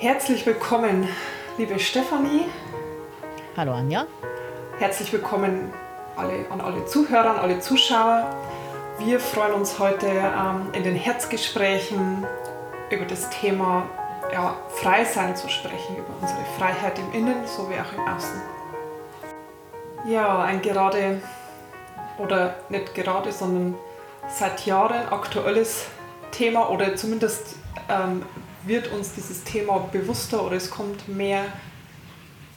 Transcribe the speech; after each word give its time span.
Herzlich 0.00 0.46
willkommen, 0.46 1.08
liebe 1.56 1.76
Stefanie. 1.80 2.44
Hallo 3.56 3.72
Anja. 3.72 4.06
Herzlich 4.78 5.12
willkommen 5.12 5.72
alle, 6.14 6.48
an 6.50 6.60
alle 6.60 6.86
Zuhörer, 6.86 7.30
an 7.30 7.38
alle 7.40 7.58
Zuschauer. 7.58 8.30
Wir 9.00 9.18
freuen 9.18 9.54
uns 9.54 9.80
heute 9.80 10.06
ähm, 10.06 10.68
in 10.72 10.84
den 10.84 10.94
Herzgesprächen 10.94 12.24
über 12.90 13.06
das 13.06 13.28
Thema 13.30 13.86
ja, 14.32 14.54
Freisein 14.68 15.34
zu 15.34 15.48
sprechen, 15.48 15.96
über 15.96 16.14
unsere 16.20 16.44
Freiheit 16.56 16.96
im 17.00 17.12
Innen 17.12 17.44
sowie 17.48 17.74
auch 17.74 17.92
im 17.92 18.14
Außen. 18.14 18.40
Ja, 20.06 20.42
ein 20.44 20.62
gerade, 20.62 21.20
oder 22.18 22.54
nicht 22.68 22.94
gerade, 22.94 23.32
sondern 23.32 23.74
seit 24.28 24.64
Jahren 24.64 25.08
aktuelles 25.08 25.86
Thema 26.30 26.70
oder 26.70 26.94
zumindest 26.94 27.56
ähm, 27.88 28.22
wird 28.68 28.92
uns 28.92 29.14
dieses 29.14 29.44
Thema 29.44 29.78
bewusster 29.78 30.44
oder 30.44 30.56
es 30.56 30.70
kommt 30.70 31.08
mehr, 31.08 31.44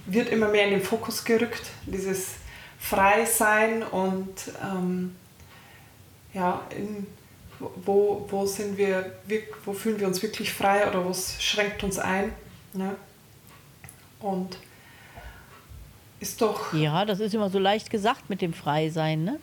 wird 0.06 0.30
immer 0.30 0.50
mehr 0.50 0.66
in 0.66 0.72
den 0.72 0.82
Fokus 0.82 1.24
gerückt, 1.24 1.72
dieses 1.86 2.34
Freisein 2.80 3.84
und 3.84 4.34
ähm, 4.64 5.16
ja, 6.34 6.62
in, 6.76 7.08
wo, 7.60 8.26
wo 8.30 8.46
sind 8.46 8.78
wir, 8.78 9.14
wo 9.66 9.74
fühlen 9.74 10.00
wir 10.00 10.08
uns 10.08 10.22
wirklich 10.22 10.52
frei 10.54 10.88
oder 10.88 11.08
was 11.08 11.42
schränkt 11.42 11.84
uns 11.84 12.00
ein. 12.00 12.34
Ne? 12.74 12.96
Und 14.20 14.58
ist 16.20 16.42
doch. 16.42 16.74
Ja, 16.74 17.06
das 17.06 17.20
ist 17.20 17.34
immer 17.34 17.50
so 17.50 17.60
leicht 17.60 17.90
gesagt 17.90 18.30
mit 18.30 18.42
dem 18.42 18.54
Freisein, 18.54 19.24
ne? 19.24 19.40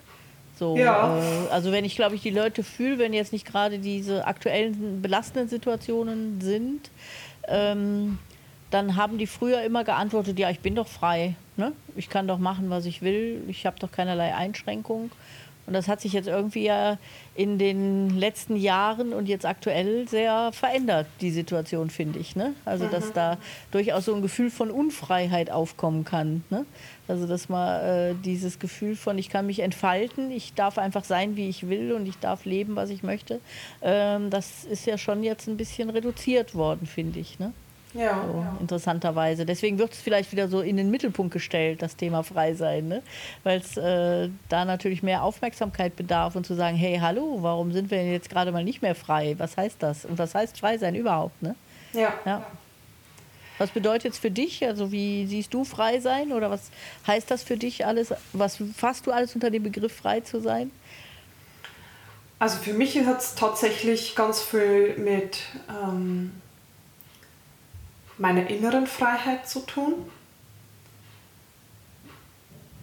So, 0.59 0.77
ja. 0.77 1.17
Äh, 1.17 1.49
also 1.51 1.71
wenn 1.73 1.85
ich, 1.85 1.95
glaube 1.95 2.17
ich, 2.17 2.23
die 2.23 2.31
Leute 2.31 2.65
fühle, 2.65 2.99
wenn 2.99 3.13
jetzt 3.13 3.33
nicht 3.33 3.47
gerade 3.47 3.79
diese 3.79 4.27
aktuellen 4.27 5.01
belastenden 5.01 5.49
Situationen 5.49 6.41
sind, 6.41 6.91
ähm, 7.47 8.19
dann 8.71 8.97
haben 8.97 9.19
die 9.19 9.27
früher 9.27 9.63
immer 9.63 9.85
geantwortet, 9.85 10.39
ja, 10.39 10.51
ich 10.51 10.61
bin 10.61 10.75
doch 10.75 10.89
frei, 10.89 11.37
ne? 11.57 11.73
ich 11.97 12.11
kann 12.11 12.29
doch 12.29 12.39
machen, 12.39 12.69
was 12.69 12.85
ich 12.85 13.01
will, 13.01 13.43
ich 13.49 13.65
habe 13.65 13.79
doch 13.79 13.91
keinerlei 13.91 14.35
Einschränkung. 14.35 15.11
Und 15.69 15.75
das 15.75 15.87
hat 15.87 16.01
sich 16.01 16.15
jetzt 16.15 16.29
irgendwie 16.29 16.65
ja 16.65 16.97
in 17.35 17.59
den 17.59 18.19
letzten 18.19 18.57
Jahren 18.57 19.13
und 19.13 19.29
jetzt 19.29 19.45
aktuell 19.45 20.09
sehr 20.09 20.51
verändert, 20.53 21.07
die 21.21 21.31
Situation, 21.31 21.91
finde 21.91 22.19
ich. 22.19 22.35
Ne? 22.35 22.55
Also, 22.65 22.87
mhm. 22.87 22.91
dass 22.91 23.13
da 23.13 23.37
durchaus 23.71 24.07
so 24.07 24.15
ein 24.15 24.23
Gefühl 24.23 24.51
von 24.51 24.71
Unfreiheit 24.71 25.51
aufkommen 25.51 26.07
kann. 26.07 26.43
Ne? 26.49 26.65
Also, 27.07 27.27
dass 27.27 27.51
man 27.51 27.83
äh, 27.83 28.15
dieses 28.25 28.59
Gefühl 28.59 28.97
von, 28.97 29.19
ich 29.19 29.29
kann 29.29 29.45
mich 29.45 29.59
entfalten, 29.59 30.31
ich 30.31 30.55
darf 30.55 30.79
einfach 30.79 31.05
sein, 31.05 31.37
wie 31.37 31.51
ich 31.51 31.69
will 31.69 31.93
und 31.93 32.07
ich 32.07 32.19
darf 32.19 32.47
leben, 32.47 32.75
was 32.75 32.89
ich 32.89 33.03
möchte, 33.03 33.39
ähm, 33.83 34.31
das 34.31 34.65
ist 34.65 34.87
ja 34.87 34.97
schon 34.97 35.23
jetzt 35.23 35.49
ein 35.49 35.59
bisschen 35.59 35.91
reduziert 35.91 36.55
worden, 36.55 36.87
finde 36.87 37.21
ich. 37.21 37.39
Ne? 37.39 37.53
Ja, 37.95 38.23
so, 38.27 38.39
ja. 38.39 38.57
Interessanterweise. 38.61 39.47
Deswegen 39.47 39.79
wird 39.79 39.93
es 39.93 40.01
vielleicht 40.01 40.31
wieder 40.33 40.49
so 40.49 40.61
in 40.61 40.77
den 40.77 40.91
Mittelpunkt 40.91 41.33
gestellt, 41.33 41.81
das 41.81 41.97
Thema 41.97 42.23
Freisein, 42.23 42.89
ne? 42.89 43.03
weil 43.45 43.61
es 43.61 43.77
äh, 43.77 44.29
da 44.49 44.65
natürlich 44.65 45.03
mehr 45.03 45.23
Aufmerksamkeit 45.23 45.97
bedarf 45.97 46.37
und 46.37 46.47
zu 46.47 46.55
sagen, 46.55 46.77
hey, 46.77 46.99
hallo, 47.01 47.39
warum 47.41 47.73
sind 47.73 47.91
wir 47.91 47.99
denn 47.99 48.13
jetzt 48.13 48.29
gerade 48.29 48.53
mal 48.53 48.65
nicht 48.65 48.83
mehr 48.83 48.95
frei? 48.95 49.35
Was 49.39 49.57
heißt 49.57 49.83
das? 49.83 50.05
Und 50.05 50.19
was 50.19 50.35
heißt 50.35 50.59
Freisein 50.59 50.95
überhaupt? 50.95 51.43
Ne? 51.43 51.55
Ja. 51.95 52.13
ja. 52.27 52.47
Was 53.57 53.71
bedeutet 53.71 54.13
es 54.13 54.19
für 54.19 54.31
dich? 54.31 54.65
Also 54.65 54.93
wie 54.93 55.27
siehst 55.27 55.53
du 55.53 55.65
frei 55.65 55.99
sein 56.01 56.33
oder 56.33 56.51
was 56.51 56.71
heißt 57.07 57.31
das 57.31 57.43
für 57.43 57.57
dich 57.57 57.87
alles? 57.87 58.15
Was 58.33 58.59
fasst 58.77 59.07
du 59.07 59.13
alles 59.13 59.35
unter 59.35 59.51
dem 59.51 59.65
Begriff 59.65 59.93
frei 59.93 60.21
zu 60.21 60.41
sein? 60.41 60.71
Also 62.39 62.59
für 62.59 62.73
mich 62.73 62.97
hat 63.05 63.21
es 63.21 63.35
tatsächlich 63.35 64.15
ganz 64.15 64.41
viel 64.41 64.97
mit 64.97 65.41
ähm, 65.69 66.33
meiner 68.19 68.49
inneren 68.49 68.87
Freiheit 68.87 69.49
zu 69.49 69.61
tun. 69.61 69.95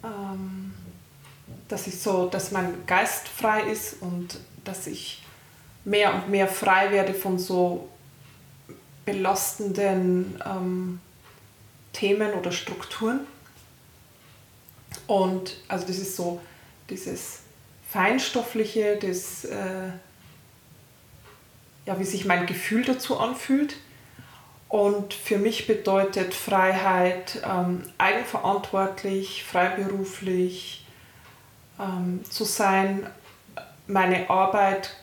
Ähm, 0.03 0.73
dass 1.67 1.87
ich 1.87 1.99
so, 1.99 2.27
dass 2.27 2.51
mein 2.51 2.85
Geist 2.85 3.27
frei 3.27 3.63
ist 3.63 4.01
und 4.01 4.39
dass 4.63 4.87
ich 4.87 5.23
mehr 5.83 6.13
und 6.13 6.29
mehr 6.29 6.47
frei 6.47 6.91
werde 6.91 7.13
von 7.13 7.39
so 7.39 7.89
belastenden 9.05 10.41
ähm, 10.45 10.99
Themen 11.93 12.33
oder 12.33 12.51
Strukturen. 12.51 13.21
Und 15.07 15.57
also 15.67 15.85
das 15.87 15.97
ist 15.97 16.15
so 16.15 16.41
dieses 16.89 17.39
Feinstoffliche, 17.89 18.97
das, 18.97 19.45
äh, 19.45 19.89
ja, 21.85 21.99
wie 21.99 22.03
sich 22.03 22.25
mein 22.25 22.45
Gefühl 22.45 22.83
dazu 22.83 23.17
anfühlt. 23.19 23.75
Und 24.75 25.13
für 25.13 25.37
mich 25.37 25.67
bedeutet 25.67 26.33
Freiheit 26.33 27.41
ähm, 27.49 27.83
eigenverantwortlich, 27.97 29.45
freiberuflich 29.45 30.85
ähm, 31.79 32.19
zu 32.29 32.43
sein, 32.43 33.07
meine 33.87 34.29
Arbeit 34.29 34.93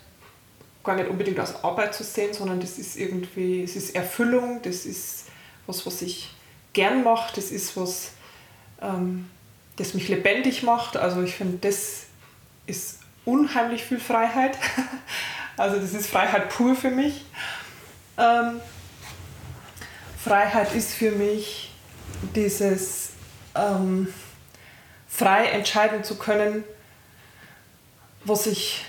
gar 0.85 0.97
nicht 0.97 1.09
unbedingt 1.09 1.41
als 1.41 1.65
Arbeit 1.65 1.95
zu 1.95 2.05
sehen, 2.05 2.35
sondern 2.35 2.61
das 2.61 2.77
ist 2.77 2.99
irgendwie, 2.99 3.63
es 3.63 3.75
ist 3.75 3.95
Erfüllung, 3.95 4.61
das 4.61 4.85
ist 4.85 5.29
was, 5.67 5.87
was 5.87 6.03
ich 6.03 6.35
gern 6.75 7.03
mache, 7.03 7.33
das 7.35 7.51
ist 7.51 7.75
was, 7.75 8.11
ähm, 8.83 9.31
das 9.77 9.95
mich 9.95 10.11
lebendig 10.11 10.63
macht. 10.63 10.99
Also 10.99 11.23
ich 11.23 11.35
finde, 11.35 11.57
das 11.67 12.09
ist 12.67 12.99
unheimlich 13.25 13.85
viel 13.85 14.01
Freiheit. 14.01 14.59
also 15.57 15.81
das 15.81 15.95
ist 15.95 16.09
Freiheit 16.09 16.51
pur 16.51 16.75
für 16.75 16.91
mich. 16.91 17.25
Ähm, 18.19 18.61
Freiheit 20.23 20.73
ist 20.75 20.93
für 20.93 21.11
mich 21.11 21.71
dieses 22.37 23.11
ähm, 23.57 24.07
frei 25.09 25.47
entscheiden 25.47 26.05
zu 26.05 26.17
können, 26.17 26.63
was 28.25 28.47
ich 28.47 28.85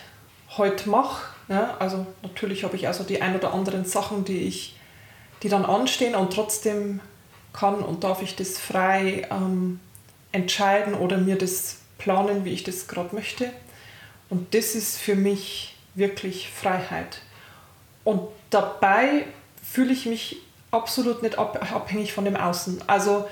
heute 0.58 0.90
mache. 0.90 1.24
Ja, 1.48 1.76
also 1.80 2.06
natürlich 2.22 2.64
habe 2.64 2.76
ich 2.76 2.88
also 2.88 3.04
die 3.04 3.22
ein 3.22 3.36
oder 3.36 3.52
anderen 3.52 3.84
Sachen, 3.84 4.26
die 4.26 4.44
ich, 4.44 4.78
die 5.42 5.50
dann 5.50 5.66
anstehen 5.66 6.14
und 6.14 6.34
trotzdem 6.34 7.00
kann 7.52 7.82
und 7.82 8.04
darf 8.04 8.22
ich 8.22 8.36
das 8.36 8.60
frei 8.60 9.28
ähm, 9.32 9.80
entscheiden 10.32 10.94
oder 10.94 11.18
mir 11.18 11.38
das 11.38 11.78
planen, 11.98 12.46
wie 12.46 12.54
ich 12.54 12.64
das 12.64 12.88
gerade 12.88 13.16
möchte. 13.16 13.52
Und 14.30 14.54
das 14.54 14.76
ist 14.76 15.00
für 15.00 15.16
mich 15.16 15.76
wirklich 15.96 16.50
Freiheit. 16.50 17.22
Und 18.04 18.22
dabei 18.52 19.26
fühle 19.64 19.94
ich 19.94 20.06
mich 20.06 20.38
absolut 20.74 21.24
nicht 21.24 21.38
abhängig 21.38 22.14
von 22.14 22.26
dem 22.26 22.36
Außen. 22.36 22.82
Also 22.88 23.26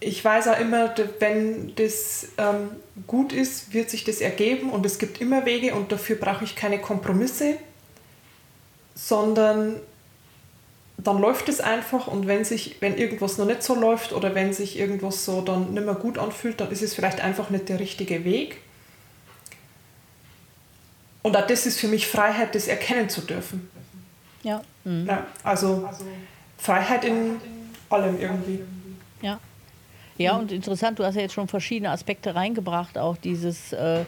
ich 0.00 0.24
weiß 0.24 0.48
auch 0.48 0.60
immer, 0.60 0.94
wenn 1.18 1.74
das 1.74 2.28
ähm, 2.38 2.70
gut 3.06 3.32
ist, 3.32 3.72
wird 3.72 3.90
sich 3.90 4.04
das 4.04 4.20
ergeben 4.20 4.70
und 4.70 4.86
es 4.86 4.98
gibt 4.98 5.20
immer 5.20 5.44
Wege 5.44 5.74
und 5.74 5.90
dafür 5.90 6.16
brauche 6.16 6.44
ich 6.44 6.54
keine 6.54 6.78
Kompromisse, 6.78 7.56
sondern 8.94 9.80
dann 10.98 11.20
läuft 11.20 11.48
es 11.48 11.60
einfach 11.60 12.08
und 12.08 12.26
wenn 12.26 12.44
sich, 12.44 12.76
wenn 12.80 12.96
irgendwas 12.96 13.38
noch 13.38 13.46
nicht 13.46 13.62
so 13.62 13.74
läuft 13.74 14.12
oder 14.12 14.34
wenn 14.34 14.52
sich 14.52 14.78
irgendwas 14.78 15.24
so 15.24 15.40
dann 15.40 15.72
nicht 15.72 15.84
mehr 15.84 15.94
gut 15.94 16.18
anfühlt, 16.18 16.60
dann 16.60 16.70
ist 16.70 16.82
es 16.82 16.94
vielleicht 16.94 17.20
einfach 17.20 17.50
nicht 17.50 17.68
der 17.68 17.78
richtige 17.78 18.24
Weg. 18.24 18.58
Und 21.22 21.36
auch 21.36 21.46
das 21.46 21.66
ist 21.66 21.78
für 21.78 21.88
mich 21.88 22.06
Freiheit, 22.06 22.54
das 22.54 22.68
erkennen 22.68 23.08
zu 23.08 23.20
dürfen. 23.20 23.70
Ja. 24.42 24.62
Mhm. 24.84 25.06
ja 25.06 25.26
also, 25.42 25.84
also 25.86 26.04
Freiheit 26.58 27.04
in 27.04 27.40
allem 27.88 28.20
irgendwie. 28.20 28.60
Ja. 29.22 29.40
Ja, 30.18 30.36
und 30.36 30.50
interessant, 30.50 30.98
du 30.98 31.04
hast 31.04 31.14
ja 31.14 31.22
jetzt 31.22 31.34
schon 31.34 31.46
verschiedene 31.46 31.90
Aspekte 31.90 32.34
reingebracht, 32.34 32.98
auch 32.98 33.16
dieses 33.16 33.72
äh, 33.72 34.04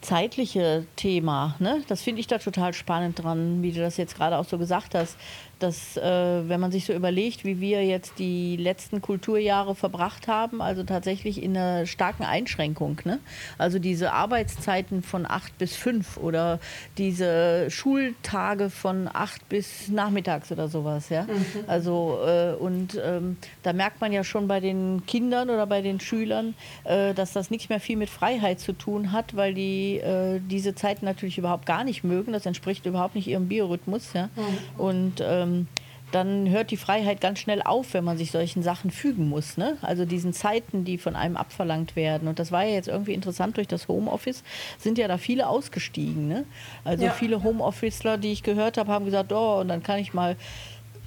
zeitliche 0.00 0.86
Thema. 0.96 1.54
Ne? 1.60 1.82
Das 1.86 2.02
finde 2.02 2.20
ich 2.20 2.26
da 2.26 2.38
total 2.38 2.74
spannend 2.74 3.22
dran, 3.22 3.62
wie 3.62 3.70
du 3.70 3.80
das 3.80 3.96
jetzt 3.96 4.16
gerade 4.16 4.36
auch 4.36 4.44
so 4.44 4.58
gesagt 4.58 4.96
hast 4.96 5.16
dass 5.58 5.96
äh, 5.96 6.02
wenn 6.48 6.60
man 6.60 6.70
sich 6.70 6.84
so 6.84 6.92
überlegt, 6.92 7.44
wie 7.44 7.60
wir 7.60 7.84
jetzt 7.84 8.18
die 8.18 8.56
letzten 8.56 9.02
Kulturjahre 9.02 9.74
verbracht 9.74 10.28
haben, 10.28 10.62
also 10.62 10.84
tatsächlich 10.84 11.42
in 11.42 11.56
einer 11.56 11.86
starken 11.86 12.24
Einschränkung. 12.24 13.00
Ne? 13.04 13.18
Also 13.58 13.78
diese 13.78 14.12
Arbeitszeiten 14.12 15.02
von 15.02 15.26
acht 15.26 15.56
bis 15.58 15.74
fünf 15.74 16.16
oder 16.16 16.60
diese 16.96 17.70
Schultage 17.70 18.70
von 18.70 19.08
acht 19.12 19.48
bis 19.48 19.88
nachmittags 19.88 20.52
oder 20.52 20.68
sowas. 20.68 21.08
Ja? 21.08 21.24
Mhm. 21.24 21.44
Also 21.66 22.18
äh, 22.26 22.52
und 22.52 23.00
ähm, 23.02 23.36
da 23.62 23.72
merkt 23.72 24.00
man 24.00 24.12
ja 24.12 24.24
schon 24.24 24.48
bei 24.48 24.60
den 24.60 25.04
Kindern 25.06 25.50
oder 25.50 25.66
bei 25.66 25.82
den 25.82 26.00
Schülern, 26.00 26.54
äh, 26.84 27.14
dass 27.14 27.32
das 27.32 27.50
nichts 27.50 27.68
mehr 27.68 27.80
viel 27.80 27.96
mit 27.96 28.10
Freiheit 28.10 28.60
zu 28.60 28.72
tun 28.72 29.12
hat, 29.12 29.34
weil 29.34 29.54
die 29.54 29.96
äh, 29.96 30.40
diese 30.40 30.74
Zeiten 30.74 31.04
natürlich 31.04 31.38
überhaupt 31.38 31.66
gar 31.66 31.84
nicht 31.84 32.04
mögen. 32.04 32.32
Das 32.32 32.46
entspricht 32.46 32.86
überhaupt 32.86 33.14
nicht 33.14 33.26
ihrem 33.26 33.48
Biorhythmus. 33.48 34.12
Ja? 34.12 34.28
Mhm. 34.36 34.80
Und 34.80 35.14
ähm, 35.20 35.47
ähm, 35.48 35.66
dann 36.12 36.48
hört 36.48 36.70
die 36.70 36.76
Freiheit 36.76 37.20
ganz 37.20 37.38
schnell 37.38 37.60
auf, 37.62 37.92
wenn 37.92 38.04
man 38.04 38.16
sich 38.16 38.30
solchen 38.30 38.62
Sachen 38.62 38.90
fügen 38.90 39.28
muss. 39.28 39.56
Ne? 39.56 39.76
Also 39.82 40.04
diesen 40.06 40.32
Zeiten, 40.32 40.84
die 40.84 40.96
von 40.96 41.16
einem 41.16 41.36
abverlangt 41.36 41.96
werden. 41.96 42.28
Und 42.28 42.38
das 42.38 42.50
war 42.50 42.64
ja 42.64 42.74
jetzt 42.74 42.88
irgendwie 42.88 43.12
interessant 43.12 43.56
durch 43.56 43.68
das 43.68 43.88
Homeoffice, 43.88 44.42
sind 44.78 44.96
ja 44.96 45.06
da 45.06 45.18
viele 45.18 45.48
ausgestiegen. 45.48 46.28
Ne? 46.28 46.44
Also 46.84 47.04
ja. 47.04 47.12
viele 47.12 47.42
Homeofficeler, 47.42 48.16
die 48.16 48.32
ich 48.32 48.42
gehört 48.42 48.78
habe, 48.78 48.90
haben 48.90 49.04
gesagt, 49.04 49.32
oh, 49.32 49.60
und 49.60 49.68
dann 49.68 49.82
kann 49.82 49.98
ich 49.98 50.14
mal 50.14 50.36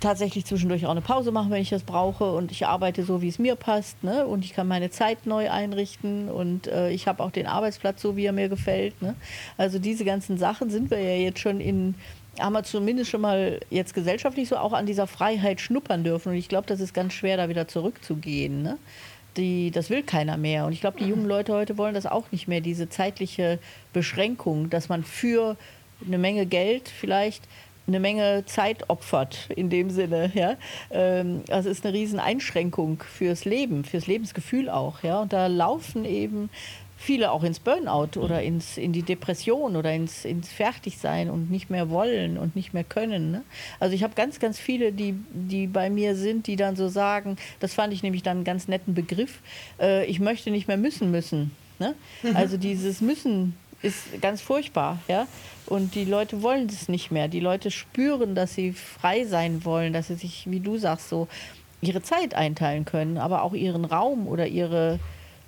tatsächlich 0.01 0.45
zwischendurch 0.45 0.85
auch 0.85 0.91
eine 0.91 1.01
Pause 1.01 1.31
machen, 1.31 1.51
wenn 1.51 1.61
ich 1.61 1.69
das 1.69 1.83
brauche 1.83 2.31
und 2.31 2.51
ich 2.51 2.65
arbeite 2.65 3.03
so, 3.03 3.21
wie 3.21 3.27
es 3.27 3.37
mir 3.37 3.55
passt 3.55 4.03
ne? 4.03 4.25
und 4.25 4.43
ich 4.43 4.53
kann 4.53 4.67
meine 4.67 4.89
Zeit 4.89 5.27
neu 5.27 5.49
einrichten 5.51 6.27
und 6.27 6.67
äh, 6.67 6.89
ich 6.89 7.07
habe 7.07 7.23
auch 7.23 7.29
den 7.29 7.45
Arbeitsplatz 7.45 8.01
so, 8.01 8.17
wie 8.17 8.25
er 8.25 8.31
mir 8.31 8.49
gefällt. 8.49 8.99
Ne? 9.01 9.15
Also 9.57 9.77
diese 9.77 10.03
ganzen 10.03 10.39
Sachen 10.39 10.71
sind 10.71 10.89
wir 10.89 10.99
ja 10.99 11.15
jetzt 11.15 11.39
schon 11.39 11.61
in, 11.61 11.93
haben 12.39 12.53
wir 12.53 12.63
zumindest 12.63 13.11
schon 13.11 13.21
mal 13.21 13.59
jetzt 13.69 13.93
gesellschaftlich 13.93 14.49
so 14.49 14.57
auch 14.57 14.73
an 14.73 14.85
dieser 14.85 15.07
Freiheit 15.07 15.59
schnuppern 15.59 16.03
dürfen 16.03 16.29
und 16.29 16.35
ich 16.35 16.49
glaube, 16.49 16.67
das 16.67 16.79
ist 16.79 16.93
ganz 16.93 17.13
schwer, 17.13 17.37
da 17.37 17.49
wieder 17.49 17.67
zurückzugehen. 17.67 18.61
Ne? 18.61 18.77
Die, 19.37 19.71
das 19.71 19.89
will 19.89 20.03
keiner 20.03 20.37
mehr. 20.37 20.65
Und 20.65 20.73
ich 20.73 20.81
glaube, 20.81 20.99
die 20.99 21.07
jungen 21.07 21.25
Leute 21.25 21.53
heute 21.53 21.77
wollen 21.77 21.93
das 21.93 22.05
auch 22.05 22.31
nicht 22.31 22.47
mehr, 22.47 22.61
diese 22.61 22.89
zeitliche 22.89 23.59
Beschränkung, 23.93 24.69
dass 24.69 24.89
man 24.89 25.03
für 25.03 25.55
eine 26.05 26.17
Menge 26.17 26.45
Geld 26.45 26.89
vielleicht 26.89 27.43
eine 27.87 27.99
Menge 27.99 28.43
Zeit 28.45 28.89
opfert 28.89 29.49
in 29.55 29.69
dem 29.69 29.89
Sinne. 29.89 30.31
Ja? 30.33 30.55
Ähm, 30.91 31.43
also 31.49 31.69
ist 31.69 31.85
eine 31.85 31.93
riesen 31.93 32.19
Einschränkung 32.19 33.03
fürs 33.03 33.45
Leben, 33.45 33.83
fürs 33.83 34.07
Lebensgefühl 34.07 34.69
auch. 34.69 35.03
Ja? 35.03 35.21
Und 35.21 35.33
da 35.33 35.47
laufen 35.47 36.05
eben 36.05 36.49
viele 37.01 37.31
auch 37.31 37.43
ins 37.43 37.59
Burnout 37.59 38.19
oder 38.19 38.43
ins, 38.43 38.77
in 38.77 38.93
die 38.93 39.01
Depression 39.01 39.75
oder 39.75 39.91
ins, 39.91 40.23
ins 40.23 40.49
Fertigsein 40.51 41.31
und 41.31 41.49
nicht 41.49 41.71
mehr 41.71 41.89
wollen 41.89 42.37
und 42.37 42.55
nicht 42.55 42.73
mehr 42.73 42.83
können. 42.83 43.31
Ne? 43.31 43.43
Also 43.79 43.95
ich 43.95 44.03
habe 44.03 44.13
ganz, 44.13 44.39
ganz 44.39 44.59
viele, 44.59 44.91
die, 44.91 45.15
die 45.31 45.65
bei 45.65 45.89
mir 45.89 46.15
sind, 46.15 46.45
die 46.45 46.55
dann 46.55 46.75
so 46.75 46.89
sagen, 46.89 47.37
das 47.59 47.73
fand 47.73 47.91
ich 47.91 48.03
nämlich 48.03 48.21
dann 48.21 48.37
einen 48.37 48.43
ganz 48.43 48.67
netten 48.67 48.93
Begriff, 48.93 49.39
äh, 49.79 50.05
ich 50.05 50.19
möchte 50.19 50.51
nicht 50.51 50.67
mehr 50.67 50.77
müssen 50.77 51.09
müssen. 51.09 51.51
Ne? 51.79 51.95
Mhm. 52.21 52.35
Also 52.35 52.57
dieses 52.57 53.01
Müssen 53.01 53.57
ist 53.81 54.21
ganz 54.21 54.41
furchtbar, 54.41 54.99
ja. 55.07 55.25
Und 55.65 55.95
die 55.95 56.05
Leute 56.05 56.43
wollen 56.43 56.67
es 56.67 56.87
nicht 56.87 57.09
mehr. 57.09 57.27
Die 57.27 57.39
Leute 57.39 57.71
spüren, 57.71 58.35
dass 58.35 58.53
sie 58.53 58.73
frei 58.73 59.25
sein 59.25 59.65
wollen, 59.65 59.91
dass 59.91 60.07
sie 60.07 60.15
sich, 60.15 60.43
wie 60.49 60.59
du 60.59 60.77
sagst, 60.77 61.09
so 61.09 61.27
ihre 61.81 62.03
Zeit 62.03 62.35
einteilen 62.35 62.85
können, 62.85 63.17
aber 63.17 63.41
auch 63.41 63.53
ihren 63.53 63.85
Raum 63.85 64.27
oder 64.27 64.47
ihre, 64.47 64.99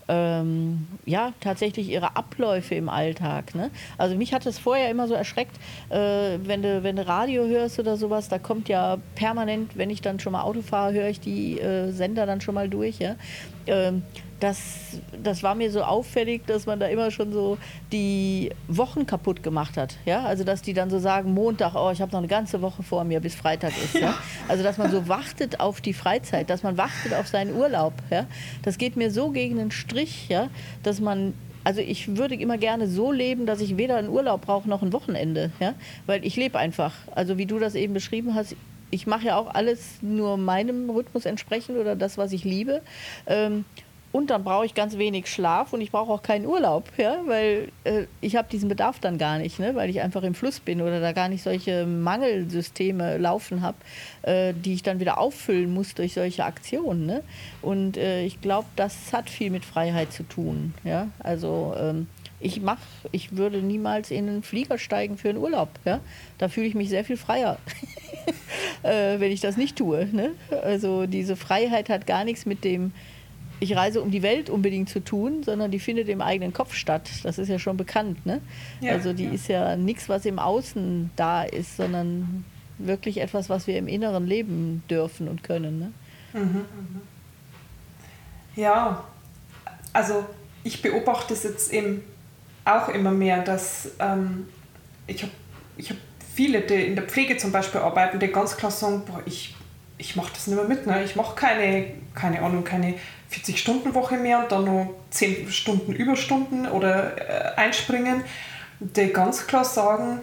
ähm, 0.08 0.88
ja, 1.06 1.34
tatsächlich 1.40 1.90
ihre 1.90 2.16
Abläufe 2.16 2.76
im 2.76 2.90
Alltag. 2.90 3.56
Ne? 3.56 3.72
Also 3.98 4.16
mich 4.16 4.34
hat 4.34 4.46
es 4.46 4.60
vorher 4.60 4.90
immer 4.90 5.08
so 5.08 5.14
erschreckt, 5.14 5.56
äh, 5.90 6.38
wenn, 6.44 6.62
du, 6.62 6.84
wenn 6.84 6.96
du 6.96 7.08
Radio 7.08 7.46
hörst 7.46 7.80
oder 7.80 7.98
sowas, 7.98 8.30
da 8.30 8.40
kommt 8.40 8.70
ja 8.70 8.98
permanent, 9.16 9.78
wenn 9.78 9.90
ich 9.90 10.02
dann 10.02 10.20
schon 10.20 10.34
mal 10.34 10.42
Auto 10.42 10.62
fahre, 10.62 10.94
höre 10.94 11.10
ich 11.10 11.20
die 11.20 11.60
äh, 11.60 11.92
Sender 11.92 12.26
dann 12.26 12.42
schon 12.42 12.56
mal 12.56 12.70
durch. 12.70 13.00
Ja? 13.00 13.16
Ähm, 13.68 14.04
das, 14.44 14.60
das 15.24 15.42
war 15.42 15.56
mir 15.56 15.72
so 15.72 15.84
auffällig, 15.84 16.46
dass 16.46 16.66
man 16.66 16.78
da 16.78 16.88
immer 16.88 17.12
schon 17.12 17.32
so 17.32 17.58
die 17.94 18.52
Wochen 18.68 19.08
kaputt 19.08 19.42
gemacht 19.42 19.78
hat. 19.78 19.96
Ja? 20.06 20.26
Also 20.26 20.44
dass 20.44 20.62
die 20.62 20.74
dann 20.74 20.90
so 20.90 21.00
sagen, 21.00 21.34
Montag, 21.34 21.76
oh, 21.76 21.92
ich 21.92 22.02
habe 22.02 22.12
noch 22.12 22.20
eine 22.20 22.28
ganze 22.28 22.62
Woche 22.62 22.84
vor 22.84 23.06
mir, 23.06 23.22
bis 23.22 23.36
Freitag 23.36 23.72
ist. 23.82 23.94
Ja? 23.94 24.02
ja? 24.02 24.14
Also 24.50 24.62
dass 24.62 24.78
man 24.78 24.92
so 24.92 25.08
wartet 25.08 25.62
auf 25.62 25.80
die 25.80 25.94
Freizeit, 25.94 26.50
dass 26.50 26.62
man 26.62 26.78
wartet 26.78 27.14
auf 27.14 27.28
seinen 27.28 27.56
Urlaub. 27.56 27.94
Ja? 28.12 28.26
Das 28.64 28.78
geht 28.78 28.98
mir 28.98 29.12
so 29.12 29.30
gegen 29.30 29.56
den 29.56 29.72
Strich, 29.72 30.28
ja? 30.28 30.50
dass 30.84 31.00
man 31.00 31.34
also 31.64 31.80
ich 31.80 32.18
würde 32.18 32.36
immer 32.36 32.58
gerne 32.58 32.90
so 32.90 33.14
leben, 33.14 33.46
dass 33.46 33.62
ich 33.62 33.78
weder 33.78 33.96
einen 33.96 34.10
Urlaub 34.10 34.42
brauche 34.42 34.68
noch 34.68 34.82
ein 34.82 34.92
Wochenende, 34.92 35.50
ja, 35.62 35.76
weil 36.06 36.26
ich 36.26 36.36
lebe 36.36 36.60
einfach. 36.60 36.94
Also 37.16 37.38
wie 37.38 37.46
du 37.46 37.58
das 37.58 37.76
eben 37.76 37.94
beschrieben 37.94 38.36
hast, 38.36 38.58
ich 38.92 39.08
mache 39.08 39.28
ja 39.28 39.38
auch 39.38 39.48
alles 39.56 40.00
nur 40.02 40.36
meinem 40.36 40.90
Rhythmus 40.90 41.26
entsprechend 41.26 41.78
oder 41.78 41.96
das, 41.96 42.18
was 42.18 42.34
ich 42.34 42.44
liebe. 42.44 42.82
Ähm, 43.28 43.64
und 44.14 44.30
dann 44.30 44.44
brauche 44.44 44.66
ich 44.66 44.76
ganz 44.76 45.00
wenig 45.00 45.28
Schlaf 45.28 45.74
und 45.74 45.82
ich 45.82 45.92
brauche 45.92 46.14
auch 46.14 46.22
keinen 46.22 46.46
Urlaub, 46.46 46.88
ja, 46.98 47.18
weil 47.26 47.70
äh, 47.84 48.04
ich 48.22 48.36
habe 48.36 48.48
diesen 48.48 48.70
Bedarf 48.70 49.00
dann 49.00 49.18
gar 49.18 49.40
nicht, 49.40 49.60
ne, 49.60 49.74
weil 49.74 49.90
ich 49.90 50.02
einfach 50.02 50.22
im 50.22 50.36
Fluss 50.36 50.60
bin 50.60 50.82
oder 50.82 51.02
da 51.02 51.14
gar 51.14 51.30
nicht 51.30 51.42
solche 51.42 51.88
Mangelsysteme 51.88 53.18
laufen 53.18 53.64
habe, 53.64 53.78
äh, 54.22 54.54
die 54.54 54.76
ich 54.76 54.84
dann 54.84 55.00
wieder 55.00 55.18
auffüllen 55.18 55.74
muss 55.74 55.96
durch 55.96 56.14
solche 56.14 56.46
Aktionen. 56.46 57.08
Ne? 57.08 57.24
Und 57.64 57.98
äh, 57.98 58.24
ich 58.24 58.40
glaube, 58.40 58.68
das 58.76 59.12
hat 59.14 59.32
viel 59.32 59.50
mit 59.50 59.66
Freiheit 59.66 60.14
zu 60.14 60.22
tun. 60.22 60.76
Ja? 60.84 61.08
Also 61.18 61.74
ähm, 61.76 62.08
ich 62.40 62.62
mach, 62.62 62.78
ich 63.12 63.36
würde 63.36 63.64
niemals 63.64 64.12
in 64.12 64.30
einen 64.30 64.44
Flieger 64.44 64.78
steigen 64.78 65.18
für 65.18 65.30
einen 65.30 65.40
Urlaub. 65.40 65.70
Ja? 65.86 66.02
Da 66.38 66.50
fühle 66.50 66.68
ich 66.68 66.76
mich 66.76 66.90
sehr 66.90 67.04
viel 67.04 67.18
freier, 67.18 67.58
äh, 68.84 69.20
wenn 69.20 69.32
ich 69.32 69.42
das 69.42 69.58
nicht 69.58 69.76
tue. 69.76 70.08
Ne? 70.12 70.34
Also 70.64 71.08
diese 71.08 71.36
Freiheit 71.36 71.90
hat 71.90 72.06
gar 72.06 72.26
nichts 72.26 72.46
mit 72.46 72.64
dem 72.64 72.92
ich 73.64 73.76
reise 73.76 74.02
um 74.02 74.12
die 74.12 74.22
Welt 74.22 74.50
unbedingt 74.50 74.90
zu 74.90 75.00
tun, 75.00 75.44
sondern 75.44 75.72
die 75.72 75.80
findet 75.80 76.10
im 76.10 76.22
eigenen 76.22 76.54
Kopf 76.54 76.74
statt. 76.74 77.10
Das 77.24 77.38
ist 77.38 77.48
ja 77.48 77.60
schon 77.60 77.78
bekannt. 77.78 78.26
Ne? 78.26 78.42
Ja, 78.82 78.92
also 78.92 79.14
die 79.14 79.26
ja. 79.26 79.32
ist 79.32 79.48
ja 79.48 79.76
nichts, 79.76 80.10
was 80.10 80.26
im 80.26 80.38
Außen 80.38 81.12
da 81.16 81.44
ist, 81.44 81.78
sondern 81.78 82.46
wirklich 82.78 83.22
etwas, 83.22 83.50
was 83.50 83.66
wir 83.68 83.78
im 83.78 83.88
Inneren 83.88 84.28
leben 84.28 84.84
dürfen 84.90 85.28
und 85.28 85.44
können. 85.44 85.80
Ne? 85.80 85.94
Mhm, 86.34 86.50
mhm. 86.56 87.02
Ja, 88.56 89.04
also 89.94 90.26
ich 90.64 90.82
beobachte 90.82 91.34
es 91.34 91.44
jetzt 91.44 91.72
eben 91.72 92.04
auch 92.66 92.90
immer 92.90 93.12
mehr, 93.12 93.44
dass 93.44 93.92
ähm, 94.00 94.48
ich 95.08 95.24
habe 95.24 95.32
ich 95.78 95.90
hab 95.90 95.98
viele, 96.36 96.62
die 96.62 96.86
in 96.86 96.96
der 96.96 97.06
Pflege 97.06 97.38
zum 97.38 97.52
Beispiel 97.52 97.82
arbeiten, 97.82 98.20
die 98.20 98.28
ganz 98.28 98.58
klar 98.58 98.72
sagen, 98.72 99.04
boah, 99.06 99.22
ich, 99.26 99.56
ich 99.98 100.16
mache 100.16 100.32
das 100.34 100.48
nicht 100.48 100.56
mehr 100.56 100.68
mit. 100.68 100.86
Ne? 100.86 101.04
Ich 101.04 101.16
mache 101.16 101.36
keine, 101.36 101.86
keine 102.14 102.42
Ahnung, 102.42 102.64
keine 102.64 102.96
40-Stunden-Woche 103.34 104.18
mehr 104.18 104.40
und 104.40 104.52
dann 104.52 104.66
noch 104.66 104.94
10 105.10 105.52
Stunden 105.52 105.94
Überstunden 105.94 106.68
oder 106.68 107.18
äh, 107.18 107.56
einspringen, 107.56 108.24
die 108.80 109.08
ganz 109.08 109.48
klar 109.48 109.66
sagen, 109.66 110.20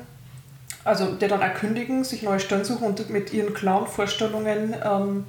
also 0.85 1.15
die 1.15 1.29
dann 1.29 1.43
auch 1.43 1.55
kündigen, 1.55 2.05
sich 2.05 2.23
neue 2.23 2.41
Stellen 2.41 2.65
suchen 2.65 2.87
und 2.87 3.11
mit 3.11 3.33
ihren 3.33 3.53
klaren 3.53 3.87
Vorstellungen 3.87 4.75
ähm, 4.83 5.27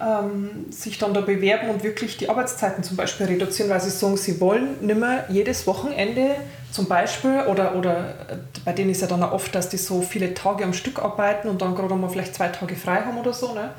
ähm, 0.00 0.66
sich 0.70 0.98
dann 0.98 1.12
da 1.12 1.20
bewerben 1.20 1.70
und 1.70 1.82
wirklich 1.82 2.16
die 2.16 2.28
Arbeitszeiten 2.28 2.84
zum 2.84 2.96
Beispiel 2.96 3.26
reduzieren, 3.26 3.70
weil 3.70 3.80
sie 3.80 3.90
sagen, 3.90 4.16
sie 4.16 4.40
wollen 4.40 4.84
nicht 4.86 4.98
mehr 4.98 5.26
jedes 5.28 5.66
Wochenende 5.66 6.36
zum 6.70 6.86
Beispiel 6.86 7.42
oder, 7.48 7.74
oder 7.74 8.10
äh, 8.28 8.36
bei 8.64 8.72
denen 8.72 8.90
ist 8.90 9.00
ja 9.00 9.06
dann 9.06 9.22
auch 9.22 9.32
oft, 9.32 9.54
dass 9.54 9.68
die 9.68 9.76
so 9.76 10.02
viele 10.02 10.34
Tage 10.34 10.64
am 10.64 10.72
Stück 10.72 11.00
arbeiten 11.00 11.48
und 11.48 11.62
dann 11.62 11.74
gerade 11.74 11.94
mal 11.94 12.08
vielleicht 12.08 12.34
zwei 12.34 12.48
Tage 12.48 12.76
frei 12.76 13.02
haben 13.02 13.18
oder 13.18 13.32
so. 13.32 13.54
Ne? 13.54 13.70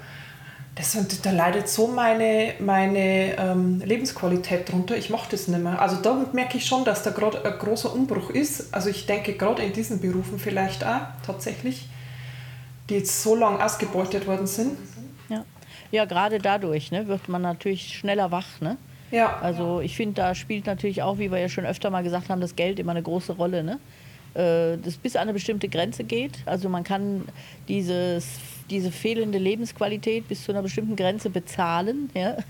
Das, 0.80 1.22
da 1.22 1.32
leidet 1.32 1.68
so 1.68 1.88
meine, 1.88 2.54
meine 2.60 3.38
ähm, 3.38 3.82
Lebensqualität 3.84 4.72
drunter, 4.72 4.96
ich 4.96 5.10
mache 5.10 5.28
das 5.30 5.50
nicht 5.50 5.62
mehr. 5.62 5.82
Also 5.82 5.98
da 5.98 6.26
merke 6.32 6.58
ich 6.58 6.66
schon, 6.66 6.86
dass 6.86 7.04
da 7.04 7.12
gerade 7.12 7.44
ein 7.44 7.60
großer 7.60 7.94
Umbruch 7.94 8.30
ist. 8.30 8.74
Also 8.74 8.90
ich 8.90 9.06
denke 9.06 9.34
gerade 9.34 9.62
in 9.62 9.74
diesen 9.74 10.00
Berufen 10.00 10.40
vielleicht 10.40 10.86
auch 10.86 11.02
tatsächlich, 11.26 11.90
die 12.90 12.96
jetzt 12.96 13.22
so 13.22 13.36
lange 13.36 13.64
ausgebeutet 13.64 14.26
worden 14.26 14.48
sind. 14.48 14.78
Ja, 15.28 15.44
ja 15.92 16.06
gerade 16.06 16.40
dadurch 16.40 16.92
ne, 16.92 17.10
wird 17.10 17.28
man 17.28 17.42
natürlich 17.42 17.98
schneller 17.98 18.32
wach. 18.32 18.62
Ne? 18.62 18.78
Ja. 19.12 19.38
Also 19.42 19.82
ich 19.82 19.98
finde, 19.98 20.14
da 20.14 20.34
spielt 20.34 20.66
natürlich 20.66 21.04
auch, 21.04 21.18
wie 21.18 21.30
wir 21.30 21.40
ja 21.40 21.50
schon 21.50 21.66
öfter 21.66 21.90
mal 21.90 22.04
gesagt 22.04 22.30
haben, 22.30 22.40
das 22.40 22.56
Geld 22.56 22.80
immer 22.80 22.92
eine 22.92 23.04
große 23.04 23.34
Rolle. 23.34 23.66
Ne? 23.66 23.80
Äh, 24.34 24.78
das 24.82 24.96
bis 24.96 25.18
an 25.18 25.24
eine 25.24 25.34
bestimmte 25.34 25.68
Grenze 25.68 26.06
geht. 26.06 26.38
Also 26.46 26.70
man 26.70 26.86
kann 26.86 27.28
dieses 27.68 28.40
diese 28.70 28.92
fehlende 28.92 29.38
Lebensqualität 29.38 30.28
bis 30.28 30.44
zu 30.44 30.52
einer 30.52 30.62
bestimmten 30.62 30.96
Grenze 30.96 31.30
bezahlen. 31.30 32.10
Ja? 32.14 32.38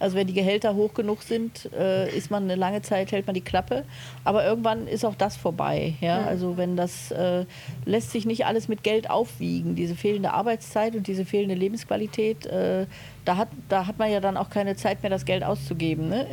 Also 0.00 0.16
wenn 0.16 0.26
die 0.26 0.34
Gehälter 0.34 0.74
hoch 0.74 0.94
genug 0.94 1.22
sind, 1.22 1.70
äh, 1.72 2.08
ist 2.16 2.30
man 2.30 2.44
eine 2.44 2.54
lange 2.54 2.82
Zeit, 2.82 3.12
hält 3.12 3.26
man 3.26 3.34
die 3.34 3.40
Klappe. 3.40 3.84
Aber 4.24 4.44
irgendwann 4.44 4.86
ist 4.86 5.04
auch 5.04 5.14
das 5.14 5.36
vorbei. 5.36 5.94
Ja? 6.00 6.24
Also 6.24 6.56
wenn 6.56 6.76
das 6.76 7.10
äh, 7.10 7.44
lässt 7.84 8.12
sich 8.12 8.26
nicht 8.26 8.46
alles 8.46 8.68
mit 8.68 8.82
Geld 8.82 9.10
aufwiegen, 9.10 9.74
diese 9.74 9.94
fehlende 9.94 10.32
Arbeitszeit 10.32 10.94
und 10.94 11.06
diese 11.06 11.24
fehlende 11.24 11.54
Lebensqualität, 11.54 12.46
äh, 12.46 12.86
da 13.28 13.36
hat, 13.36 13.48
da 13.68 13.86
hat 13.86 13.98
man 13.98 14.10
ja 14.10 14.20
dann 14.20 14.38
auch 14.38 14.48
keine 14.48 14.74
Zeit 14.74 15.02
mehr, 15.02 15.10
das 15.10 15.26
Geld 15.26 15.44
auszugeben. 15.44 16.08
Ne? 16.08 16.26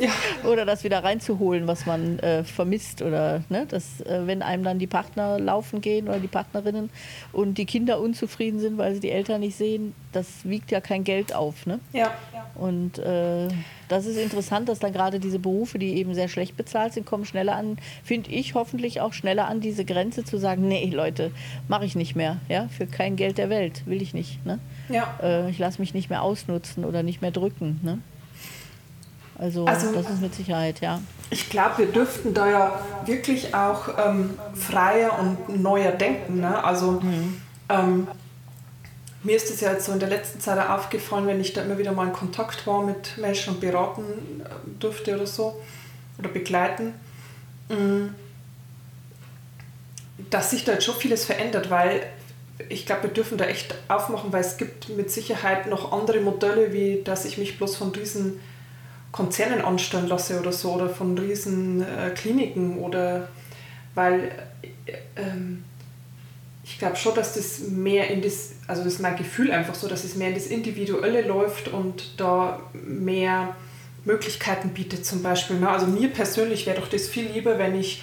Ja. 0.00 0.10
oder 0.50 0.66
das 0.66 0.82
wieder 0.82 1.04
reinzuholen, 1.04 1.68
was 1.68 1.86
man 1.86 2.18
äh, 2.18 2.42
vermisst. 2.42 3.00
Oder 3.00 3.44
ne? 3.48 3.64
das, 3.68 4.00
äh, 4.00 4.26
wenn 4.26 4.42
einem 4.42 4.64
dann 4.64 4.80
die 4.80 4.88
Partner 4.88 5.38
laufen 5.38 5.80
gehen 5.80 6.08
oder 6.08 6.18
die 6.18 6.26
Partnerinnen 6.26 6.90
und 7.32 7.58
die 7.58 7.64
Kinder 7.64 8.00
unzufrieden 8.00 8.58
sind, 8.58 8.76
weil 8.76 8.92
sie 8.94 9.00
die 9.00 9.12
Eltern 9.12 9.40
nicht 9.40 9.56
sehen, 9.56 9.94
das 10.12 10.26
wiegt 10.44 10.70
ja 10.70 10.80
kein 10.80 11.04
Geld 11.04 11.34
auf. 11.34 11.66
Ne? 11.66 11.80
Ja. 11.92 12.12
Und 12.54 12.98
äh, 12.98 13.48
das 13.88 14.06
ist 14.06 14.16
interessant, 14.16 14.68
dass 14.68 14.78
dann 14.78 14.92
gerade 14.92 15.18
diese 15.18 15.38
Berufe, 15.38 15.78
die 15.78 15.94
eben 15.96 16.14
sehr 16.14 16.28
schlecht 16.28 16.56
bezahlt 16.56 16.92
sind, 16.92 17.06
kommen 17.06 17.24
schneller 17.24 17.56
an, 17.56 17.78
finde 18.04 18.30
ich 18.30 18.54
hoffentlich 18.54 19.00
auch 19.00 19.12
schneller 19.12 19.48
an 19.48 19.60
diese 19.60 19.84
Grenze 19.84 20.24
zu 20.24 20.38
sagen, 20.38 20.68
nee 20.68 20.90
Leute, 20.90 21.30
mache 21.68 21.84
ich 21.84 21.94
nicht 21.94 22.14
mehr. 22.14 22.36
Ja? 22.48 22.68
Für 22.68 22.86
kein 22.86 23.16
Geld 23.16 23.38
der 23.38 23.50
Welt, 23.50 23.86
will 23.86 24.02
ich 24.02 24.14
nicht. 24.14 24.44
Ne? 24.44 24.58
Ja. 24.88 25.14
Äh, 25.22 25.50
ich 25.50 25.58
lasse 25.58 25.80
mich 25.80 25.94
nicht 25.94 26.10
mehr 26.10 26.22
ausnutzen 26.22 26.84
oder 26.84 27.02
nicht 27.02 27.22
mehr 27.22 27.30
drücken. 27.30 27.80
Ne? 27.82 27.98
Also, 29.38 29.64
also, 29.64 29.92
das 29.92 30.08
ist 30.08 30.20
mit 30.20 30.34
Sicherheit, 30.34 30.80
ja. 30.80 31.00
Ich 31.30 31.48
glaube, 31.48 31.78
wir 31.78 31.86
dürften 31.86 32.34
da 32.34 32.48
ja 32.48 32.80
wirklich 33.06 33.54
auch 33.54 33.88
ähm, 33.98 34.30
freier 34.54 35.18
und 35.18 35.60
neuer 35.62 35.92
denken. 35.92 36.40
Ne? 36.40 36.62
Also 36.62 37.00
mhm. 37.00 37.40
ähm, 37.68 38.06
mir 39.24 39.36
ist 39.36 39.50
es 39.50 39.60
ja 39.60 39.72
jetzt 39.72 39.86
so 39.86 39.92
in 39.92 40.00
der 40.00 40.08
letzten 40.08 40.40
Zeit 40.40 40.58
aufgefallen, 40.68 41.26
wenn 41.26 41.40
ich 41.40 41.52
da 41.52 41.62
immer 41.62 41.78
wieder 41.78 41.92
mal 41.92 42.06
in 42.06 42.12
Kontakt 42.12 42.66
war 42.66 42.82
mit 42.82 43.18
Menschen 43.18 43.54
und 43.54 43.60
beraten 43.60 44.02
äh, 44.44 44.48
durfte 44.80 45.14
oder 45.14 45.26
so 45.26 45.60
oder 46.18 46.28
begleiten, 46.28 46.94
mm, 47.68 48.08
dass 50.30 50.50
sich 50.50 50.64
da 50.64 50.72
jetzt 50.72 50.84
schon 50.84 50.96
vieles 50.96 51.24
verändert, 51.24 51.70
weil 51.70 52.02
ich 52.68 52.86
glaube, 52.86 53.04
wir 53.04 53.10
dürfen 53.10 53.38
da 53.38 53.44
echt 53.44 53.74
aufmachen, 53.88 54.32
weil 54.32 54.40
es 54.40 54.56
gibt 54.56 54.88
mit 54.90 55.10
Sicherheit 55.10 55.66
noch 55.66 55.92
andere 55.92 56.20
Modelle, 56.20 56.72
wie 56.72 57.02
dass 57.02 57.24
ich 57.24 57.38
mich 57.38 57.58
bloß 57.58 57.76
von 57.76 57.92
diesen 57.92 58.40
Konzernen 59.10 59.62
anstellen 59.62 60.08
lasse 60.08 60.40
oder 60.40 60.52
so 60.52 60.72
oder 60.72 60.88
von 60.88 61.16
riesen 61.18 61.82
äh, 61.82 62.10
Kliniken 62.10 62.78
oder 62.78 63.28
weil 63.94 64.32
äh, 64.86 64.92
ähm, 65.16 65.64
ich 66.64 66.78
glaube 66.78 66.96
schon, 66.96 67.14
dass 67.14 67.34
das 67.34 67.60
mehr 67.60 68.08
in 68.08 68.22
das, 68.22 68.52
also 68.68 68.84
das 68.84 68.94
ist 68.94 69.00
mein 69.00 69.16
Gefühl 69.16 69.50
einfach 69.50 69.74
so, 69.74 69.88
dass 69.88 70.04
es 70.04 70.14
mehr 70.14 70.28
in 70.28 70.34
das 70.34 70.46
Individuelle 70.46 71.22
läuft 71.22 71.68
und 71.68 72.20
da 72.20 72.60
mehr 72.72 73.56
Möglichkeiten 74.04 74.70
bietet 74.70 75.04
zum 75.04 75.22
Beispiel. 75.22 75.58
Ne? 75.58 75.68
Also 75.68 75.86
mir 75.86 76.08
persönlich 76.08 76.66
wäre 76.66 76.80
doch 76.80 76.88
das 76.88 77.08
viel 77.08 77.26
lieber, 77.26 77.58
wenn 77.58 77.78
ich 77.78 78.02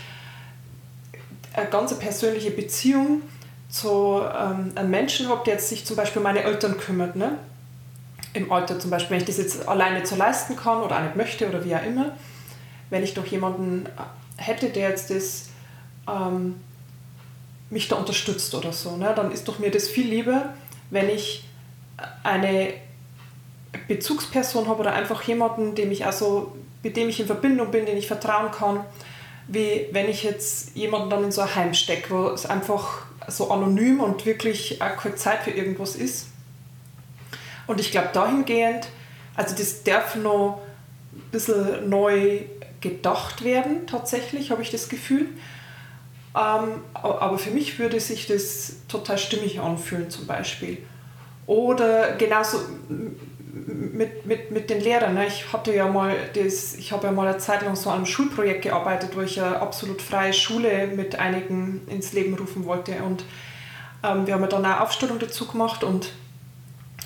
eine 1.53 1.69
ganz 1.69 1.97
persönliche 1.97 2.51
Beziehung 2.51 3.21
zu 3.69 4.21
ähm, 4.21 4.71
einem 4.75 4.89
Menschen 4.89 5.29
habe, 5.29 5.41
der 5.45 5.53
jetzt 5.53 5.69
sich 5.69 5.85
zum 5.85 5.95
Beispiel 5.95 6.19
um 6.19 6.23
meine 6.23 6.43
Eltern 6.43 6.77
kümmert. 6.77 7.15
Ne? 7.15 7.37
Im 8.33 8.51
Alter 8.51 8.79
zum 8.79 8.91
Beispiel, 8.91 9.11
wenn 9.11 9.21
ich 9.21 9.27
das 9.27 9.37
jetzt 9.37 9.67
alleine 9.67 10.05
so 10.05 10.15
leisten 10.15 10.55
kann 10.55 10.81
oder 10.81 10.97
auch 10.97 11.03
nicht 11.03 11.15
möchte 11.15 11.47
oder 11.47 11.63
wie 11.63 11.75
auch 11.75 11.83
immer. 11.83 12.17
Wenn 12.89 13.03
ich 13.03 13.13
doch 13.13 13.25
jemanden 13.25 13.87
hätte, 14.37 14.69
der 14.69 14.89
jetzt 14.89 15.11
das 15.11 15.49
ähm, 16.07 16.55
mich 17.69 17.87
da 17.87 17.95
unterstützt 17.95 18.55
oder 18.55 18.73
so, 18.73 18.97
ne? 18.97 19.13
dann 19.15 19.31
ist 19.31 19.47
doch 19.47 19.59
mir 19.59 19.71
das 19.71 19.87
viel 19.87 20.07
lieber, 20.07 20.53
wenn 20.89 21.09
ich 21.09 21.45
eine 22.23 22.73
Bezugsperson 23.87 24.67
habe 24.67 24.81
oder 24.81 24.93
einfach 24.93 25.21
jemanden, 25.23 25.75
dem 25.75 25.91
ich 25.91 26.05
also, 26.05 26.55
mit 26.81 26.97
dem 26.97 27.09
ich 27.09 27.19
in 27.19 27.27
Verbindung 27.27 27.71
bin, 27.71 27.85
den 27.85 27.97
ich 27.97 28.07
vertrauen 28.07 28.51
kann, 28.51 28.83
wie 29.47 29.87
wenn 29.91 30.09
ich 30.09 30.23
jetzt 30.23 30.75
jemanden 30.75 31.09
dann 31.09 31.23
in 31.23 31.31
so 31.31 31.41
ein 31.41 31.55
Heim 31.55 31.73
stecke, 31.73 32.09
wo 32.09 32.27
es 32.29 32.45
einfach 32.45 33.05
so 33.27 33.51
anonym 33.51 33.99
und 33.99 34.25
wirklich 34.25 34.81
auch 34.81 34.97
keine 34.97 35.15
Zeit 35.15 35.43
für 35.43 35.51
irgendwas 35.51 35.95
ist. 35.95 36.27
Und 37.67 37.79
ich 37.79 37.91
glaube 37.91 38.09
dahingehend, 38.13 38.87
also 39.35 39.55
das 39.55 39.83
darf 39.83 40.15
noch 40.15 40.61
ein 41.13 41.31
bisschen 41.31 41.89
neu 41.89 42.41
gedacht 42.81 43.43
werden, 43.43 43.87
tatsächlich, 43.87 44.51
habe 44.51 44.61
ich 44.61 44.71
das 44.71 44.89
Gefühl. 44.89 45.27
Ähm, 46.35 46.81
aber 46.93 47.37
für 47.37 47.51
mich 47.51 47.79
würde 47.79 47.99
sich 47.99 48.27
das 48.27 48.75
total 48.87 49.17
stimmig 49.17 49.59
anfühlen 49.59 50.09
zum 50.09 50.27
Beispiel. 50.27 50.77
Oder 51.47 52.15
genauso 52.17 52.59
mit, 53.51 54.25
mit, 54.25 54.51
mit 54.51 54.69
den 54.69 54.81
Lehrern. 54.81 55.15
Ne? 55.15 55.27
Ich 55.27 55.51
hatte 55.51 55.73
ja 55.73 55.87
mal 55.87 56.15
das, 56.33 56.75
ich 56.75 56.91
habe 56.91 57.07
ja 57.07 57.11
mal 57.11 57.27
eine 57.27 57.37
Zeit 57.39 57.63
lang 57.63 57.75
so 57.75 57.89
an 57.89 57.97
einem 57.97 58.05
Schulprojekt 58.05 58.63
gearbeitet, 58.63 59.15
wo 59.15 59.21
ich 59.21 59.41
eine 59.41 59.59
absolut 59.59 60.01
freie 60.01 60.33
Schule 60.33 60.87
mit 60.87 61.17
einigen 61.17 61.81
ins 61.87 62.13
Leben 62.13 62.35
rufen 62.35 62.65
wollte. 62.65 62.93
Und 63.03 63.23
ähm, 64.03 64.27
wir 64.27 64.35
haben 64.35 64.41
ja 64.41 64.47
dann 64.47 64.65
eine 64.65 64.81
Aufstellung 64.81 65.19
dazu 65.19 65.47
gemacht 65.47 65.83
und 65.83 66.13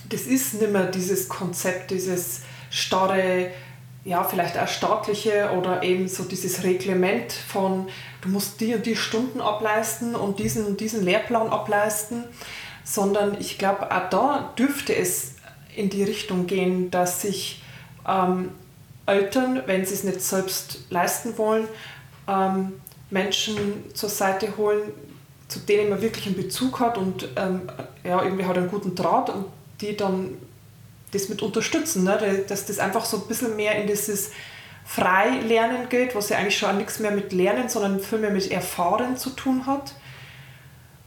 das 0.10 0.24
ist 0.24 0.56
nicht 0.56 0.72
mehr 0.72 0.86
dieses 0.86 1.30
Konzept, 1.30 1.92
dieses 1.92 2.42
starre, 2.70 3.48
ja, 4.06 4.24
vielleicht 4.24 4.58
auch 4.58 4.68
staatliche 4.68 5.52
oder 5.58 5.84
eben 5.84 6.08
so 6.08 6.24
dieses 6.24 6.64
Reglement 6.64 7.32
von 7.32 7.88
du 8.22 8.30
musst 8.30 8.60
die 8.60 8.76
und 8.76 8.86
die 8.86 8.96
Stunden 8.96 9.42
ableisten 9.42 10.16
und 10.16 10.40
diesen 10.40 10.66
und 10.66 10.80
diesen 10.82 11.04
Lehrplan 11.04 11.50
ableisten, 11.50 12.26
sondern 12.84 13.40
ich 13.40 13.58
glaube, 13.58 13.92
auch 13.92 14.10
da 14.10 14.54
dürfte 14.58 14.96
es 14.96 15.36
in 15.76 15.90
die 15.90 16.04
Richtung 16.04 16.48
gehen, 16.48 16.92
dass 16.92 17.22
sich 17.22 17.62
ähm, 18.08 18.52
Eltern, 19.06 19.64
wenn 19.66 19.86
sie 19.86 19.94
es 19.94 20.04
nicht 20.04 20.22
selbst 20.22 20.86
leisten 20.90 21.38
wollen, 21.38 21.68
ähm, 22.28 22.74
Menschen 23.10 23.94
zur 23.94 24.10
Seite 24.10 24.58
holen, 24.58 24.82
zu 25.48 25.60
denen 25.60 25.90
man 25.90 26.02
wirklich 26.02 26.26
einen 26.26 26.36
Bezug 26.36 26.80
hat 26.80 26.98
und 26.98 27.30
ähm, 27.36 27.62
ja, 28.04 28.24
irgendwie 28.24 28.46
hat 28.46 28.58
einen 28.58 28.70
guten 28.70 28.96
Draht 28.96 29.30
und 29.30 29.46
die 29.82 29.96
dann 29.96 30.38
das 31.14 31.30
mit 31.30 31.42
unterstützen, 31.42 32.04
ne? 32.04 32.44
dass 32.48 32.66
das 32.66 32.80
einfach 32.80 33.06
so 33.06 33.18
ein 33.18 33.28
bisschen 33.28 33.56
mehr 33.56 33.76
in 33.76 33.88
dieses 33.88 34.32
Freilernen 34.86 35.90
geht, 35.90 36.16
was 36.16 36.30
ja 36.30 36.38
eigentlich 36.38 36.58
schon 36.58 36.78
nichts 36.78 37.00
mehr 37.00 37.12
mit 37.12 37.32
Lernen, 37.32 37.70
sondern 37.70 38.00
viel 38.00 38.20
mehr 38.20 38.32
mit 38.32 38.52
Erfahren 38.52 39.18
zu 39.18 39.30
tun 39.30 39.66
hat. 39.66 39.94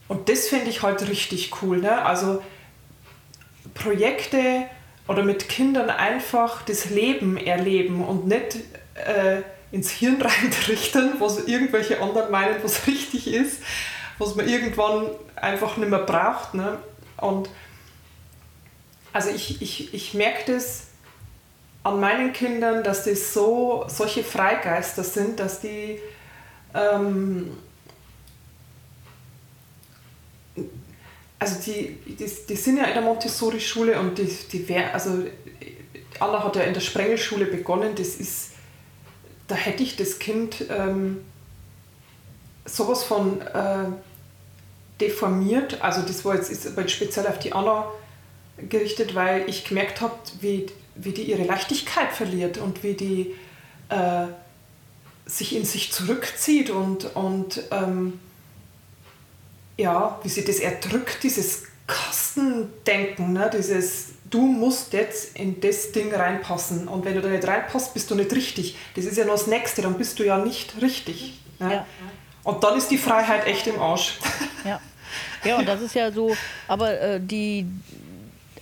Und 0.09 0.29
das 0.29 0.49
finde 0.49 0.71
ich 0.71 0.83
halt 0.83 1.09
richtig 1.09 1.51
cool. 1.63 1.79
Ne? 1.79 2.05
Also 2.05 2.43
Projekte 3.75 4.67
oder 5.09 5.23
mit 5.23 5.49
Kindern 5.49 5.91
einfach 5.91 6.63
das 6.63 6.91
Leben 6.91 7.37
erleben 7.37 8.05
und 8.05 8.27
nicht 8.27 8.57
äh, 8.95 9.43
ins 9.73 9.91
Hirn 9.91 10.21
reintrichten, 10.23 11.15
was 11.19 11.47
irgendwelche 11.47 12.01
anderen 12.01 12.31
meinen, 12.31 12.57
was 12.63 12.87
richtig 12.87 13.33
ist, 13.33 13.63
was 14.19 14.35
man 14.35 14.49
irgendwann 14.49 15.07
einfach 15.37 15.77
nicht 15.77 15.91
mehr 15.91 16.01
braucht. 16.01 16.55
Ne? 16.55 16.79
Und 17.19 17.51
also 19.17 19.31
ich, 19.31 19.63
ich, 19.63 19.95
ich 19.95 20.13
merke 20.13 20.53
das 20.53 20.89
an 21.85 22.01
meinen 22.01 22.35
Kindern, 22.35 22.85
dass 22.85 23.05
die 23.05 23.15
so 23.15 23.87
solche 23.89 24.23
Freigeister 24.23 25.03
sind, 25.03 25.41
dass 25.41 25.63
die 25.63 25.99
ähm, 26.75 27.57
also 31.39 31.63
die, 31.65 31.97
die, 32.05 32.31
die 32.47 32.57
sind 32.57 32.77
ja 32.77 32.85
in 32.85 32.93
der 32.93 33.03
Montessori-Schule 33.03 33.99
und 33.99 34.19
die, 34.19 34.29
die 34.53 34.69
wär, 34.69 34.93
also 34.93 35.25
Anna 36.21 36.45
hat 36.45 36.57
ja 36.57 36.65
in 36.65 36.75
der 36.75 36.83
Sprengelschule 36.83 37.47
begonnen, 37.47 37.95
das 37.95 38.17
ist, 38.17 38.51
da 39.49 39.55
hätte 39.55 39.83
ich 39.83 39.97
das 39.97 40.19
Kind 40.19 40.67
ähm, 40.69 41.25
sowas 42.67 43.03
von 43.03 43.41
äh, 43.41 43.87
deformiert, 45.01 45.81
also 45.81 46.03
das 46.03 46.23
war 46.27 46.35
jetzt, 46.35 46.51
ist 46.51 46.67
jetzt 46.67 46.91
speziell 46.93 47.27
auf 47.29 47.39
die 47.39 47.55
Anna 47.55 47.91
gerichtet, 48.57 49.15
weil 49.15 49.49
ich 49.49 49.65
gemerkt 49.65 50.01
habe, 50.01 50.15
wie, 50.41 50.67
wie 50.95 51.13
die 51.13 51.23
ihre 51.23 51.45
Leichtigkeit 51.45 52.13
verliert 52.13 52.59
und 52.59 52.83
wie 52.83 52.95
die 52.95 53.35
äh, 53.89 54.27
sich 55.27 55.55
in 55.57 55.65
sich 55.65 55.93
zurückzieht 55.93 56.71
und, 56.71 57.17
und 57.17 57.63
ähm, 57.71 58.21
ja, 59.77 60.19
wie 60.23 60.29
sie 60.29 60.45
das 60.45 60.59
erdrückt, 60.59 61.23
dieses 61.23 61.65
Kastendenken, 61.87 63.33
ne? 63.33 63.51
dieses 63.53 64.17
du 64.31 64.41
musst 64.41 64.93
jetzt 64.93 65.37
in 65.37 65.61
das 65.61 65.93
Ding 65.93 66.13
reinpassen 66.13 66.89
und 66.89 67.05
wenn 67.05 67.15
du 67.15 67.21
da 67.21 67.29
nicht 67.29 67.47
reinpasst, 67.47 67.95
bist 67.95 68.11
du 68.11 68.15
nicht 68.15 68.33
richtig. 68.33 68.77
Das 68.95 69.05
ist 69.05 69.17
ja 69.17 69.25
noch 69.25 69.35
das 69.35 69.47
Nächste, 69.47 69.83
dann 69.83 69.95
bist 69.95 70.19
du 70.19 70.25
ja 70.25 70.39
nicht 70.39 70.81
richtig. 70.83 71.41
Ne? 71.59 71.73
Ja. 71.73 71.87
Und 72.43 72.63
dann 72.63 72.77
ist 72.77 72.91
die 72.91 72.99
Freiheit 72.99 73.47
echt 73.47 73.67
im 73.67 73.81
Arsch. 73.81 74.19
Ja. 74.65 74.81
Ja, 75.45 75.59
und 75.59 75.67
das 75.67 75.81
ist 75.81 75.95
ja 75.95 76.11
so, 76.11 76.37
aber 76.67 77.01
äh, 77.01 77.21
die, 77.21 77.67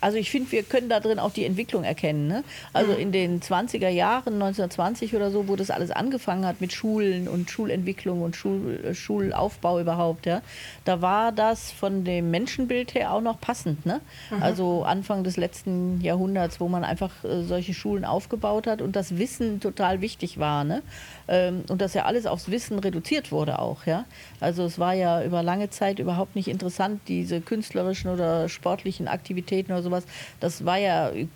also 0.04 0.18
ich 0.18 0.30
finde, 0.30 0.52
wir 0.52 0.64
können 0.64 0.90
da 0.90 1.00
drin 1.00 1.18
auch 1.18 1.32
die 1.32 1.46
Entwicklung 1.46 1.82
erkennen. 1.82 2.26
Ne? 2.26 2.44
Also 2.74 2.92
in 2.92 3.10
den 3.10 3.40
20er 3.40 3.88
Jahren, 3.88 4.34
1920 4.34 5.16
oder 5.16 5.30
so, 5.30 5.48
wo 5.48 5.56
das 5.56 5.70
alles 5.70 5.90
angefangen 5.90 6.44
hat 6.44 6.60
mit 6.60 6.74
Schulen 6.74 7.26
und 7.26 7.50
Schulentwicklung 7.50 8.20
und 8.20 8.36
Schul, 8.36 8.84
äh, 8.84 8.94
Schulaufbau 8.94 9.80
überhaupt, 9.80 10.26
ja, 10.26 10.42
da 10.84 11.00
war 11.00 11.32
das 11.32 11.70
von 11.70 12.04
dem 12.04 12.30
Menschenbild 12.30 12.94
her 12.94 13.14
auch 13.14 13.22
noch 13.22 13.40
passend. 13.40 13.86
Ne? 13.86 14.02
Mhm. 14.30 14.42
Also 14.42 14.82
Anfang 14.82 15.24
des 15.24 15.38
letzten 15.38 16.02
Jahrhunderts, 16.02 16.60
wo 16.60 16.68
man 16.68 16.84
einfach 16.84 17.24
äh, 17.24 17.42
solche 17.44 17.72
Schulen 17.72 18.04
aufgebaut 18.04 18.66
hat 18.66 18.82
und 18.82 18.96
das 18.96 19.16
Wissen 19.16 19.58
total 19.60 20.02
wichtig 20.02 20.38
war. 20.38 20.64
Ne? 20.64 20.82
Ähm, 21.28 21.62
und 21.68 21.80
dass 21.80 21.94
ja 21.94 22.04
alles 22.04 22.26
aufs 22.26 22.50
Wissen 22.50 22.78
reduziert 22.78 23.32
wurde 23.32 23.58
auch. 23.58 23.86
Ja? 23.86 24.04
Also 24.40 24.64
es 24.64 24.78
war 24.78 24.94
ja 24.94 25.24
über 25.24 25.42
lange 25.42 25.70
Zeit 25.70 25.98
überhaupt 25.98 26.36
nicht 26.36 26.48
interessant, 26.48 27.00
diese 27.08 27.40
künstlerischen 27.40 28.10
oder 28.10 28.48
sportlichen 28.48 29.08
Aktivitäten 29.08 29.72
oder 29.72 29.82
sowas. 29.82 30.04
Das 30.40 30.64
war 30.64 30.78
ja 30.78 31.10
äh, 31.10 31.26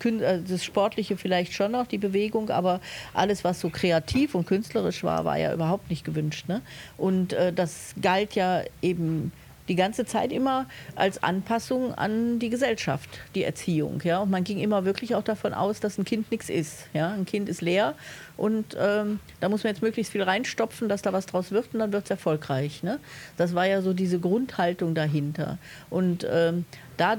das 0.46 0.64
Sportliche 0.64 1.16
vielleicht 1.16 1.52
schon 1.52 1.72
noch, 1.72 1.86
die 1.86 1.98
Bewegung, 1.98 2.50
aber 2.50 2.80
alles, 3.14 3.44
was 3.44 3.60
so 3.60 3.70
kreativ 3.70 4.34
und 4.34 4.46
künstlerisch 4.46 5.04
war, 5.04 5.24
war 5.24 5.38
ja 5.38 5.54
überhaupt 5.54 5.90
nicht 5.90 6.04
gewünscht. 6.04 6.48
Ne? 6.48 6.60
Und 6.96 7.32
äh, 7.32 7.52
das 7.52 7.94
galt 8.00 8.34
ja 8.34 8.62
eben 8.82 9.32
die 9.68 9.76
ganze 9.76 10.04
Zeit 10.04 10.32
immer 10.32 10.66
als 10.96 11.22
Anpassung 11.22 11.94
an 11.94 12.38
die 12.38 12.50
Gesellschaft, 12.50 13.08
die 13.34 13.44
Erziehung. 13.44 14.00
Ja? 14.04 14.20
Und 14.20 14.30
man 14.30 14.44
ging 14.44 14.58
immer 14.58 14.84
wirklich 14.84 15.14
auch 15.14 15.22
davon 15.22 15.54
aus, 15.54 15.80
dass 15.80 15.98
ein 15.98 16.04
Kind 16.04 16.30
nichts 16.30 16.48
ist. 16.48 16.86
Ja? 16.94 17.12
Ein 17.12 17.26
Kind 17.26 17.48
ist 17.48 17.60
leer 17.60 17.94
und 18.36 18.76
ähm, 18.78 19.20
da 19.40 19.48
muss 19.48 19.64
man 19.64 19.72
jetzt 19.72 19.82
möglichst 19.82 20.12
viel 20.12 20.22
reinstopfen, 20.22 20.88
dass 20.88 21.02
da 21.02 21.12
was 21.12 21.26
draus 21.26 21.50
wird 21.50 21.74
und 21.74 21.80
dann 21.80 21.92
wird 21.92 22.04
es 22.04 22.10
erfolgreich. 22.10 22.82
Ne? 22.82 23.00
Das 23.36 23.54
war 23.54 23.66
ja 23.66 23.82
so 23.82 23.92
diese 23.92 24.18
Grundhaltung 24.20 24.94
dahinter. 24.94 25.58
Und 25.90 26.26
ähm, 26.30 26.64
da 26.96 27.16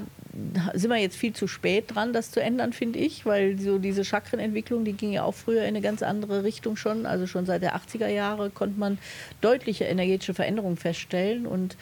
sind 0.74 0.90
wir 0.90 0.96
jetzt 0.96 1.16
viel 1.16 1.32
zu 1.32 1.46
spät 1.46 1.94
dran, 1.94 2.12
das 2.12 2.30
zu 2.30 2.40
ändern, 2.40 2.72
finde 2.72 2.98
ich, 2.98 3.26
weil 3.26 3.58
so 3.58 3.78
diese 3.78 4.04
Chakrenentwicklung, 4.04 4.84
die 4.84 4.92
ging 4.92 5.12
ja 5.12 5.24
auch 5.24 5.34
früher 5.34 5.62
in 5.62 5.68
eine 5.68 5.80
ganz 5.80 6.02
andere 6.02 6.44
Richtung 6.44 6.76
schon. 6.76 7.04
Also 7.04 7.26
schon 7.26 7.46
seit 7.46 7.62
der 7.62 7.76
80er 7.76 8.08
Jahre 8.08 8.50
konnte 8.50 8.78
man 8.78 8.98
deutliche 9.40 9.84
energetische 9.84 10.34
Veränderungen 10.34 10.76
feststellen 10.76 11.46
und 11.46 11.76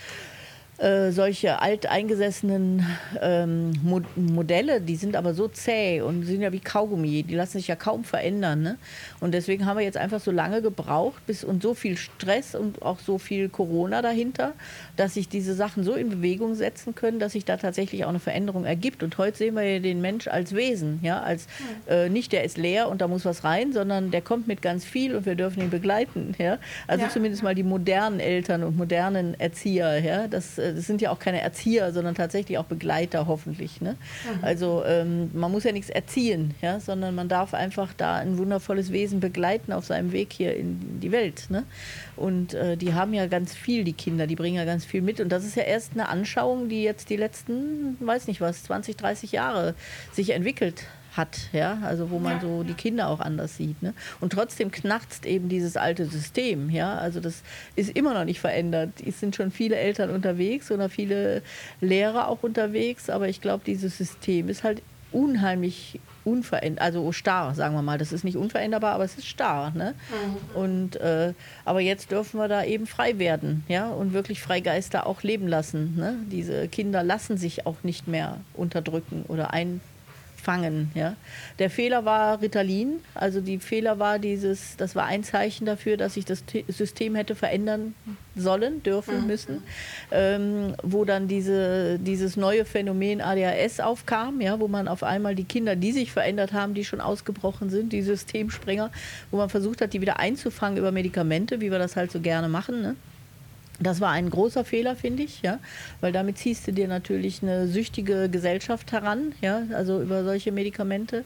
äh, 0.78 1.10
solche 1.10 1.60
alteingesessenen 1.60 2.86
ähm, 3.20 3.72
Mo 3.82 4.00
Modelle, 4.14 4.80
die 4.80 4.94
sind 4.94 5.16
aber 5.16 5.34
so 5.34 5.48
zäh 5.48 6.02
und 6.02 6.24
sind 6.24 6.40
ja 6.40 6.52
wie 6.52 6.60
Kaugummi, 6.60 7.24
die 7.24 7.34
lassen 7.34 7.58
sich 7.58 7.66
ja 7.66 7.74
kaum 7.74 8.04
verändern. 8.04 8.62
Ne? 8.62 8.78
Und 9.18 9.32
deswegen 9.32 9.66
haben 9.66 9.78
wir 9.78 9.84
jetzt 9.84 9.96
einfach 9.96 10.20
so 10.20 10.30
lange 10.30 10.62
gebraucht 10.62 11.26
bis 11.26 11.42
und 11.42 11.64
so 11.64 11.74
viel 11.74 11.96
Stress 11.96 12.54
und 12.54 12.82
auch 12.82 13.00
so 13.00 13.18
viel 13.18 13.48
Corona 13.48 14.02
dahinter, 14.02 14.52
dass 14.96 15.14
sich 15.14 15.28
diese 15.28 15.54
Sachen 15.54 15.82
so 15.82 15.94
in 15.94 16.10
Bewegung 16.10 16.54
setzen 16.54 16.94
können, 16.94 17.18
dass 17.18 17.32
sich 17.32 17.44
da 17.44 17.56
tatsächlich 17.56 18.04
auch 18.04 18.10
eine 18.10 18.20
Veränderung 18.20 18.64
ergibt. 18.64 19.02
Und 19.02 19.18
heute 19.18 19.36
sehen 19.36 19.56
wir 19.56 19.64
ja 19.64 19.78
den 19.80 20.00
Mensch 20.00 20.28
als 20.28 20.54
Wesen, 20.54 21.00
ja, 21.02 21.20
als 21.20 21.48
äh, 21.88 22.08
nicht 22.08 22.30
der 22.30 22.44
ist 22.44 22.56
leer 22.56 22.88
und 22.88 23.00
da 23.00 23.08
muss 23.08 23.24
was 23.24 23.42
rein, 23.42 23.72
sondern 23.72 24.12
der 24.12 24.22
kommt 24.22 24.46
mit 24.46 24.62
ganz 24.62 24.84
viel 24.84 25.16
und 25.16 25.26
wir 25.26 25.34
dürfen 25.34 25.60
ihn 25.60 25.70
begleiten. 25.70 26.36
Ja? 26.38 26.58
Also 26.86 27.06
ja. 27.06 27.10
zumindest 27.10 27.42
mal 27.42 27.56
die 27.56 27.64
modernen 27.64 28.20
Eltern 28.20 28.62
und 28.62 28.76
modernen 28.76 29.34
Erzieher, 29.40 29.98
ja, 29.98 30.28
das 30.28 30.58
äh, 30.58 30.67
das 30.72 30.86
sind 30.86 31.00
ja 31.00 31.10
auch 31.10 31.18
keine 31.18 31.40
Erzieher, 31.40 31.92
sondern 31.92 32.14
tatsächlich 32.14 32.58
auch 32.58 32.64
Begleiter 32.64 33.26
hoffentlich. 33.26 33.80
Ne? 33.80 33.92
Mhm. 33.92 34.44
Also 34.44 34.82
ähm, 34.86 35.30
man 35.34 35.52
muss 35.52 35.64
ja 35.64 35.72
nichts 35.72 35.90
erziehen, 35.90 36.54
ja, 36.62 36.80
sondern 36.80 37.14
man 37.14 37.28
darf 37.28 37.54
einfach 37.54 37.92
da 37.94 38.16
ein 38.16 38.38
wundervolles 38.38 38.92
Wesen 38.92 39.20
begleiten 39.20 39.72
auf 39.72 39.86
seinem 39.86 40.12
Weg 40.12 40.32
hier 40.32 40.56
in 40.56 41.00
die 41.00 41.12
Welt. 41.12 41.46
Ne? 41.50 41.64
Und 42.16 42.54
äh, 42.54 42.76
die 42.76 42.94
haben 42.94 43.14
ja 43.14 43.26
ganz 43.26 43.54
viel, 43.54 43.84
die 43.84 43.92
Kinder, 43.92 44.26
die 44.26 44.36
bringen 44.36 44.56
ja 44.56 44.64
ganz 44.64 44.84
viel 44.84 45.02
mit. 45.02 45.20
Und 45.20 45.30
das 45.30 45.44
ist 45.44 45.56
ja 45.56 45.62
erst 45.62 45.92
eine 45.92 46.08
Anschauung, 46.08 46.68
die 46.68 46.82
jetzt 46.82 47.10
die 47.10 47.16
letzten, 47.16 47.96
weiß 48.00 48.26
nicht 48.26 48.40
was, 48.40 48.64
20, 48.64 48.96
30 48.96 49.32
Jahre 49.32 49.74
sich 50.12 50.30
entwickelt 50.30 50.84
hat, 51.18 51.50
ja, 51.52 51.78
also 51.84 52.10
wo 52.10 52.18
man 52.18 52.36
ja. 52.36 52.40
so 52.40 52.62
die 52.62 52.72
Kinder 52.72 53.08
auch 53.08 53.20
anders 53.20 53.58
sieht. 53.58 53.82
Ne? 53.82 53.92
Und 54.20 54.32
trotzdem 54.32 54.70
knarzt 54.70 55.26
eben 55.26 55.50
dieses 55.50 55.76
alte 55.76 56.06
System, 56.06 56.70
ja, 56.70 56.94
also 56.94 57.20
das 57.20 57.42
ist 57.76 57.90
immer 57.90 58.14
noch 58.14 58.24
nicht 58.24 58.40
verändert. 58.40 58.90
Es 59.06 59.20
sind 59.20 59.36
schon 59.36 59.50
viele 59.50 59.76
Eltern 59.76 60.08
unterwegs 60.10 60.70
oder 60.70 60.88
viele 60.88 61.42
Lehrer 61.80 62.28
auch 62.28 62.42
unterwegs, 62.42 63.10
aber 63.10 63.28
ich 63.28 63.42
glaube, 63.42 63.64
dieses 63.66 63.98
System 63.98 64.48
ist 64.48 64.64
halt 64.64 64.80
unheimlich 65.12 66.00
unveränderbar, 66.24 66.84
also 66.84 67.12
starr, 67.12 67.54
sagen 67.54 67.74
wir 67.74 67.82
mal. 67.82 67.98
Das 67.98 68.12
ist 68.12 68.24
nicht 68.24 68.36
unveränderbar, 68.36 68.94
aber 68.94 69.04
es 69.04 69.16
ist 69.16 69.26
starr. 69.26 69.72
Ne? 69.74 69.94
Mhm. 70.10 70.60
Und, 70.60 70.96
äh, 70.96 71.32
aber 71.64 71.80
jetzt 71.80 72.10
dürfen 72.10 72.38
wir 72.38 72.48
da 72.48 72.64
eben 72.64 72.86
frei 72.86 73.18
werden 73.18 73.64
ja? 73.68 73.88
und 73.88 74.12
wirklich 74.12 74.42
Freigeister 74.42 75.06
auch 75.06 75.22
leben 75.22 75.48
lassen. 75.48 75.96
Ne? 75.96 76.16
Diese 76.30 76.68
Kinder 76.68 77.02
lassen 77.02 77.36
sich 77.36 77.66
auch 77.66 77.82
nicht 77.82 78.08
mehr 78.08 78.38
unterdrücken 78.54 79.24
oder 79.28 79.52
ein, 79.52 79.80
fangen. 80.40 80.90
Ja. 80.94 81.16
Der 81.58 81.70
Fehler 81.70 82.04
war 82.04 82.40
Ritalin, 82.40 83.00
also 83.14 83.40
die 83.40 83.58
Fehler 83.58 83.98
war 83.98 84.18
dieses, 84.18 84.76
das 84.76 84.94
war 84.94 85.04
ein 85.04 85.24
Zeichen 85.24 85.66
dafür, 85.66 85.96
dass 85.96 86.14
sich 86.14 86.24
das 86.24 86.44
System 86.68 87.14
hätte 87.14 87.34
verändern 87.34 87.94
sollen, 88.36 88.82
dürfen, 88.82 89.22
mhm. 89.22 89.26
müssen, 89.26 89.62
ähm, 90.10 90.74
wo 90.82 91.04
dann 91.04 91.28
diese, 91.28 91.98
dieses 91.98 92.36
neue 92.36 92.64
Phänomen 92.64 93.20
ADHS 93.20 93.80
aufkam, 93.80 94.40
ja, 94.40 94.60
wo 94.60 94.68
man 94.68 94.88
auf 94.88 95.02
einmal 95.02 95.34
die 95.34 95.44
Kinder, 95.44 95.76
die 95.76 95.92
sich 95.92 96.12
verändert 96.12 96.52
haben, 96.52 96.74
die 96.74 96.84
schon 96.84 97.00
ausgebrochen 97.00 97.68
sind, 97.70 97.92
die 97.92 98.02
Systemspringer, 98.02 98.90
wo 99.30 99.36
man 99.36 99.48
versucht 99.48 99.80
hat, 99.80 99.92
die 99.92 100.00
wieder 100.00 100.18
einzufangen 100.18 100.78
über 100.78 100.92
Medikamente, 100.92 101.60
wie 101.60 101.70
wir 101.70 101.78
das 101.78 101.96
halt 101.96 102.12
so 102.12 102.20
gerne 102.20 102.48
machen. 102.48 102.80
Ne? 102.80 102.96
Das 103.80 104.00
war 104.00 104.10
ein 104.10 104.28
großer 104.28 104.64
Fehler, 104.64 104.96
finde 104.96 105.22
ich, 105.22 105.42
ja, 105.42 105.58
weil 106.00 106.12
damit 106.12 106.38
ziehst 106.38 106.66
du 106.66 106.72
dir 106.72 106.88
natürlich 106.88 107.42
eine 107.42 107.68
süchtige 107.68 108.28
Gesellschaft 108.28 108.90
heran, 108.90 109.32
ja, 109.40 109.62
also 109.72 110.02
über 110.02 110.24
solche 110.24 110.50
Medikamente. 110.50 111.24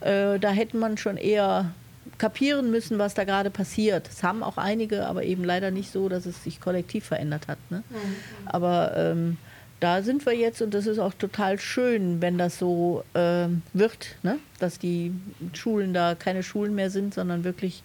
Äh, 0.00 0.38
da 0.38 0.50
hätte 0.50 0.76
man 0.76 0.98
schon 0.98 1.16
eher 1.16 1.72
kapieren 2.18 2.70
müssen, 2.70 2.98
was 2.98 3.14
da 3.14 3.24
gerade 3.24 3.50
passiert. 3.50 4.08
Es 4.08 4.22
haben 4.22 4.42
auch 4.42 4.56
einige, 4.58 5.06
aber 5.06 5.24
eben 5.24 5.44
leider 5.44 5.70
nicht 5.70 5.90
so, 5.90 6.08
dass 6.08 6.26
es 6.26 6.44
sich 6.44 6.60
kollektiv 6.60 7.04
verändert 7.04 7.48
hat. 7.48 7.58
Ne? 7.70 7.82
Mhm. 7.88 8.16
Aber 8.46 8.96
ähm, 8.96 9.36
da 9.80 10.02
sind 10.02 10.24
wir 10.24 10.34
jetzt 10.34 10.62
und 10.62 10.72
das 10.72 10.86
ist 10.86 10.98
auch 10.98 11.14
total 11.14 11.58
schön, 11.58 12.22
wenn 12.22 12.38
das 12.38 12.58
so 12.58 13.04
äh, 13.14 13.48
wird, 13.72 14.16
ne? 14.22 14.38
dass 14.58 14.78
die 14.78 15.12
Schulen 15.52 15.92
da 15.92 16.14
keine 16.14 16.42
Schulen 16.42 16.74
mehr 16.74 16.90
sind, 16.90 17.14
sondern 17.14 17.44
wirklich 17.44 17.82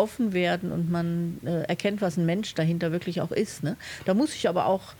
offen 0.00 0.32
werden 0.32 0.72
und 0.72 0.90
man 0.90 1.38
äh, 1.44 1.62
erkennt, 1.68 2.00
was 2.00 2.16
ein 2.16 2.24
Mensch 2.24 2.54
dahinter 2.54 2.90
wirklich 2.90 3.20
auch 3.20 3.30
ist. 3.30 3.62
Ne? 3.62 3.76
Da 4.06 4.14
muss 4.14 4.32
sich 4.32 4.48
aber 4.48 4.66
auch, 4.66 4.94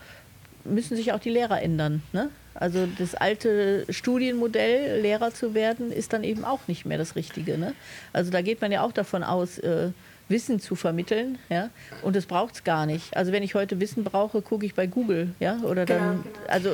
müssen 0.63 0.95
sich 0.95 1.11
auch 1.11 1.19
die 1.19 1.31
Lehrer 1.31 1.61
ändern. 1.61 2.03
Ne? 2.13 2.29
Also 2.53 2.87
das 2.99 3.15
alte 3.15 3.85
Studienmodell, 3.89 5.01
Lehrer 5.01 5.33
zu 5.33 5.55
werden, 5.55 5.91
ist 5.91 6.13
dann 6.13 6.23
eben 6.23 6.45
auch 6.45 6.67
nicht 6.67 6.85
mehr 6.85 6.99
das 6.99 7.15
Richtige. 7.15 7.57
Ne? 7.57 7.73
Also 8.13 8.29
da 8.29 8.41
geht 8.41 8.61
man 8.61 8.71
ja 8.71 8.83
auch 8.83 8.91
davon 8.91 9.23
aus, 9.23 9.57
äh, 9.57 9.89
Wissen 10.27 10.61
zu 10.61 10.75
vermitteln, 10.75 11.37
ja, 11.49 11.71
und 12.03 12.15
das 12.15 12.25
braucht 12.25 12.55
es 12.55 12.63
gar 12.63 12.85
nicht. 12.85 13.17
Also 13.17 13.33
wenn 13.33 13.43
ich 13.43 13.53
heute 13.53 13.81
Wissen 13.81 14.05
brauche, 14.05 14.41
gucke 14.41 14.65
ich 14.65 14.73
bei 14.73 14.87
Google, 14.87 15.35
ja, 15.41 15.57
oder 15.63 15.85
dann, 15.85 15.99
genau, 15.99 16.23
genau. 16.23 16.47
also 16.47 16.69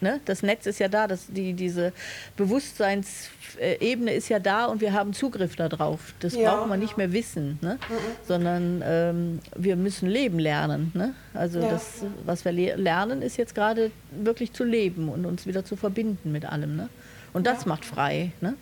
ne, 0.00 0.20
das 0.24 0.42
Netz 0.42 0.66
ist 0.66 0.80
ja 0.80 0.88
da, 0.88 1.06
das, 1.06 1.26
die, 1.28 1.54
diese 1.54 1.92
Bewusstseinsebene 2.36 4.12
ist 4.12 4.28
ja 4.28 4.38
da 4.38 4.66
und 4.66 4.80
wir 4.80 4.92
haben 4.92 5.12
Zugriff 5.12 5.56
darauf. 5.56 6.14
Das 6.20 6.34
ja. 6.34 6.54
braucht 6.54 6.68
man 6.68 6.80
nicht 6.80 6.96
mehr 6.96 7.12
wissen, 7.12 7.58
ne? 7.60 7.78
Mhm. 7.88 7.94
sondern 8.26 8.82
ähm, 8.84 9.38
wir 9.56 9.76
müssen 9.76 10.08
leben 10.08 10.38
lernen. 10.38 10.92
Ne? 10.94 11.14
Also 11.34 11.60
ja. 11.60 11.70
das, 11.70 12.02
was 12.24 12.44
wir 12.44 12.52
lernen, 12.52 13.22
ist 13.22 13.36
jetzt 13.36 13.54
gerade 13.54 13.90
wirklich 14.10 14.52
zu 14.52 14.64
leben 14.64 15.08
und 15.08 15.26
uns 15.26 15.46
wieder 15.46 15.64
zu 15.64 15.76
verbinden 15.76 16.32
mit 16.32 16.44
allem. 16.44 16.76
Ne? 16.76 16.88
Und 17.32 17.46
das 17.46 17.62
ja. 17.62 17.68
macht 17.68 17.84
frei. 17.84 18.32
Ne? 18.40 18.54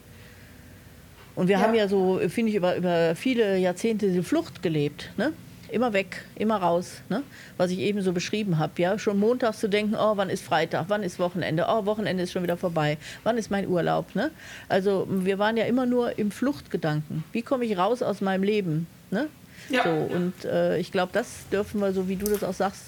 Und 1.35 1.46
wir 1.46 1.61
haben 1.61 1.74
ja 1.74 1.87
so, 1.87 2.20
finde 2.29 2.51
ich, 2.51 2.57
über, 2.57 2.77
über 2.77 3.14
viele 3.14 3.59
Jahrzehnte 3.59 4.11
die 4.11 4.22
Flucht 4.22 4.61
gelebt. 4.61 5.11
Ne? 5.16 5.33
Immer 5.71 5.93
weg, 5.93 6.25
immer 6.35 6.57
raus. 6.57 7.03
Ne? 7.09 7.23
Was 7.57 7.71
ich 7.71 7.79
eben 7.79 8.03
so 8.03 8.13
beschrieben 8.13 8.59
habe. 8.59 8.73
Ja? 8.79 8.99
Schon 8.99 9.19
montags 9.19 9.61
zu 9.61 9.69
denken, 9.69 9.95
oh, 9.95 10.17
wann 10.17 10.31
ist 10.31 10.45
Freitag, 10.45 10.87
wann 10.89 11.03
ist 11.03 11.19
Wochenende, 11.19 11.67
oh, 11.69 11.85
Wochenende 11.85 12.23
ist 12.23 12.33
schon 12.33 12.43
wieder 12.43 12.57
vorbei, 12.57 12.99
wann 13.25 13.39
ist 13.39 13.51
mein 13.51 13.69
Urlaub. 13.69 14.15
Ne? 14.15 14.31
Also 14.69 15.07
wir 15.09 15.39
waren 15.39 15.57
ja 15.57 15.65
immer 15.65 15.87
nur 15.87 16.19
im 16.19 16.31
Fluchtgedanken. 16.31 17.25
Wie 17.33 17.43
komme 17.43 17.65
ich 17.65 17.77
raus 17.77 18.03
aus 18.03 18.21
meinem 18.21 18.43
Leben? 18.43 18.87
Ne? 19.11 19.29
Ja. 19.69 19.85
So, 19.85 19.91
und 19.91 20.45
äh, 20.45 20.79
ich 20.79 20.93
glaube, 20.93 21.11
das 21.13 21.49
dürfen 21.53 21.81
wir, 21.81 21.93
so 21.93 22.09
wie 22.09 22.17
du 22.17 22.27
das 22.27 22.43
auch 22.43 22.55
sagst, 22.55 22.83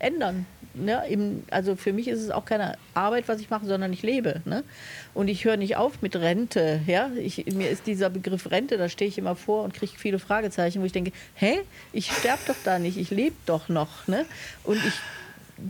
ändern. 0.00 0.46
Ne? 0.74 1.02
Im, 1.08 1.44
also 1.50 1.76
für 1.76 1.92
mich 1.92 2.08
ist 2.08 2.20
es 2.20 2.30
auch 2.30 2.44
keine 2.44 2.76
Arbeit, 2.94 3.28
was 3.28 3.40
ich 3.40 3.50
mache, 3.50 3.66
sondern 3.66 3.92
ich 3.92 4.02
lebe. 4.02 4.40
Ne? 4.44 4.62
Und 5.14 5.28
ich 5.28 5.44
höre 5.44 5.56
nicht 5.56 5.76
auf 5.76 6.00
mit 6.02 6.16
Rente. 6.16 6.80
Ja? 6.86 7.10
Ich, 7.18 7.44
mir 7.46 7.70
ist 7.70 7.86
dieser 7.86 8.10
Begriff 8.10 8.50
Rente, 8.50 8.78
da 8.78 8.88
stehe 8.88 9.08
ich 9.08 9.18
immer 9.18 9.34
vor 9.34 9.64
und 9.64 9.74
kriege 9.74 9.92
viele 9.96 10.18
Fragezeichen, 10.18 10.80
wo 10.80 10.84
ich 10.84 10.92
denke, 10.92 11.12
hä, 11.34 11.60
ich 11.92 12.10
sterbe 12.10 12.42
doch 12.46 12.56
da 12.64 12.78
nicht, 12.78 12.96
ich 12.98 13.10
lebe 13.10 13.36
doch 13.46 13.68
noch. 13.68 14.06
Ne? 14.06 14.26
Und 14.64 14.76
ich 14.76 14.94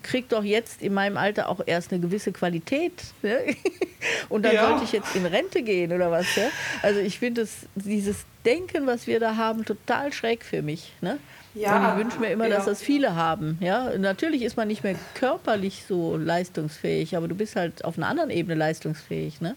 kriege 0.03 0.27
doch 0.29 0.45
jetzt 0.45 0.83
in 0.83 0.95
meinem 0.95 1.17
Alter 1.17 1.49
auch 1.49 1.61
erst 1.65 1.93
eine 1.93 2.01
gewisse 2.01 2.33
Qualität. 2.33 2.93
Ne? 3.23 3.39
Und 4.29 4.45
dann 4.45 4.55
ja. 4.55 4.69
sollte 4.69 4.85
ich 4.85 4.93
jetzt 4.93 5.15
in 5.15 5.27
Rente 5.27 5.63
gehen 5.63 5.93
oder 5.93 6.11
was. 6.11 6.35
Ja? 6.37 6.49
Also 6.83 7.01
ich 7.01 7.19
finde 7.19 7.47
dieses 7.75 8.25
Denken, 8.45 8.87
was 8.87 9.07
wir 9.07 9.21
da 9.21 9.37
haben, 9.37 9.65
total 9.65 10.13
schräg 10.13 10.45
für 10.45 10.63
mich. 10.63 10.93
Ne? 11.01 11.19
Ja, 11.55 11.77
und 11.77 11.99
ich 11.99 12.05
wünsche 12.05 12.21
mir 12.21 12.31
immer, 12.31 12.47
ja. 12.47 12.57
dass 12.57 12.67
das 12.67 12.81
viele 12.81 13.17
haben. 13.17 13.59
Ja? 13.61 13.97
Natürlich 13.99 14.43
ist 14.43 14.57
man 14.57 14.69
nicht 14.69 14.85
mehr 14.85 14.95
körperlich 15.15 15.85
so 15.87 16.17
leistungsfähig, 16.17 17.17
aber 17.17 17.29
du 17.29 17.35
bist 17.35 17.57
halt 17.57 17.85
auf 17.85 17.99
einer 17.99 18.07
anderen 18.07 18.31
Ebene 18.31 18.55
leistungsfähig. 18.55 19.41
Ne? 19.41 19.57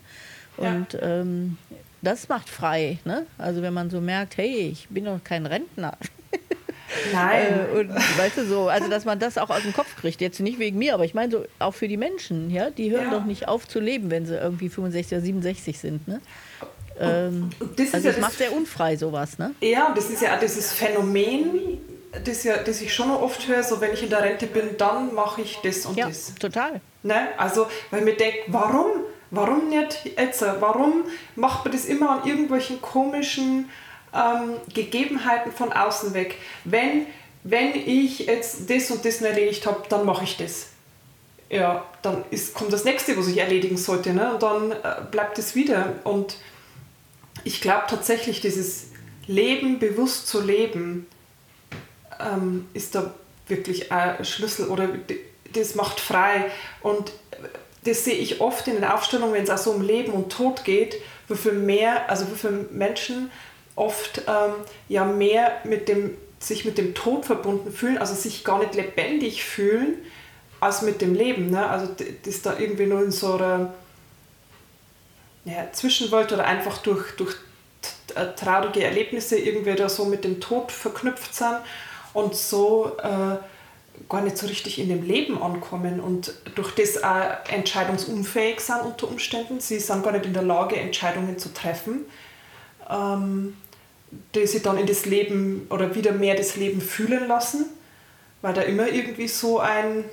Und 0.58 0.98
ähm, 1.02 1.58
das 2.02 2.28
macht 2.30 2.50
frei. 2.50 3.00
Ne? 3.06 3.26
Also 3.38 3.62
wenn 3.62 3.74
man 3.74 3.90
so 3.90 4.02
merkt, 4.02 4.38
hey, 4.38 4.70
ich 4.72 4.88
bin 4.90 5.06
doch 5.06 5.24
kein 5.24 5.46
Rentner. 5.46 5.98
Nein. 7.14 7.68
äh, 7.74 7.80
und 7.80 7.90
weißt 7.96 8.38
du 8.38 8.46
so, 8.46 8.68
also 8.70 8.90
dass 8.90 9.06
man 9.06 9.20
das 9.20 9.38
auch 9.38 9.50
aus 9.50 9.62
dem 9.64 9.74
Kopf 9.74 9.96
kriegt. 9.96 10.22
Jetzt 10.22 10.40
nicht 10.40 10.60
wegen 10.60 10.78
mir, 10.78 10.94
aber 10.94 11.06
ich 11.06 11.14
meine 11.14 11.32
so 11.32 11.46
auch 11.60 11.74
für 11.74 11.88
die 11.88 11.98
Menschen, 11.98 12.50
ja, 12.50 12.70
die 12.70 12.92
hören 12.92 13.12
ja. 13.12 13.20
doch 13.20 13.26
nicht 13.26 13.48
auf 13.48 13.68
zu 13.68 13.80
leben, 13.80 14.12
wenn 14.12 14.26
sie 14.26 14.36
irgendwie 14.36 14.70
65 14.70 15.18
oder 15.18 15.22
67 15.22 15.80
sind. 15.80 16.08
Ne? 16.08 16.22
Ähm, 17.00 17.50
das 17.76 17.94
also 17.94 18.08
ja 18.08 18.14
das 18.14 18.22
macht 18.22 18.38
sehr 18.38 18.54
unfrei 18.54 18.96
sowas, 18.96 19.38
ne? 19.38 19.54
Ja, 19.62 19.94
das 19.96 20.10
ist 20.10 20.22
ja 20.22 20.36
auch 20.36 20.40
dieses 20.40 20.72
Phänomen, 20.74 21.80
das, 22.24 22.44
ja, 22.44 22.58
das 22.58 22.82
ich 22.82 22.94
schon 22.94 23.10
oft 23.10 23.48
höre, 23.48 23.64
so 23.64 23.82
wenn 23.82 23.94
ich 23.94 24.04
in 24.04 24.10
der 24.10 24.22
Rente 24.22 24.46
bin, 24.46 24.78
dann 24.78 25.14
mache 25.14 25.42
ich 25.42 25.60
das 25.64 25.86
und 25.86 25.98
ja, 25.98 26.08
das. 26.08 26.36
total. 26.36 26.82
Ne? 27.02 27.30
Also, 27.38 27.68
weil 27.92 28.02
mir 28.02 28.16
denke, 28.16 28.40
warum? 28.48 28.88
Warum 29.32 29.70
nicht 29.70 30.12
jetzt? 30.16 30.44
Warum 30.60 31.06
macht 31.36 31.66
man 31.66 31.74
das 31.74 31.86
immer 31.86 32.22
an 32.22 32.28
irgendwelchen 32.28 32.80
komischen 32.84 33.68
ähm, 34.14 34.56
Gegebenheiten 34.74 35.52
von 35.52 35.72
außen 35.72 36.14
weg? 36.14 36.36
Wenn, 36.64 37.08
wenn 37.44 37.76
ich 37.76 38.20
jetzt 38.20 38.70
das 38.70 38.92
und 38.92 39.04
das 39.06 39.22
erledigt 39.22 39.66
habe, 39.66 39.84
dann 39.90 40.06
mache 40.06 40.24
ich 40.24 40.38
das. 40.38 40.68
Ja, 41.50 41.86
dann 42.02 42.24
ist, 42.32 42.54
kommt 42.54 42.74
das 42.74 42.84
nächste, 42.84 43.18
was 43.18 43.28
ich 43.28 43.38
erledigen 43.38 43.78
sollte. 43.78 44.14
Ne? 44.14 44.34
Und 44.34 44.44
dann 44.44 44.72
äh, 44.72 44.76
bleibt 45.12 45.38
es 45.38 45.56
wieder. 45.56 45.94
Und 46.04 46.38
ich 47.44 47.62
glaube 47.62 47.84
tatsächlich, 47.88 48.42
dieses 48.42 48.88
Leben 49.28 49.80
bewusst 49.80 50.28
zu 50.28 50.42
leben, 50.42 51.08
ähm, 52.20 52.68
ist 52.74 52.96
da 52.96 53.14
wirklich 53.48 53.92
ein 53.92 54.24
Schlüssel 54.26 54.68
oder 54.68 54.90
das 55.54 55.76
macht 55.76 56.00
frei. 56.00 56.50
Und 56.82 57.12
das 57.84 58.06
sehe 58.06 58.16
ich 58.16 58.42
oft 58.42 58.68
in 58.68 58.76
den 58.76 58.86
Aufstellungen, 58.86 59.34
wenn 59.34 59.44
es 59.44 59.50
auch 59.50 59.58
so 59.58 59.72
um 59.72 59.82
Leben 59.82 60.14
und 60.14 60.32
Tod 60.32 60.64
geht, 60.64 60.96
viel 61.36 61.54
mehr, 61.54 62.10
also 62.10 62.26
wie 62.28 62.48
Menschen 62.72 63.32
oft 63.76 64.24
ähm, 64.28 64.54
ja 64.90 65.06
mehr 65.06 65.60
mit 65.64 65.88
dem, 65.88 66.18
sich 66.40 66.66
mit 66.66 66.78
dem 66.78 66.94
Tod 66.94 67.26
verbunden 67.26 67.72
fühlen, 67.72 67.98
also 67.98 68.14
sich 68.14 68.44
gar 68.44 68.60
nicht 68.60 68.76
lebendig 68.76 69.44
fühlen, 69.44 69.98
als 70.60 70.82
mit 70.82 71.02
dem 71.02 71.14
Leben. 71.14 71.50
Ne? 71.50 71.68
Also 71.68 71.90
das 72.24 72.42
da 72.42 72.58
irgendwie 72.58 72.86
nur 72.86 73.04
in 73.04 73.12
so 73.12 73.34
einer 73.34 73.74
ja, 75.46 75.72
Zwischenwelt 75.72 76.32
oder 76.32 76.46
einfach 76.46 76.78
durch, 76.80 77.12
durch 77.18 77.36
äh, 78.16 78.28
traurige 78.36 78.84
Erlebnisse 78.84 79.38
irgendwie 79.38 79.76
da 79.76 79.90
so 79.90 80.06
mit 80.06 80.24
dem 80.24 80.40
Tod 80.40 80.72
verknüpft 80.72 81.34
sind 81.36 81.58
und 82.14 82.36
so 82.36 82.92
äh, 83.00 83.38
gar 84.10 84.22
nicht 84.22 84.38
so 84.38 84.48
richtig 84.48 84.80
in 84.80 84.90
dem 84.90 85.04
Leben 85.04 85.42
ankommen 85.42 86.00
und 86.00 86.34
durch 86.56 86.74
das 86.76 87.04
auch 87.04 87.50
entscheidungsunfähig 87.50 88.60
sind 88.60 88.82
unter 88.82 89.08
Umständen. 89.08 89.60
Sie 89.60 89.80
sind 89.80 90.04
gar 90.04 90.12
nicht 90.12 90.26
in 90.26 90.34
der 90.34 90.44
Lage, 90.44 90.76
Entscheidungen 90.78 91.38
zu 91.38 91.54
treffen, 91.54 92.06
ähm, 92.90 93.56
die 94.36 94.48
sie 94.48 94.62
dann 94.62 94.78
in 94.78 94.86
das 94.86 95.06
Leben 95.06 95.68
oder 95.70 95.94
wieder 95.96 96.12
mehr 96.12 96.36
das 96.36 96.56
Leben 96.56 96.82
fühlen 96.82 97.28
lassen, 97.28 97.66
weil 98.42 98.54
da 98.54 98.62
immer 98.62 98.88
irgendwie 98.88 99.28
so 99.28 99.60
ein, 99.60 100.06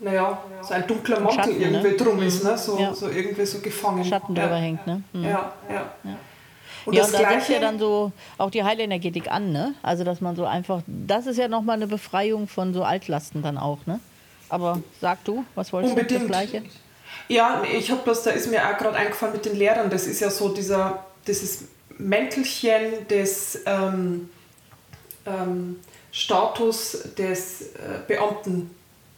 naja, 0.00 0.42
so 0.62 0.74
ein 0.74 0.86
dunkler 0.86 1.20
Mantel 1.20 1.44
Schatten, 1.44 1.60
irgendwie 1.60 1.88
ne? 1.88 1.96
drum 1.96 2.22
ist, 2.22 2.42
mhm. 2.42 2.50
ne? 2.50 2.58
so, 2.58 2.78
ja. 2.78 2.94
so 2.94 3.08
irgendwie 3.08 3.46
so 3.46 3.60
gefangen. 3.60 4.04
Schatten 4.04 4.34
drüber 4.34 4.50
ja. 4.50 4.56
hängt, 4.56 4.86
ne? 4.86 5.02
Mhm. 5.12 5.24
Ja, 5.24 5.52
ja. 5.68 5.90
ja. 6.04 6.16
Und 6.84 6.94
ja, 6.94 7.04
und 7.04 7.14
da 7.14 7.18
setzt 7.18 7.48
ja 7.48 7.58
dann 7.58 7.80
so 7.80 8.12
auch 8.38 8.50
die 8.50 8.62
Heilenergetik 8.62 9.30
an, 9.30 9.50
ne? 9.50 9.74
Also, 9.82 10.04
dass 10.04 10.20
man 10.20 10.36
so 10.36 10.44
einfach, 10.44 10.82
das 10.86 11.26
ist 11.26 11.36
ja 11.36 11.48
nochmal 11.48 11.76
eine 11.76 11.88
Befreiung 11.88 12.46
von 12.46 12.72
so 12.72 12.84
Altlasten 12.84 13.42
dann 13.42 13.58
auch, 13.58 13.78
ne? 13.86 13.98
Aber 14.48 14.80
sag 15.00 15.24
du, 15.24 15.44
was 15.56 15.72
wolltest 15.72 15.94
Unbedingt. 15.94 16.22
du 16.22 16.28
das 16.28 16.28
Gleiche? 16.28 16.62
Ja, 17.28 17.62
ich 17.64 17.90
habe 17.90 18.02
das, 18.04 18.22
da 18.22 18.30
ist 18.30 18.48
mir 18.48 18.62
auch 18.64 18.78
gerade 18.78 18.96
eingefallen 18.96 19.34
mit 19.34 19.44
den 19.44 19.56
Lehrern, 19.56 19.90
das 19.90 20.06
ist 20.06 20.20
ja 20.20 20.30
so 20.30 20.50
dieser, 20.50 21.04
dieses 21.26 21.64
Mäntelchen 21.98 23.06
des 23.08 23.60
ähm, 23.66 24.30
ähm, 25.26 25.80
Status 26.12 26.98
des 27.16 27.62
äh, 27.62 28.00
Beamten 28.06 28.70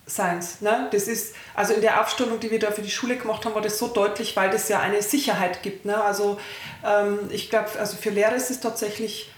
Seins. 0.08 0.60
Ne? 0.62 0.88
Das 0.90 1.06
ist, 1.06 1.34
also 1.54 1.74
in 1.74 1.82
der 1.82 2.00
Aufstellung, 2.00 2.40
die 2.40 2.50
wir 2.50 2.58
da 2.58 2.70
für 2.70 2.82
die 2.82 2.90
Schule 2.90 3.16
gemacht 3.16 3.44
haben, 3.44 3.54
war 3.54 3.62
das 3.62 3.78
so 3.78 3.88
deutlich, 3.88 4.36
weil 4.36 4.50
das 4.50 4.68
ja 4.68 4.80
eine 4.80 5.02
Sicherheit 5.02 5.62
gibt. 5.62 5.84
Ne? 5.84 6.02
Also 6.02 6.40
ähm, 6.84 7.18
ich 7.30 7.50
glaube, 7.50 7.68
also 7.78 7.96
für 7.96 8.10
Lehrer 8.10 8.34
ist 8.34 8.50
es 8.50 8.60
tatsächlich, 8.60 9.30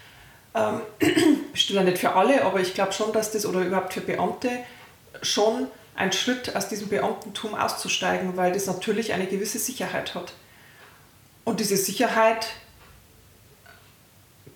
ähm, 0.55 0.81
bestimmt 1.51 1.77
ja 1.77 1.83
nicht 1.83 1.97
für 1.97 2.13
alle, 2.13 2.43
aber 2.45 2.61
ich 2.61 2.73
glaube 2.73 2.93
schon, 2.93 3.11
dass 3.11 3.31
das, 3.31 3.45
oder 3.45 3.61
überhaupt 3.61 3.93
für 3.93 4.01
Beamte, 4.01 4.49
schon 5.21 5.67
ein 5.95 6.13
Schritt 6.13 6.55
aus 6.55 6.69
diesem 6.69 6.87
Beamtentum 6.87 7.53
auszusteigen, 7.53 8.37
weil 8.37 8.53
das 8.53 8.65
natürlich 8.65 9.13
eine 9.13 9.27
gewisse 9.27 9.59
Sicherheit 9.59 10.15
hat. 10.15 10.33
Und 11.43 11.59
diese 11.59 11.75
Sicherheit 11.75 12.47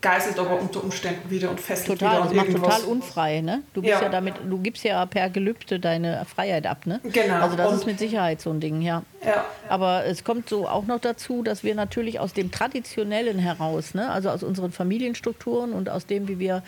geißelt 0.06 0.38
aber 0.38 0.62
unter 0.62 0.84
Umständen 0.84 1.32
wieder 1.32 1.50
und 1.50 1.60
fesselt 1.60 2.00
total, 2.00 2.18
wieder 2.18 2.24
das 2.26 2.34
irgendwas. 2.34 2.62
macht 2.62 2.82
total 2.82 2.92
unfrei, 2.92 3.42
ne? 3.42 3.64
Du 3.74 3.82
bist 3.82 3.92
ja. 3.92 4.04
ja. 4.04 4.10
damit, 4.10 4.36
du 4.48 4.60
gibst 4.60 4.84
ja 4.84 5.04
per 5.08 5.32
Gelübde 5.32 5.80
deine 5.80 6.24
Freiheit 6.26 6.68
ab, 6.68 6.86
ne? 6.86 7.00
Genau. 7.04 7.42
Also 7.42 7.58
das 7.58 7.72
und 7.72 7.78
ist 7.78 7.86
mit 7.88 7.98
Sicherheit 7.98 8.40
so 8.40 8.52
ein 8.52 8.60
Ding, 8.60 8.84
ja. 8.84 9.02
ja. 9.26 9.46
Aber 9.68 10.06
es 10.06 10.24
kommt 10.24 10.48
so 10.48 10.68
auch 10.68 10.86
noch 10.86 11.00
dazu, 11.00 11.42
dass 11.42 11.64
wir 11.64 11.74
natürlich 11.74 12.20
aus 12.20 12.34
dem 12.34 12.52
Traditionellen 12.52 13.40
heraus, 13.40 13.96
ne? 13.96 14.12
Also 14.12 14.30
aus 14.30 14.44
unseren 14.44 14.72
Familienstrukturen 14.72 15.74
und 15.74 15.90
aus 15.90 16.06
dem, 16.06 16.28
wie 16.28 16.38
wir 16.38 16.62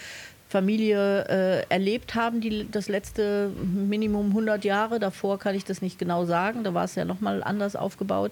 Familie 0.49 1.25
äh, 1.27 1.65
erlebt 1.69 2.15
haben, 2.15 2.39
die, 2.39 2.67
das 2.71 2.87
letzte 2.87 3.49
Minimum 3.49 4.29
100 4.29 4.63
Jahre. 4.63 4.99
Davor 4.99 5.39
kann 5.39 5.55
ich 5.55 5.65
das 5.65 5.81
nicht 5.81 5.99
genau 5.99 6.25
sagen, 6.25 6.63
da 6.63 6.73
war 6.73 6.85
es 6.85 6.95
ja 6.95 7.03
nochmal 7.03 7.43
anders 7.43 7.75
aufgebaut. 7.75 8.31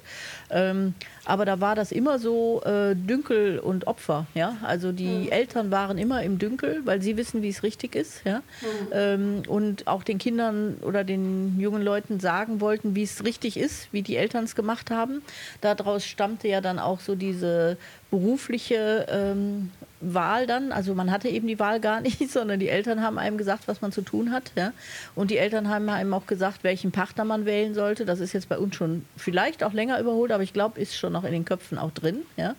Ähm, 0.50 0.94
aber 1.26 1.44
da 1.44 1.60
war 1.60 1.76
das 1.76 1.92
immer 1.92 2.18
so 2.18 2.62
äh, 2.64 2.96
Dünkel 2.96 3.60
und 3.60 3.88
Opfer. 3.88 4.28
Ja? 4.34 4.56
Also 4.64 4.94
die 4.94 5.08
mhm. 5.08 5.30
Eltern 5.30 5.72
waren 5.72 5.98
immer 5.98 6.24
im 6.24 6.40
Dünkel, 6.40 6.82
weil 6.86 7.02
sie 7.02 7.18
wissen, 7.18 7.42
wie 7.42 7.50
es 7.50 7.64
richtig 7.64 7.96
ist. 7.96 8.24
Ja? 8.24 8.38
Mhm. 8.38 8.88
Ähm, 8.94 9.44
und 9.48 9.88
auch 9.88 10.04
den 10.04 10.18
Kindern 10.18 10.78
oder 10.82 11.04
den 11.04 11.60
jungen 11.60 11.82
Leuten 11.82 12.22
sagen 12.22 12.62
wollten, 12.62 12.96
wie 12.96 13.04
es 13.04 13.26
richtig 13.26 13.58
ist, 13.58 13.92
wie 13.92 14.04
die 14.04 14.16
Eltern 14.16 14.46
es 14.46 14.56
gemacht 14.56 14.90
haben. 14.90 15.22
Daraus 15.60 16.06
stammte 16.06 16.48
ja 16.48 16.62
dann 16.62 16.80
auch 16.80 17.02
so 17.02 17.16
diese 17.16 17.78
berufliche 18.10 19.06
ähm, 19.10 19.72
Wahl 20.14 20.48
dann. 20.48 20.72
Also 20.72 20.94
man 20.94 21.12
hatte 21.12 21.30
eben 21.30 21.48
die 21.48 21.60
Wahl 21.60 21.80
gar 21.80 22.02
nicht, 22.02 22.30
sondern 22.30 22.60
die 22.60 22.70
Eltern 22.70 23.02
haben 23.02 23.18
einem 23.18 23.38
gesagt, 23.38 23.68
was 23.68 23.82
man 23.82 23.92
zu 23.92 24.02
tun 24.02 24.32
hat. 24.32 24.52
Ja? 24.56 24.74
Und 25.16 25.32
die 25.32 25.38
Eltern 25.38 25.70
haben 25.70 25.90
einem 25.90 26.14
auch 26.14 26.28
gesagt, 26.28 26.64
welchen 26.64 26.92
Partner 26.92 27.26
man 27.26 27.46
wählen 27.46 27.74
sollte. 27.74 28.06
Das 28.06 28.20
ist 28.20 28.34
jetzt 28.34 28.50
bei 28.50 28.58
uns 28.58 28.76
schon 28.76 29.06
vielleicht 29.18 29.64
auch 29.64 29.74
länger 29.74 30.00
überholt, 30.00 30.32
aber 30.32 30.44
ich 30.44 30.54
glaube, 30.54 30.80
ist 30.80 30.98
schon 30.98 31.14
noch 31.14 31.24
in 31.24 31.32
den 31.32 31.46
Köpfen 31.46 31.78
auch 31.78 31.92
drin. 31.92 32.24
Ja? 32.38 32.56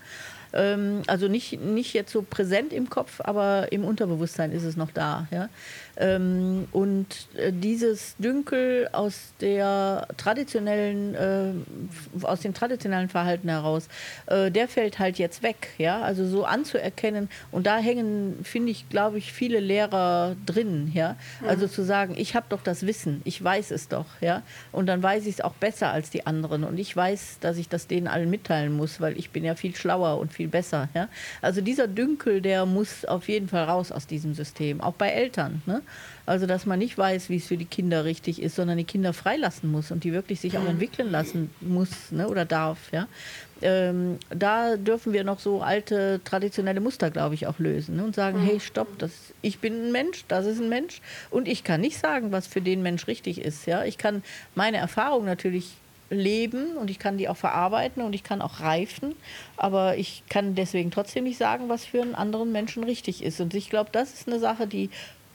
Ähm, 0.52 1.02
also 1.06 1.28
nicht, 1.28 1.60
nicht 1.60 1.92
jetzt 1.94 2.12
so 2.12 2.22
präsent 2.22 2.72
im 2.72 2.88
Kopf, 2.90 3.20
aber 3.20 3.72
im 3.72 3.84
Unterbewusstsein 3.84 4.52
ist 4.52 4.64
es 4.64 4.76
noch 4.76 4.90
da. 4.90 5.26
Ja? 5.30 5.48
Ähm, 5.96 6.68
und 6.72 7.06
äh, 7.36 7.52
dieses 7.52 8.16
Dünkel 8.18 8.88
aus 8.92 9.32
der 9.40 10.06
traditionellen, 10.16 11.14
äh, 11.14 11.52
aus 12.22 12.40
dem 12.40 12.54
traditionellen 12.54 13.08
Verhalten 13.08 13.48
heraus, 13.48 13.88
äh, 14.26 14.50
der 14.50 14.68
fällt 14.68 14.98
halt 14.98 15.18
jetzt 15.18 15.42
weg. 15.42 15.68
Ja? 15.78 16.02
Also 16.02 16.26
so 16.26 16.44
anzuerkennen. 16.44 17.28
Und 17.50 17.66
da 17.66 17.78
hängen, 17.78 18.38
finde 18.42 18.70
ich, 18.70 18.88
glaube 18.88 19.18
ich, 19.18 19.32
viele 19.32 19.60
Lehrer 19.60 20.36
drin. 20.44 20.90
Ja? 20.94 21.16
Also 21.46 21.66
zu 21.66 21.82
sagen, 21.82 22.14
ich 22.16 22.34
habe 22.34 22.46
doch 22.48 22.62
das 22.62 22.86
Wissen, 22.86 23.22
ich 23.24 23.42
weiß 23.42 23.70
es 23.70 23.88
doch. 23.88 24.06
Ja? 24.20 24.42
Und 24.72 24.86
dann 24.86 25.02
weiß 25.02 25.26
ich 25.26 25.34
es 25.34 25.40
auch 25.40 25.54
besser 25.54 25.90
als 25.90 26.10
die 26.10 26.26
anderen. 26.26 26.64
Und 26.64 26.78
ich 26.78 26.94
weiß, 26.94 27.38
dass 27.40 27.56
ich 27.56 27.68
das 27.68 27.86
denen 27.86 28.06
allen 28.06 28.30
mitteilen 28.30 28.72
muss, 28.72 29.00
weil 29.00 29.18
ich 29.18 29.30
bin 29.30 29.44
ja 29.44 29.54
viel 29.54 29.74
schlauer 29.74 30.18
und 30.18 30.32
viel 30.36 30.48
besser. 30.48 30.88
Ja? 30.94 31.08
Also 31.42 31.60
dieser 31.60 31.88
Dünkel, 31.88 32.40
der 32.40 32.66
muss 32.66 33.04
auf 33.04 33.28
jeden 33.28 33.48
Fall 33.48 33.64
raus 33.64 33.90
aus 33.90 34.06
diesem 34.06 34.34
System, 34.34 34.80
auch 34.80 34.94
bei 34.94 35.08
Eltern. 35.08 35.62
Ne? 35.66 35.82
Also, 36.26 36.46
dass 36.46 36.66
man 36.66 36.80
nicht 36.80 36.98
weiß, 36.98 37.30
wie 37.30 37.36
es 37.36 37.46
für 37.46 37.56
die 37.56 37.66
Kinder 37.66 38.04
richtig 38.04 38.42
ist, 38.42 38.56
sondern 38.56 38.76
die 38.76 38.84
Kinder 38.84 39.12
freilassen 39.12 39.70
muss 39.70 39.92
und 39.92 40.02
die 40.02 40.12
wirklich 40.12 40.40
sich 40.40 40.58
auch 40.58 40.66
entwickeln 40.66 41.10
lassen 41.10 41.50
muss 41.60 42.10
ne, 42.10 42.28
oder 42.28 42.44
darf. 42.44 42.92
Ja? 42.92 43.06
Ähm, 43.62 44.18
da 44.30 44.76
dürfen 44.76 45.12
wir 45.12 45.22
noch 45.22 45.38
so 45.38 45.62
alte 45.62 46.20
traditionelle 46.24 46.80
Muster, 46.80 47.10
glaube 47.10 47.36
ich, 47.36 47.46
auch 47.46 47.58
lösen 47.60 47.96
ne? 47.96 48.04
und 48.04 48.14
sagen, 48.14 48.40
hey, 48.40 48.58
stopp, 48.58 48.98
das, 48.98 49.12
ich 49.40 49.60
bin 49.60 49.86
ein 49.86 49.92
Mensch, 49.92 50.24
das 50.26 50.46
ist 50.46 50.60
ein 50.60 50.68
Mensch 50.68 51.00
und 51.30 51.46
ich 51.46 51.62
kann 51.62 51.80
nicht 51.80 51.98
sagen, 51.98 52.32
was 52.32 52.46
für 52.48 52.60
den 52.60 52.82
Mensch 52.82 53.06
richtig 53.06 53.40
ist. 53.40 53.66
Ja? 53.66 53.84
Ich 53.84 53.96
kann 53.96 54.22
meine 54.56 54.78
Erfahrung 54.78 55.24
natürlich 55.24 55.76
leben 56.10 56.76
und 56.76 56.90
ich 56.90 56.98
kann 56.98 57.18
die 57.18 57.28
auch 57.28 57.36
verarbeiten 57.36 58.02
und 58.02 58.12
ich 58.14 58.22
kann 58.22 58.40
auch 58.40 58.60
reifen, 58.60 59.14
aber 59.56 59.96
ich 59.96 60.22
kann 60.28 60.54
deswegen 60.54 60.90
trotzdem 60.90 61.24
nicht 61.24 61.38
sagen, 61.38 61.68
was 61.68 61.84
für 61.84 62.02
einen 62.02 62.14
anderen 62.14 62.52
Menschen 62.52 62.84
richtig 62.84 63.22
ist. 63.22 63.40
Und 63.40 63.54
ich 63.54 63.70
glaube, 63.70 63.90
das 63.92 64.12
ist 64.12 64.28
eine 64.28 64.38
Sache, 64.38 64.66
die 64.66 64.90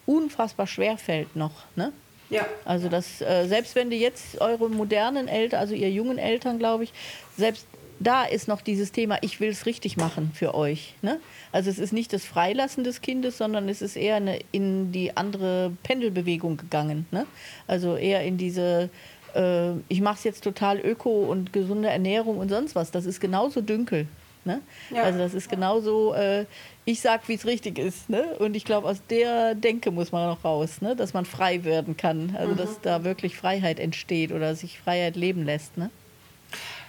unfassbar 0.06 0.66
schwer 0.66 0.96
fällt 0.98 1.36
noch. 1.36 1.52
Ne? 1.76 1.92
Ja. 2.30 2.46
Also 2.64 2.88
das, 2.88 3.20
äh, 3.20 3.46
selbst 3.46 3.74
wenn 3.74 3.90
die 3.90 3.98
jetzt 3.98 4.40
eure 4.40 4.70
modernen 4.70 5.28
Eltern, 5.28 5.60
also 5.60 5.74
ihr 5.74 5.90
jungen 5.90 6.18
Eltern, 6.18 6.58
glaube 6.58 6.84
ich, 6.84 6.92
selbst 7.36 7.66
da 8.02 8.24
ist 8.24 8.48
noch 8.48 8.62
dieses 8.62 8.92
Thema, 8.92 9.18
ich 9.20 9.38
will 9.40 9.50
es 9.50 9.66
richtig 9.66 9.96
machen 9.96 10.32
für 10.34 10.54
euch. 10.54 10.94
Ne? 11.02 11.20
Also 11.52 11.70
es 11.70 11.78
ist 11.78 11.92
nicht 11.92 12.12
das 12.12 12.24
Freilassen 12.24 12.84
des 12.84 13.00
Kindes, 13.00 13.38
sondern 13.38 13.68
es 13.68 13.82
ist 13.82 13.96
eher 13.96 14.16
eine, 14.16 14.40
in 14.50 14.92
die 14.92 15.16
andere 15.16 15.72
Pendelbewegung 15.82 16.56
gegangen. 16.56 17.06
Ne? 17.10 17.26
Also 17.66 17.96
eher 17.96 18.24
in 18.24 18.38
diese, 18.38 18.90
äh, 19.34 19.72
ich 19.88 20.00
mache 20.00 20.16
es 20.16 20.24
jetzt 20.24 20.44
total 20.44 20.80
öko 20.80 21.24
und 21.24 21.52
gesunde 21.52 21.88
Ernährung 21.88 22.38
und 22.38 22.48
sonst 22.48 22.74
was. 22.74 22.90
Das 22.90 23.06
ist 23.06 23.20
genauso 23.20 23.60
dünkel. 23.60 24.06
Ne? 24.44 24.60
Ja. 24.90 25.04
Also 25.04 25.20
das 25.20 25.34
ist 25.34 25.48
genauso, 25.48 26.14
äh, 26.14 26.46
ich 26.84 27.00
sag, 27.00 27.28
wie 27.28 27.34
es 27.34 27.46
richtig 27.46 27.78
ist. 27.78 28.10
Ne? 28.10 28.24
Und 28.38 28.56
ich 28.56 28.64
glaube, 28.64 28.88
aus 28.88 28.98
der 29.08 29.54
Denke 29.54 29.92
muss 29.92 30.10
man 30.10 30.28
noch 30.28 30.44
raus, 30.44 30.80
ne? 30.80 30.96
dass 30.96 31.14
man 31.14 31.24
frei 31.24 31.62
werden 31.62 31.96
kann. 31.96 32.34
Also 32.36 32.54
mhm. 32.54 32.56
dass 32.56 32.80
da 32.80 33.04
wirklich 33.04 33.36
Freiheit 33.36 33.78
entsteht 33.78 34.32
oder 34.32 34.56
sich 34.56 34.80
Freiheit 34.80 35.14
leben 35.14 35.44
lässt. 35.44 35.78
Ne? 35.78 35.90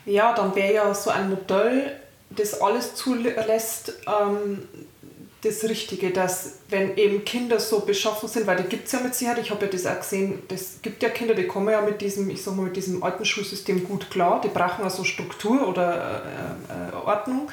Ja, 0.06 0.34
dann 0.34 0.56
wäre 0.56 0.74
ja 0.74 0.94
so 0.96 1.12
ein 1.12 1.30
Modell, 1.30 1.92
das 2.32 2.60
alles 2.60 2.96
zulässt, 2.96 3.94
ähm, 4.08 4.68
das 5.44 5.64
Richtige, 5.64 6.12
dass 6.12 6.60
wenn 6.70 6.96
eben 6.96 7.26
Kinder 7.26 7.60
so 7.60 7.82
beschaffen 7.82 8.30
sind, 8.30 8.48
weil 8.48 8.58
die 8.58 8.64
gibt 8.64 8.86
es 8.86 8.94
ja 8.94 9.02
mit 9.02 9.14
Sicherheit, 9.14 9.40
ich 9.40 9.52
habe 9.52 9.66
ja 9.66 9.72
das 9.72 9.86
auch 9.86 10.00
gesehen, 10.00 10.42
es 10.50 10.82
gibt 10.82 11.04
ja 11.04 11.10
Kinder, 11.10 11.34
die 11.34 11.48
kommen 11.48 11.70
ja 11.70 11.82
mit 11.82 12.00
diesem, 12.02 12.30
ich 12.30 12.42
sag 12.42 12.56
mal, 12.56 12.64
mit 12.64 12.76
diesem 12.78 13.04
alten 13.04 13.26
Schulsystem 13.26 13.86
gut 13.86 14.10
klar, 14.10 14.40
die 14.42 14.48
brauchen 14.48 14.84
also 14.84 15.04
Struktur 15.04 15.68
oder 15.68 16.24
äh, 16.24 16.92
äh, 16.92 17.06
Ordnung. 17.06 17.50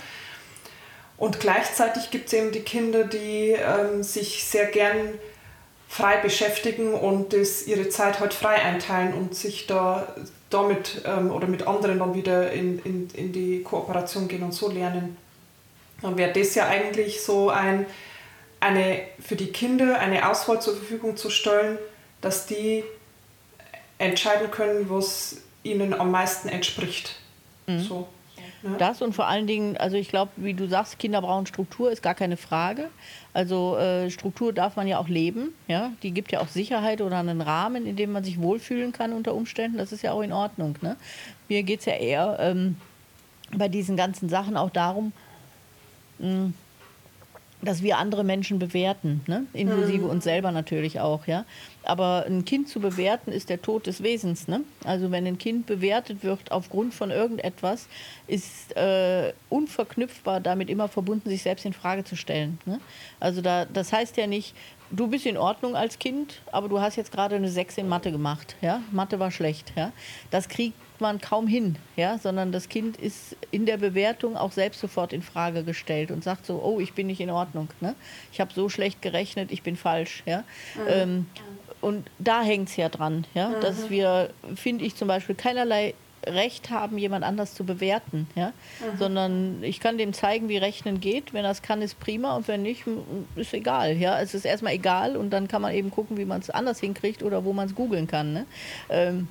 Und 1.17 1.41
gleichzeitig 1.41 2.11
gibt 2.11 2.29
es 2.29 2.33
eben 2.33 2.53
die 2.53 2.61
Kinder, 2.61 3.05
die 3.05 3.51
ähm, 3.51 4.03
sich 4.03 4.45
sehr 4.45 4.67
gern 4.67 5.19
frei 5.89 6.19
beschäftigen 6.19 6.95
und 6.95 7.33
das, 7.33 7.67
ihre 7.67 7.89
Zeit 7.89 8.21
halt 8.21 8.33
frei 8.33 8.55
einteilen 8.55 9.13
und 9.13 9.35
sich 9.35 9.67
da 9.67 10.15
damit 10.49 11.03
ähm, 11.05 11.31
oder 11.33 11.49
mit 11.49 11.67
anderen 11.67 11.99
dann 11.99 12.15
wieder 12.15 12.53
in, 12.53 12.79
in, 12.81 13.09
in 13.15 13.33
die 13.33 13.63
Kooperation 13.63 14.29
gehen 14.29 14.45
und 14.45 14.55
so 14.55 14.71
lernen. 14.71 15.17
Dann 16.03 16.17
wäre 16.17 16.33
das 16.33 16.55
ja 16.55 16.67
eigentlich 16.69 17.23
so 17.23 17.51
ein, 17.51 17.87
eine, 18.61 19.03
für 19.21 19.37
die 19.37 19.53
Kinder 19.53 19.99
eine 19.99 20.29
Auswahl 20.29 20.61
zur 20.61 20.77
Verfügung 20.77 21.17
zu 21.17 21.31
stellen, 21.31 21.79
dass 22.21 22.47
die 22.47 22.85
entscheiden 23.99 24.51
können, 24.51 24.89
was 24.89 25.39
ihnen 25.63 25.93
am 25.95 26.11
meisten 26.11 26.49
entspricht. 26.49 27.17
Mhm. 27.67 27.81
So. 27.81 28.09
Ne? 28.63 28.77
Das 28.79 29.01
und 29.01 29.15
vor 29.15 29.27
allen 29.27 29.47
Dingen, 29.47 29.77
also 29.79 29.97
ich 29.97 30.09
glaube, 30.09 30.33
wie 30.37 30.55
du 30.55 30.69
sagst, 30.69 30.99
Kinder 30.99 31.23
brauchen 31.23 31.47
Struktur, 31.47 31.91
ist 31.91 32.03
gar 32.03 32.15
keine 32.15 32.37
Frage. 32.37 32.91
Also 33.33 33.77
äh, 33.79 34.11
Struktur 34.11 34.53
darf 34.53 34.77
man 34.77 34.87
ja 34.87 34.99
auch 34.99 35.09
leben. 35.09 35.55
Ja? 35.67 35.93
Die 36.03 36.11
gibt 36.11 36.33
ja 36.33 36.41
auch 36.41 36.49
Sicherheit 36.49 37.01
oder 37.01 37.19
einen 37.19 37.41
Rahmen, 37.41 37.87
in 37.87 37.97
dem 37.97 38.13
man 38.13 38.25
sich 38.25 38.41
wohlfühlen 38.41 38.93
kann 38.93 39.13
unter 39.13 39.35
Umständen. 39.35 39.79
Das 39.79 39.93
ist 39.93 40.03
ja 40.03 40.13
auch 40.13 40.21
in 40.21 40.33
Ordnung. 40.33 40.77
Ne? 40.83 40.97
Mir 41.49 41.63
geht 41.63 41.81
es 41.81 41.87
ja 41.87 41.95
eher 41.95 42.37
ähm, 42.41 42.77
bei 43.57 43.69
diesen 43.69 43.97
ganzen 43.97 44.29
Sachen 44.29 44.57
auch 44.57 44.71
darum, 44.71 45.13
mh, 46.21 46.27
hm, 46.27 46.55
dass 47.63 47.83
wir 47.83 47.99
andere 47.99 48.25
Menschen 48.25 48.59
bewerten, 48.59 49.23
ne? 49.27 49.45
inklusive 49.53 50.05
mhm. 50.05 50.11
uns 50.11 50.25
selber 50.25 50.51
natürlich 50.51 51.01
auch, 51.01 51.27
ja. 51.27 51.45
Aber 51.83 52.25
ein 52.27 52.45
Kind 52.45 52.69
zu 52.69 52.81
bewerten 52.81 53.33
ist 53.33 53.49
der 53.49 53.61
Tod 53.61 53.87
des 53.87 54.03
Wesens, 54.03 54.49
ne? 54.49 54.63
Also 54.85 55.11
wenn 55.11 55.27
ein 55.27 55.39
Kind 55.39 55.67
bewertet 55.67 56.23
wird 56.23 56.53
aufgrund 56.53 56.95
von 56.95 57.11
irgendetwas, 57.11 57.87
ist 58.27 58.75
äh, 58.77 59.33
unverknüpfbar 59.49 60.41
damit 60.41 60.71
immer 60.71 60.89
verbunden, 60.89 61.29
sich 61.29 61.43
selbst 61.43 61.65
in 61.67 61.73
Frage 61.73 62.05
zu 62.05 62.17
stellen. 62.17 62.59
Ne? 62.65 62.81
Also 63.19 63.43
da, 63.43 63.67
das 63.67 63.93
heißt 63.93 64.17
ja 64.17 64.27
nicht, 64.27 64.55
du 64.91 65.09
bist 65.09 65.27
in 65.27 65.37
Ordnung 65.37 65.77
als 65.77 65.99
Kind, 65.99 66.41
aber 66.53 66.69
du 66.69 66.81
hast 66.81 66.97
jetzt 66.97 67.13
gerade 67.13 67.37
eine 67.37 67.49
6 67.49 67.79
in 67.79 67.89
Mathe 67.89 68.11
gemacht, 68.11 68.57
ja. 68.63 68.81
Mathe 68.91 69.19
war 69.19 69.31
schlecht, 69.31 69.73
ja. 69.77 69.93
Das 70.31 70.49
kriegt 70.49 70.75
man 71.01 71.21
kaum 71.21 71.47
hin, 71.47 71.77
ja, 71.97 72.19
sondern 72.19 72.53
das 72.53 72.69
Kind 72.69 72.97
ist 72.97 73.37
in 73.51 73.67
der 73.67 73.77
Bewertung 73.77 74.37
auch 74.37 74.53
selbst 74.53 74.81
sofort 74.81 75.13
in 75.13 75.23
Frage 75.23 75.65
gestellt 75.65 76.11
und 76.11 76.25
sagt 76.25 76.47
so, 76.47 76.61
oh, 76.63 76.81
ich 76.81 76.93
bin 76.93 77.07
nicht 77.07 77.21
in 77.21 77.31
Ordnung, 77.31 77.69
ne? 77.81 77.95
ich 78.33 78.41
habe 78.41 78.53
so 78.53 78.69
schlecht 78.69 79.03
gerechnet, 79.03 79.51
ich 79.51 79.63
bin 79.63 79.77
falsch, 79.77 80.23
ja. 80.27 80.39
Mhm. 80.75 80.87
Ähm, 80.89 81.27
und 81.81 82.11
da 82.19 82.43
hängt 82.43 82.69
es 82.69 82.77
ja 82.77 82.89
dran, 82.89 83.27
ja, 83.35 83.49
mhm. 83.49 83.61
dass 83.63 83.91
wir, 83.91 84.31
finde 84.55 84.85
ich 84.85 84.97
zum 84.97 85.09
Beispiel, 85.09 85.35
keinerlei 85.35 85.95
Recht 86.27 86.69
haben, 86.69 86.99
jemand 86.99 87.25
anders 87.25 87.55
zu 87.55 87.65
bewerten, 87.65 88.29
ja, 88.35 88.49
mhm. 88.49 88.99
sondern 88.99 89.63
ich 89.63 89.81
kann 89.81 89.97
dem 89.97 90.13
zeigen, 90.13 90.51
wie 90.51 90.59
Rechnen 90.59 91.01
geht. 91.01 91.33
Wenn 91.33 91.47
er 91.47 91.51
es 91.51 91.63
kann, 91.63 91.81
ist 91.81 91.99
prima 91.99 92.37
und 92.37 92.47
wenn 92.47 92.63
nicht, 92.63 92.85
ist 93.37 93.55
egal, 93.55 93.97
ja. 93.97 94.21
Es 94.21 94.35
ist 94.35 94.45
erstmal 94.45 94.75
egal 94.75 95.17
und 95.17 95.31
dann 95.31 95.49
kann 95.49 95.63
man 95.63 95.73
eben 95.73 95.91
gucken, 95.91 96.19
wie 96.19 96.27
man 96.27 96.41
es 96.41 96.51
anders 96.51 96.81
hinkriegt 96.81 97.23
oder 97.23 97.45
wo 97.45 97.53
man 97.53 97.69
es 97.69 97.75
googeln 97.75 98.07
kann. 98.07 98.35
Ne? 98.35 98.47
Ähm, 98.91 99.29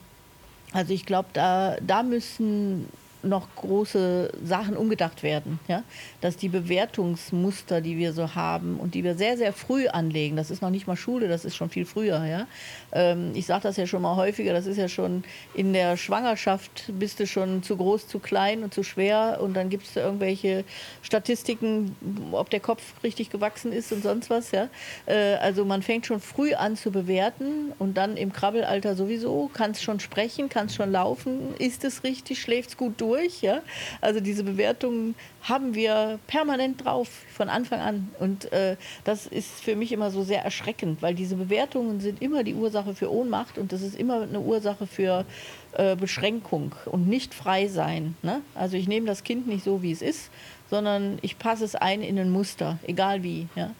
also 0.71 0.93
ich 0.93 1.05
glaube, 1.05 1.29
da, 1.33 1.77
da 1.81 2.03
müssen 2.03 2.87
noch 3.21 3.47
große 3.55 4.31
Sachen 4.43 4.77
umgedacht 4.77 5.23
werden. 5.23 5.59
Ja? 5.67 5.83
Dass 6.21 6.37
die 6.37 6.49
Bewertungsmuster, 6.49 7.81
die 7.81 7.97
wir 7.97 8.13
so 8.13 8.35
haben 8.35 8.77
und 8.79 8.95
die 8.95 9.03
wir 9.03 9.15
sehr, 9.15 9.37
sehr 9.37 9.53
früh 9.53 9.87
anlegen, 9.87 10.35
das 10.35 10.51
ist 10.51 10.61
noch 10.61 10.69
nicht 10.69 10.87
mal 10.87 10.95
Schule, 10.95 11.27
das 11.27 11.45
ist 11.45 11.55
schon 11.55 11.69
viel 11.69 11.85
früher. 11.85 12.23
Ja? 12.25 12.47
Ähm, 12.91 13.31
ich 13.33 13.45
sage 13.45 13.63
das 13.63 13.77
ja 13.77 13.87
schon 13.87 14.01
mal 14.01 14.15
häufiger, 14.15 14.53
das 14.53 14.65
ist 14.65 14.77
ja 14.77 14.87
schon 14.87 15.23
in 15.53 15.73
der 15.73 15.97
Schwangerschaft, 15.97 16.91
bist 16.97 17.19
du 17.19 17.27
schon 17.27 17.61
zu 17.63 17.75
groß, 17.75 18.07
zu 18.07 18.19
klein 18.19 18.63
und 18.63 18.73
zu 18.73 18.83
schwer 18.83 19.39
und 19.41 19.53
dann 19.53 19.69
gibt 19.69 19.87
es 19.87 19.95
irgendwelche 19.95 20.63
Statistiken, 21.01 21.95
ob 22.31 22.49
der 22.49 22.61
Kopf 22.61 22.81
richtig 23.03 23.29
gewachsen 23.29 23.73
ist 23.73 23.91
und 23.91 24.03
sonst 24.03 24.29
was. 24.29 24.51
Ja? 24.51 24.69
Äh, 25.05 25.35
also 25.35 25.65
man 25.65 25.81
fängt 25.81 26.05
schon 26.05 26.21
früh 26.21 26.53
an 26.53 26.77
zu 26.77 26.91
bewerten 26.91 27.73
und 27.79 27.97
dann 27.97 28.15
im 28.15 28.31
Krabbelalter 28.31 28.95
sowieso, 28.95 29.49
kannst 29.53 29.83
schon 29.83 29.99
sprechen, 29.99 30.47
kannst 30.47 30.75
schon 30.75 30.91
laufen, 30.91 31.53
ist 31.57 31.83
es 31.83 32.03
richtig, 32.03 32.39
schläft 32.41 32.69
es 32.69 32.77
gut 32.77 32.93
durch 33.01 33.08
durch. 33.09 33.41
Ja? 33.41 33.61
Also 34.01 34.19
diese 34.19 34.43
Bewertungen 34.43 35.15
haben 35.41 35.73
wir 35.73 36.19
permanent 36.27 36.85
drauf 36.85 37.09
von 37.33 37.49
Anfang 37.49 37.79
an. 37.79 38.09
Und 38.19 38.51
äh, 38.51 38.75
das 39.03 39.25
ist 39.25 39.61
für 39.61 39.75
mich 39.75 39.91
immer 39.91 40.11
so 40.11 40.23
sehr 40.23 40.43
erschreckend, 40.43 41.01
weil 41.01 41.15
diese 41.15 41.35
Bewertungen 41.35 41.99
sind 41.99 42.21
immer 42.21 42.43
die 42.43 42.53
Ursache 42.53 42.93
für 42.93 43.11
Ohnmacht 43.11 43.57
und 43.57 43.71
das 43.71 43.81
ist 43.81 43.97
immer 43.97 44.21
eine 44.21 44.39
Ursache 44.39 44.87
für 44.87 45.25
äh, 45.73 45.95
Beschränkung 45.95 46.73
und 46.85 47.07
nicht 47.07 47.33
frei 47.33 47.67
sein. 47.67 48.15
Ne? 48.21 48.41
Also 48.55 48.77
ich 48.77 48.87
nehme 48.87 49.07
das 49.07 49.23
Kind 49.23 49.47
nicht 49.47 49.63
so, 49.63 49.81
wie 49.81 49.91
es 49.91 50.01
ist, 50.01 50.29
sondern 50.69 51.17
ich 51.21 51.39
passe 51.39 51.65
es 51.65 51.75
ein 51.75 52.01
in 52.01 52.19
ein 52.19 52.29
Muster, 52.29 52.77
egal 52.85 53.23
wie. 53.23 53.47
Ja? 53.55 53.71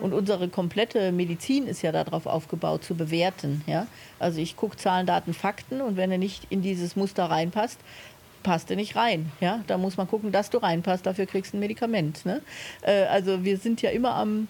Und 0.00 0.12
unsere 0.12 0.48
komplette 0.48 1.12
Medizin 1.12 1.66
ist 1.66 1.82
ja 1.82 1.92
darauf 1.92 2.26
aufgebaut, 2.26 2.84
zu 2.84 2.94
bewerten. 2.94 3.62
Ja? 3.66 3.86
Also 4.18 4.40
ich 4.40 4.56
gucke 4.56 4.76
Zahlen, 4.76 5.06
Daten, 5.06 5.34
Fakten 5.34 5.80
und 5.80 5.96
wenn 5.96 6.10
er 6.10 6.18
nicht 6.18 6.46
in 6.50 6.62
dieses 6.62 6.96
Muster 6.96 7.24
reinpasst, 7.24 7.78
passt 8.42 8.70
du 8.70 8.76
nicht 8.76 8.96
rein. 8.96 9.30
Ja? 9.40 9.62
Da 9.66 9.78
muss 9.78 9.96
man 9.96 10.08
gucken, 10.08 10.32
dass 10.32 10.50
du 10.50 10.58
reinpasst, 10.58 11.06
dafür 11.06 11.26
kriegst 11.26 11.52
du 11.52 11.56
ein 11.56 11.60
Medikament. 11.60 12.24
Ne? 12.24 12.42
Äh, 12.82 13.04
also 13.04 13.44
wir 13.44 13.58
sind 13.58 13.82
ja 13.82 13.90
immer 13.90 14.14
am, 14.14 14.48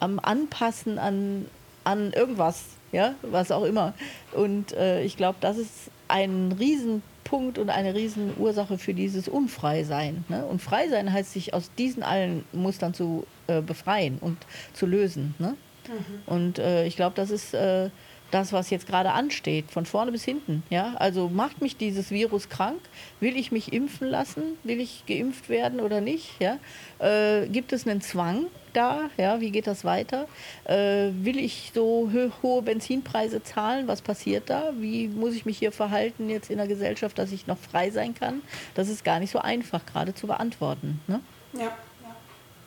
am 0.00 0.18
Anpassen 0.18 0.98
an, 0.98 1.46
an 1.84 2.12
irgendwas, 2.12 2.64
ja? 2.92 3.14
was 3.22 3.50
auch 3.50 3.64
immer. 3.64 3.94
Und 4.32 4.72
äh, 4.72 5.02
ich 5.02 5.16
glaube, 5.16 5.38
das 5.40 5.58
ist 5.58 5.90
ein 6.08 6.54
Riesenpunkt 6.58 7.58
und 7.58 7.70
eine 7.70 7.94
Riesenursache 7.94 8.78
für 8.78 8.94
dieses 8.94 9.28
Unfreisein. 9.28 10.24
Ne? 10.28 10.44
Und 10.44 10.62
Freisein 10.62 11.12
heißt, 11.12 11.32
sich 11.32 11.54
aus 11.54 11.70
diesen 11.76 12.02
allen 12.02 12.44
Mustern 12.52 12.94
zu 12.94 13.26
äh, 13.46 13.60
befreien 13.60 14.18
und 14.20 14.38
zu 14.72 14.86
lösen. 14.86 15.34
Ne? 15.38 15.56
Mhm. 15.86 16.32
Und 16.32 16.58
äh, 16.58 16.86
ich 16.86 16.96
glaube, 16.96 17.14
das 17.16 17.30
ist 17.30 17.54
äh, 17.54 17.90
das, 18.30 18.52
was 18.52 18.70
jetzt 18.70 18.86
gerade 18.86 19.12
ansteht, 19.12 19.70
von 19.70 19.86
vorne 19.86 20.12
bis 20.12 20.24
hinten. 20.24 20.62
Ja? 20.70 20.94
Also 20.98 21.28
macht 21.28 21.62
mich 21.62 21.76
dieses 21.76 22.10
Virus 22.10 22.48
krank? 22.48 22.80
Will 23.20 23.36
ich 23.36 23.52
mich 23.52 23.72
impfen 23.72 24.08
lassen? 24.08 24.42
Will 24.64 24.80
ich 24.80 25.04
geimpft 25.06 25.48
werden 25.48 25.80
oder 25.80 26.00
nicht? 26.00 26.34
Ja? 26.40 26.58
Äh, 26.98 27.48
gibt 27.48 27.72
es 27.72 27.86
einen 27.86 28.00
Zwang 28.00 28.46
da? 28.72 29.10
Ja? 29.16 29.40
Wie 29.40 29.50
geht 29.50 29.66
das 29.66 29.84
weiter? 29.84 30.28
Äh, 30.64 31.10
will 31.12 31.38
ich 31.38 31.72
so 31.74 32.10
ho 32.12 32.30
hohe 32.42 32.62
Benzinpreise 32.62 33.42
zahlen? 33.42 33.88
Was 33.88 34.02
passiert 34.02 34.50
da? 34.50 34.72
Wie 34.78 35.08
muss 35.08 35.34
ich 35.34 35.46
mich 35.46 35.58
hier 35.58 35.72
verhalten 35.72 36.28
jetzt 36.28 36.50
in 36.50 36.58
der 36.58 36.68
Gesellschaft, 36.68 37.18
dass 37.18 37.32
ich 37.32 37.46
noch 37.46 37.58
frei 37.58 37.90
sein 37.90 38.14
kann? 38.14 38.42
Das 38.74 38.88
ist 38.88 39.04
gar 39.04 39.20
nicht 39.20 39.30
so 39.30 39.38
einfach 39.38 39.86
gerade 39.86 40.14
zu 40.14 40.26
beantworten. 40.26 41.00
Ne? 41.06 41.20
Ja. 41.58 41.72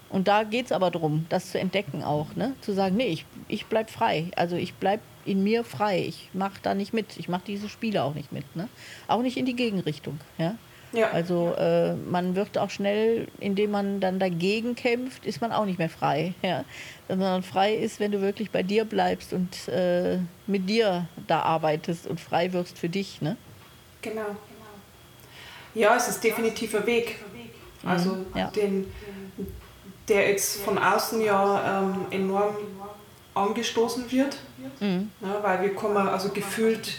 Und 0.10 0.28
da 0.28 0.43
geht 0.43 0.65
es 0.65 0.71
aber 0.74 0.91
darum, 0.91 1.26
das 1.30 1.52
zu 1.52 1.60
entdecken 1.60 2.04
auch, 2.04 2.36
ne? 2.36 2.54
zu 2.60 2.74
sagen, 2.74 2.97
nee, 2.97 3.08
ich, 3.08 3.26
ich 3.47 3.67
bleibe 3.67 3.89
frei. 3.89 4.30
Also 4.36 4.58
ich 4.58 4.74
bleibe 4.74 5.02
in 5.26 5.44
mir 5.44 5.64
frei. 5.64 6.06
Ich 6.08 6.30
mache 6.34 6.60
da 6.62 6.74
nicht 6.74 6.94
mit. 6.94 7.18
Ich 7.18 7.30
mache 7.30 7.44
diese 7.46 7.70
Spiele 7.70 8.04
auch 8.04 8.14
nicht 8.14 8.32
mit. 8.32 8.56
Ne? 8.56 8.68
Auch 9.08 9.22
nicht 9.22 9.38
in 9.38 9.46
die 9.46 9.56
Gegenrichtung. 9.56 10.20
Ja? 10.38 10.56
Ja. 10.94 11.12
Also 11.12 11.54
äh, 11.58 11.96
man 11.96 12.36
wird 12.36 12.58
auch 12.58 12.70
schnell, 12.70 13.28
indem 13.40 13.72
man 13.72 14.00
dann 14.02 14.20
dagegen 14.20 14.76
kämpft, 14.76 15.26
ist 15.26 15.40
man 15.40 15.52
auch 15.52 15.66
nicht 15.66 15.80
mehr 15.80 15.90
frei. 15.90 16.34
Ja? 16.42 16.66
Sondern 17.08 17.44
frei 17.44 17.76
ist, 17.76 18.00
wenn 18.00 18.12
du 18.12 18.22
wirklich 18.22 18.52
bei 18.52 18.64
dir 18.64 18.86
bleibst 18.86 19.34
und 19.34 19.68
äh, 19.68 20.20
mit 20.48 20.70
dir 20.70 21.08
da 21.28 21.42
arbeitest 21.42 22.08
und 22.08 22.20
frei 22.20 22.54
wirst 22.54 22.78
für 22.78 22.90
dich. 22.90 23.22
Ne? 23.22 23.38
Genau. 24.02 24.36
Ja, 25.74 25.96
es 25.96 26.08
ist 26.08 26.24
definitiv 26.24 26.76
ein 26.76 26.86
Weg. 26.86 27.18
Also 27.84 28.12
mhm, 28.12 28.26
ja. 28.36 28.48
den 28.52 28.86
der 30.12 30.30
jetzt 30.30 30.62
von 30.62 30.78
außen 30.78 31.22
ja 31.22 31.82
ähm, 31.82 32.06
enorm 32.12 32.56
angestoßen 33.34 34.12
wird, 34.12 34.38
mhm. 34.80 35.12
ja, 35.22 35.41
weil 35.41 35.62
wir 35.62 35.76
kommen 35.76 36.08
also 36.08 36.30
gefühlt, 36.30 36.94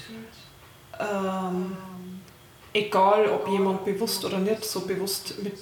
ähm, 0.98 1.76
egal 2.72 3.28
ob 3.28 3.48
jemand 3.48 3.84
bewusst 3.84 4.24
oder 4.24 4.38
nicht 4.38 4.64
so 4.64 4.80
bewusst 4.80 5.42
mit, 5.42 5.58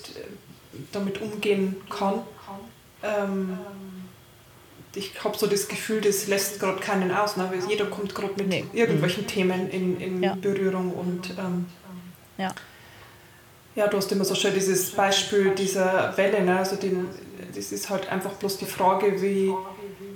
damit 0.92 1.20
umgehen 1.20 1.76
kann, 1.88 2.20
ähm, 3.02 3.59
ich 4.94 5.22
habe 5.22 5.38
so 5.38 5.46
das 5.46 5.68
Gefühl, 5.68 6.00
das 6.00 6.26
lässt 6.26 6.59
gerade 6.59 6.80
keinen 6.80 7.12
aus. 7.12 7.37
Ne? 7.37 7.48
Jeder 7.68 7.87
kommt 7.87 8.14
gerade 8.14 8.35
mit 8.37 8.48
nee. 8.48 8.64
irgendwelchen 8.72 9.22
mhm. 9.22 9.28
Themen 9.28 9.70
in, 9.70 10.00
in 10.00 10.22
ja. 10.22 10.35
Berührung 10.35 10.92
und 10.92 11.30
ähm, 11.38 11.66
ja. 12.38 12.52
ja, 13.76 13.87
du 13.87 13.96
hast 13.96 14.11
immer 14.11 14.24
so 14.24 14.35
schön 14.35 14.52
dieses 14.54 14.90
Beispiel 14.90 15.54
dieser 15.54 16.16
Welle, 16.16 16.42
ne? 16.42 16.59
also 16.59 16.76
den, 16.76 17.09
das 17.54 17.70
ist 17.70 17.88
halt 17.88 18.09
einfach 18.09 18.33
bloß 18.33 18.59
die 18.59 18.66
Frage, 18.66 19.22
wie, 19.22 19.52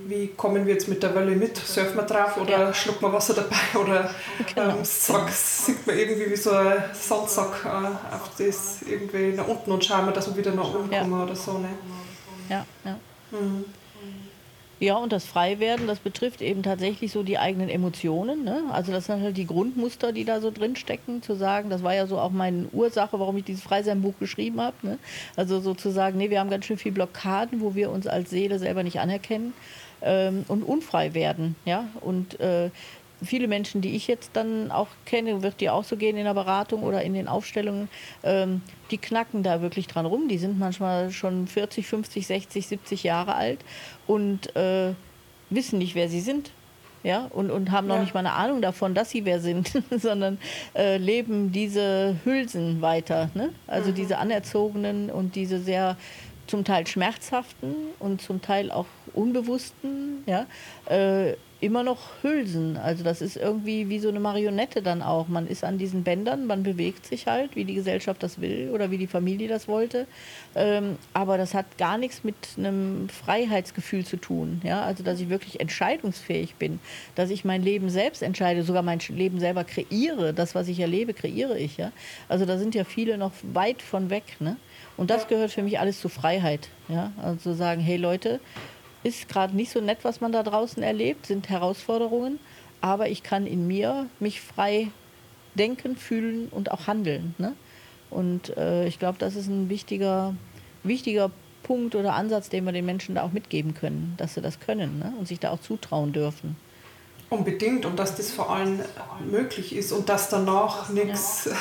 wie 0.06 0.28
kommen 0.28 0.66
wir 0.66 0.74
jetzt 0.74 0.88
mit 0.88 1.02
der 1.02 1.14
Welle 1.14 1.36
mit? 1.36 1.56
Surfen 1.56 1.96
wir 1.96 2.02
drauf 2.02 2.36
oder 2.36 2.50
ja. 2.50 2.74
schlucken 2.74 3.02
wir 3.02 3.12
Wasser 3.12 3.34
dabei 3.34 3.56
oder 3.80 4.10
genau. 4.54 4.76
ähm, 4.76 4.84
Sack, 4.84 5.30
sinkt 5.30 5.86
man 5.86 5.98
irgendwie 5.98 6.30
wie 6.30 6.36
so 6.36 6.50
ein 6.50 6.84
Sandsack 6.92 7.64
äh, 7.64 8.14
auf 8.14 8.30
das 8.38 8.82
irgendwie 8.82 9.36
nach 9.36 9.48
unten 9.48 9.72
und 9.72 9.84
schauen 9.84 10.06
wir, 10.06 10.12
dass 10.12 10.28
wir 10.28 10.36
wieder 10.36 10.52
nach 10.52 10.74
oben 10.74 10.92
ja. 10.92 11.00
kommen 11.00 11.22
oder 11.22 11.36
so. 11.36 11.58
Ne? 11.58 11.68
Ja, 12.48 12.66
ja. 12.84 12.98
Mhm. 13.30 13.64
Ja, 14.80 14.96
und 14.96 15.12
das 15.12 15.24
Freiwerden, 15.24 15.86
das 15.86 16.00
betrifft 16.00 16.42
eben 16.42 16.62
tatsächlich 16.62 17.12
so 17.12 17.22
die 17.22 17.38
eigenen 17.38 17.68
Emotionen. 17.68 18.44
Ne? 18.44 18.64
Also 18.72 18.92
das 18.92 19.06
sind 19.06 19.22
halt 19.22 19.36
die 19.36 19.46
Grundmuster, 19.46 20.12
die 20.12 20.24
da 20.24 20.40
so 20.40 20.50
drin 20.50 20.74
stecken, 20.74 21.22
zu 21.22 21.36
sagen, 21.36 21.70
das 21.70 21.82
war 21.82 21.94
ja 21.94 22.06
so 22.06 22.18
auch 22.18 22.32
meine 22.32 22.66
Ursache, 22.72 23.18
warum 23.18 23.36
ich 23.36 23.44
dieses 23.44 23.62
Freiseinbuch 23.62 24.14
geschrieben 24.18 24.60
habe. 24.60 24.76
Ne? 24.82 24.98
Also 25.36 25.60
sozusagen, 25.60 26.18
nee, 26.18 26.28
wir 26.28 26.40
haben 26.40 26.50
ganz 26.50 26.66
schön 26.66 26.76
viel 26.76 26.92
Blockaden, 26.92 27.60
wo 27.60 27.74
wir 27.74 27.90
uns 27.90 28.06
als 28.06 28.30
Seele 28.30 28.58
selber 28.58 28.82
nicht 28.82 28.98
anerkennen 28.98 29.54
ähm, 30.04 30.44
und 30.48 30.62
unfrei 30.62 31.14
werden. 31.14 31.56
Ja? 31.64 31.88
Und 32.00 32.38
äh, 32.38 32.70
viele 33.22 33.48
Menschen, 33.48 33.80
die 33.80 33.96
ich 33.96 34.06
jetzt 34.06 34.30
dann 34.34 34.70
auch 34.70 34.88
kenne, 35.06 35.42
wird 35.42 35.60
die 35.60 35.70
auch 35.70 35.84
so 35.84 35.96
gehen 35.96 36.16
in 36.16 36.24
der 36.24 36.34
Beratung 36.34 36.82
oder 36.82 37.02
in 37.02 37.14
den 37.14 37.28
Aufstellungen, 37.28 37.88
ähm, 38.22 38.62
die 38.90 38.98
knacken 38.98 39.42
da 39.42 39.62
wirklich 39.62 39.86
dran 39.86 40.06
rum. 40.06 40.28
Die 40.28 40.38
sind 40.38 40.58
manchmal 40.58 41.10
schon 41.10 41.46
40, 41.46 41.86
50, 41.86 42.26
60, 42.26 42.66
70 42.66 43.02
Jahre 43.02 43.34
alt 43.34 43.60
und 44.06 44.54
äh, 44.56 44.92
wissen 45.50 45.78
nicht, 45.78 45.94
wer 45.94 46.08
sie 46.08 46.20
sind. 46.20 46.50
ja, 47.02 47.26
und, 47.30 47.50
und 47.50 47.70
haben 47.70 47.86
noch 47.86 47.96
ja. 47.96 48.00
nicht 48.00 48.14
mal 48.14 48.20
eine 48.20 48.32
Ahnung 48.32 48.62
davon, 48.62 48.94
dass 48.94 49.10
sie 49.10 49.24
wer 49.24 49.40
sind, 49.40 49.72
sondern 49.90 50.38
äh, 50.74 50.96
leben 50.96 51.52
diese 51.52 52.16
Hülsen 52.24 52.80
weiter. 52.80 53.30
Ne? 53.34 53.50
Also 53.66 53.90
mhm. 53.90 53.94
diese 53.94 54.18
anerzogenen 54.18 55.10
und 55.10 55.36
diese 55.36 55.60
sehr 55.60 55.96
zum 56.46 56.64
Teil 56.64 56.86
schmerzhaften 56.86 57.74
und 57.98 58.20
zum 58.20 58.42
Teil 58.42 58.70
auch 58.70 58.86
unbewussten, 59.12 60.24
ja, 60.26 60.46
äh, 60.86 61.34
immer 61.64 61.82
noch 61.82 62.22
Hülsen. 62.22 62.76
Also 62.76 63.04
das 63.04 63.22
ist 63.22 63.38
irgendwie 63.38 63.88
wie 63.88 63.98
so 63.98 64.10
eine 64.10 64.20
Marionette 64.20 64.82
dann 64.82 65.00
auch. 65.00 65.28
Man 65.28 65.46
ist 65.46 65.64
an 65.64 65.78
diesen 65.78 66.02
Bändern, 66.02 66.46
man 66.46 66.62
bewegt 66.62 67.06
sich 67.06 67.26
halt, 67.26 67.56
wie 67.56 67.64
die 67.64 67.74
Gesellschaft 67.74 68.22
das 68.22 68.38
will 68.40 68.70
oder 68.70 68.90
wie 68.90 68.98
die 68.98 69.06
Familie 69.06 69.48
das 69.48 69.66
wollte. 69.66 70.06
Ähm, 70.54 70.98
aber 71.14 71.38
das 71.38 71.54
hat 71.54 71.78
gar 71.78 71.96
nichts 71.96 72.22
mit 72.22 72.34
einem 72.58 73.08
Freiheitsgefühl 73.08 74.04
zu 74.04 74.18
tun. 74.18 74.60
Ja? 74.62 74.82
Also 74.82 75.02
dass 75.02 75.20
ich 75.20 75.30
wirklich 75.30 75.58
entscheidungsfähig 75.58 76.56
bin, 76.56 76.80
dass 77.14 77.30
ich 77.30 77.46
mein 77.46 77.62
Leben 77.62 77.88
selbst 77.88 78.22
entscheide, 78.22 78.62
sogar 78.62 78.82
mein 78.82 78.98
Leben 79.08 79.40
selber 79.40 79.64
kreiere. 79.64 80.34
Das, 80.34 80.54
was 80.54 80.68
ich 80.68 80.80
erlebe, 80.80 81.14
kreiere 81.14 81.58
ich. 81.58 81.78
Ja? 81.78 81.92
Also 82.28 82.44
da 82.44 82.58
sind 82.58 82.74
ja 82.74 82.84
viele 82.84 83.16
noch 83.16 83.32
weit 83.54 83.80
von 83.80 84.10
weg. 84.10 84.36
Ne? 84.38 84.58
Und 84.96 85.10
das 85.10 85.28
gehört 85.28 85.50
für 85.50 85.62
mich 85.62 85.78
alles 85.80 86.00
zu 86.00 86.08
Freiheit. 86.08 86.68
Ja? 86.88 87.12
Also 87.22 87.54
sagen, 87.54 87.80
hey 87.80 87.96
Leute, 87.96 88.40
ist 89.02 89.28
gerade 89.28 89.54
nicht 89.54 89.70
so 89.70 89.80
nett, 89.80 89.98
was 90.02 90.20
man 90.20 90.32
da 90.32 90.42
draußen 90.42 90.82
erlebt, 90.82 91.26
sind 91.26 91.48
Herausforderungen, 91.48 92.38
aber 92.80 93.08
ich 93.08 93.22
kann 93.22 93.46
in 93.46 93.66
mir 93.66 94.06
mich 94.18 94.40
frei 94.40 94.88
denken, 95.54 95.96
fühlen 95.96 96.48
und 96.50 96.70
auch 96.70 96.86
handeln. 96.86 97.34
Ne? 97.38 97.54
Und 98.10 98.56
äh, 98.56 98.86
ich 98.86 98.98
glaube, 98.98 99.18
das 99.18 99.36
ist 99.36 99.46
ein 99.46 99.68
wichtiger, 99.68 100.34
wichtiger 100.82 101.30
Punkt 101.62 101.94
oder 101.94 102.14
Ansatz, 102.14 102.48
den 102.48 102.64
wir 102.64 102.72
den 102.72 102.86
Menschen 102.86 103.14
da 103.14 103.22
auch 103.22 103.32
mitgeben 103.32 103.74
können, 103.74 104.14
dass 104.16 104.34
sie 104.34 104.40
das 104.40 104.60
können 104.60 104.98
ne? 104.98 105.12
und 105.18 105.28
sich 105.28 105.40
da 105.40 105.50
auch 105.50 105.60
zutrauen 105.60 106.12
dürfen. 106.12 106.56
Unbedingt 107.30 107.84
und 107.84 107.98
dass 107.98 108.16
das 108.16 108.30
vor 108.30 108.50
allem 108.50 108.80
möglich 109.30 109.74
ist 109.74 109.92
und 109.92 110.08
dass 110.08 110.28
danach 110.28 110.88
nichts 110.90 111.46
ja. 111.46 111.56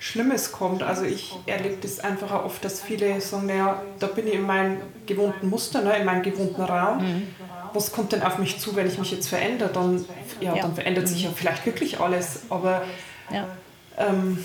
Schlimmes 0.00 0.50
kommt. 0.50 0.82
Also 0.82 1.04
ich 1.04 1.36
erlebe 1.44 1.76
das 1.82 2.00
einfach 2.00 2.32
auch 2.32 2.46
oft, 2.46 2.64
dass 2.64 2.80
viele 2.80 3.20
sagen, 3.20 3.46
naja, 3.46 3.82
da 3.98 4.06
bin 4.06 4.26
ich 4.26 4.34
in 4.34 4.46
meinem 4.46 4.78
gewohnten 5.04 5.50
Muster, 5.50 5.82
ne, 5.82 5.94
in 5.98 6.06
meinem 6.06 6.22
gewohnten 6.22 6.62
Raum. 6.62 7.04
Mhm. 7.04 7.28
Was 7.74 7.92
kommt 7.92 8.12
denn 8.12 8.22
auf 8.22 8.38
mich 8.38 8.58
zu, 8.58 8.74
wenn 8.74 8.88
ich 8.88 8.98
mich 8.98 9.12
jetzt 9.12 9.28
verändere? 9.28 9.68
Dann, 9.68 10.04
ja, 10.40 10.56
ja. 10.56 10.62
dann 10.62 10.74
verändert 10.74 11.06
sich 11.06 11.24
ja 11.24 11.30
vielleicht 11.34 11.66
wirklich 11.66 12.00
alles. 12.00 12.40
Aber 12.48 12.82
ja. 13.30 13.46
Ähm, 13.98 14.44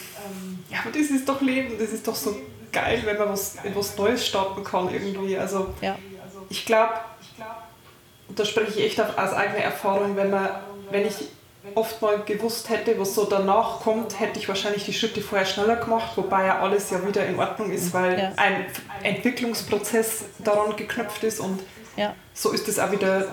ja, 0.70 0.80
aber 0.84 0.91
das 0.91 1.10
ist 1.10 1.28
doch 1.28 1.41
Leben, 1.41 1.76
das 1.80 1.89
ist 1.89 2.06
doch 2.06 2.15
so 2.15 2.36
geil, 2.74 3.02
wenn 3.06 3.18
man 3.18 3.30
was, 3.30 3.56
etwas 3.63 3.98
Neues 3.98 4.28
starten 4.28 4.62
kann 4.62 4.94
irgendwie. 4.94 5.38
Also 5.38 5.74
ja. 5.80 5.98
ich 6.50 6.65
glaube, 6.65 6.91
da 8.36 8.44
spreche 8.44 8.78
ich 8.78 8.86
echt 8.86 9.00
aus 9.00 9.34
eigener 9.34 9.63
Erfahrung, 9.63 10.18
wenn 10.18 10.30
man, 10.30 10.50
wenn 10.91 11.06
ich 11.06 11.15
oft 11.73 12.01
mal 12.01 12.19
gewusst 12.23 12.69
hätte, 12.69 12.99
was 12.99 13.15
so 13.15 13.25
danach 13.25 13.80
kommt, 13.80 14.19
hätte 14.19 14.39
ich 14.39 14.47
wahrscheinlich 14.47 14.86
die 14.86 14.93
Schritte 14.93 15.21
vorher 15.21 15.45
schneller 15.45 15.78
gemacht, 15.78 16.12
wobei 16.15 16.45
ja 16.45 16.60
alles 16.60 16.91
ja 16.91 17.06
wieder 17.06 17.25
in 17.25 17.39
Ordnung 17.39 17.71
ist, 17.71 17.93
weil 17.93 18.19
ja. 18.19 18.32
ein 18.36 18.65
Entwicklungsprozess 19.04 20.25
daran 20.39 20.75
geknüpft 20.75 21.23
ist 21.23 21.39
und 21.39 21.62
ja. 21.97 22.13
so 22.34 22.51
ist 22.51 22.67
es 22.67 22.78
auch 22.78 22.91
wieder 22.91 23.28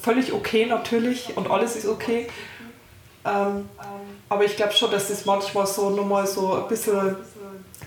völlig 0.00 0.32
okay 0.32 0.66
natürlich 0.66 1.36
und 1.36 1.50
alles 1.50 1.76
ist 1.76 1.86
okay. 1.86 2.28
Ähm, 3.24 3.68
aber 4.28 4.44
ich 4.44 4.56
glaube 4.56 4.72
schon, 4.72 4.90
dass 4.90 5.08
das 5.08 5.24
manchmal 5.24 5.66
so 5.66 5.90
nochmal 5.90 6.26
so 6.26 6.54
ein 6.54 6.68
bisschen 6.68 7.16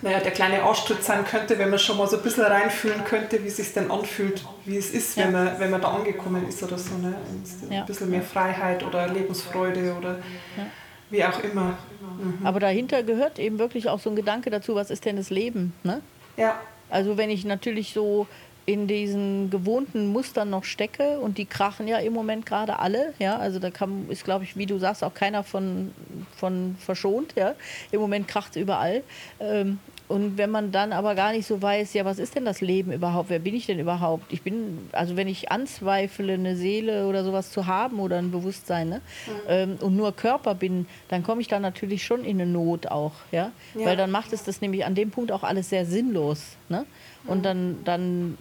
naja, 0.02 0.20
der 0.20 0.32
kleine 0.32 0.64
Arschtritt 0.64 1.04
sein 1.04 1.26
könnte, 1.26 1.60
wenn 1.60 1.70
man 1.70 1.80
schon 1.80 1.98
mal 1.98 2.08
so 2.08 2.18
ein 2.18 2.24
bisschen 2.24 2.44
reinfühlen 2.44 3.04
könnte, 3.04 3.44
wie 3.44 3.48
es 3.48 3.58
sich 3.58 3.74
denn 3.74 3.92
anfühlt, 3.92 4.44
wie 4.66 4.78
es 4.78 4.92
ist, 4.92 5.18
ja. 5.18 5.26
wenn, 5.26 5.32
man, 5.32 5.60
wenn 5.60 5.70
man 5.70 5.82
da 5.82 5.90
angekommen 5.90 6.48
ist 6.48 6.62
oder 6.64 6.78
so. 6.78 6.96
Ne? 6.96 7.16
Ja. 7.70 7.82
Ein 7.82 7.86
bisschen 7.86 8.10
mehr 8.10 8.24
Freiheit 8.24 8.84
oder 8.84 9.08
Lebensfreude 9.08 9.96
oder 9.98 10.20
ja. 10.58 10.66
wie 11.10 11.24
auch 11.24 11.44
immer. 11.44 11.78
Mhm. 12.02 12.46
Aber 12.46 12.60
dahinter 12.60 13.04
gehört 13.04 13.38
eben 13.40 13.60
wirklich 13.60 13.90
auch 13.90 14.00
so 14.00 14.10
ein 14.10 14.16
Gedanke 14.16 14.50
dazu, 14.50 14.76
was 14.76 14.90
ist 14.90 15.06
denn 15.06 15.18
das 15.18 15.30
Leben? 15.30 15.74
Ne? 15.84 16.02
Ja. 16.38 16.60
Also 16.90 17.18
wenn 17.18 17.30
ich 17.30 17.46
natürlich 17.46 17.94
so 17.94 18.28
in 18.66 18.88
diesen 18.88 19.50
gewohnten 19.50 20.12
Mustern 20.12 20.50
noch 20.50 20.64
stecke 20.64 21.20
und 21.20 21.38
die 21.38 21.46
krachen 21.46 21.88
ja 21.88 21.98
im 21.98 22.14
Moment 22.14 22.46
gerade 22.46 22.80
alle, 22.80 23.14
ja, 23.18 23.38
also 23.38 23.60
da 23.60 23.72
kann, 23.72 24.06
ist 24.10 24.24
glaube 24.24 24.44
ich, 24.44 24.56
wie 24.56 24.68
du 24.68 24.78
sagst, 24.78 25.04
auch 25.04 25.14
keiner 25.14 25.44
von, 25.44 25.92
von 26.38 26.76
verschont, 26.80 27.34
ja, 27.36 27.56
im 27.92 28.00
Moment 28.00 28.28
kracht 28.28 28.56
es 28.56 28.62
überall 28.62 29.04
ähm, 29.40 29.80
und 30.12 30.38
wenn 30.38 30.52
man 30.52 30.72
dann 30.72 30.92
aber 30.92 31.16
gar 31.16 31.32
nicht 31.32 31.48
so 31.48 31.62
weiß, 31.62 31.94
ja, 31.94 32.04
was 32.04 32.20
ist 32.20 32.36
denn 32.36 32.44
das 32.44 32.60
Leben 32.60 32.92
überhaupt? 32.92 33.30
Wer 33.30 33.40
bin 33.40 33.56
ich 33.56 33.66
denn 33.66 33.80
überhaupt? 33.80 34.26
Ich 34.32 34.42
bin, 34.42 34.90
also 34.92 35.16
wenn 35.16 35.30
ich 35.30 35.52
anzweifle, 35.52 36.34
eine 36.34 36.58
Seele 36.58 37.08
oder 37.08 37.24
sowas 37.24 37.52
zu 37.52 37.66
haben 37.66 38.00
oder 38.00 38.18
ein 38.18 38.30
Bewusstsein 38.30 38.90
ne? 38.90 38.98
Mhm. 38.98 39.32
Ähm, 39.48 39.78
und 39.80 39.96
nur 39.96 40.12
Körper 40.14 40.54
bin, 40.54 40.86
dann 41.08 41.24
komme 41.24 41.40
ich 41.40 41.48
da 41.48 41.60
natürlich 41.60 42.04
schon 42.04 42.26
in 42.26 42.42
eine 42.42 42.52
Not 42.52 42.88
auch, 42.88 43.14
ja? 43.32 43.52
ja? 43.74 43.86
Weil 43.86 43.96
dann 43.96 44.12
macht 44.12 44.34
es 44.34 44.44
das 44.44 44.60
nämlich 44.60 44.86
an 44.86 44.96
dem 44.96 45.12
Punkt 45.12 45.32
auch 45.32 45.44
alles 45.44 45.70
sehr 45.70 45.86
sinnlos. 45.86 46.58
Ne? 46.68 46.86
Und 47.26 47.40
mhm. 47.40 47.44
dann, 47.44 47.78
dann 47.86 48.38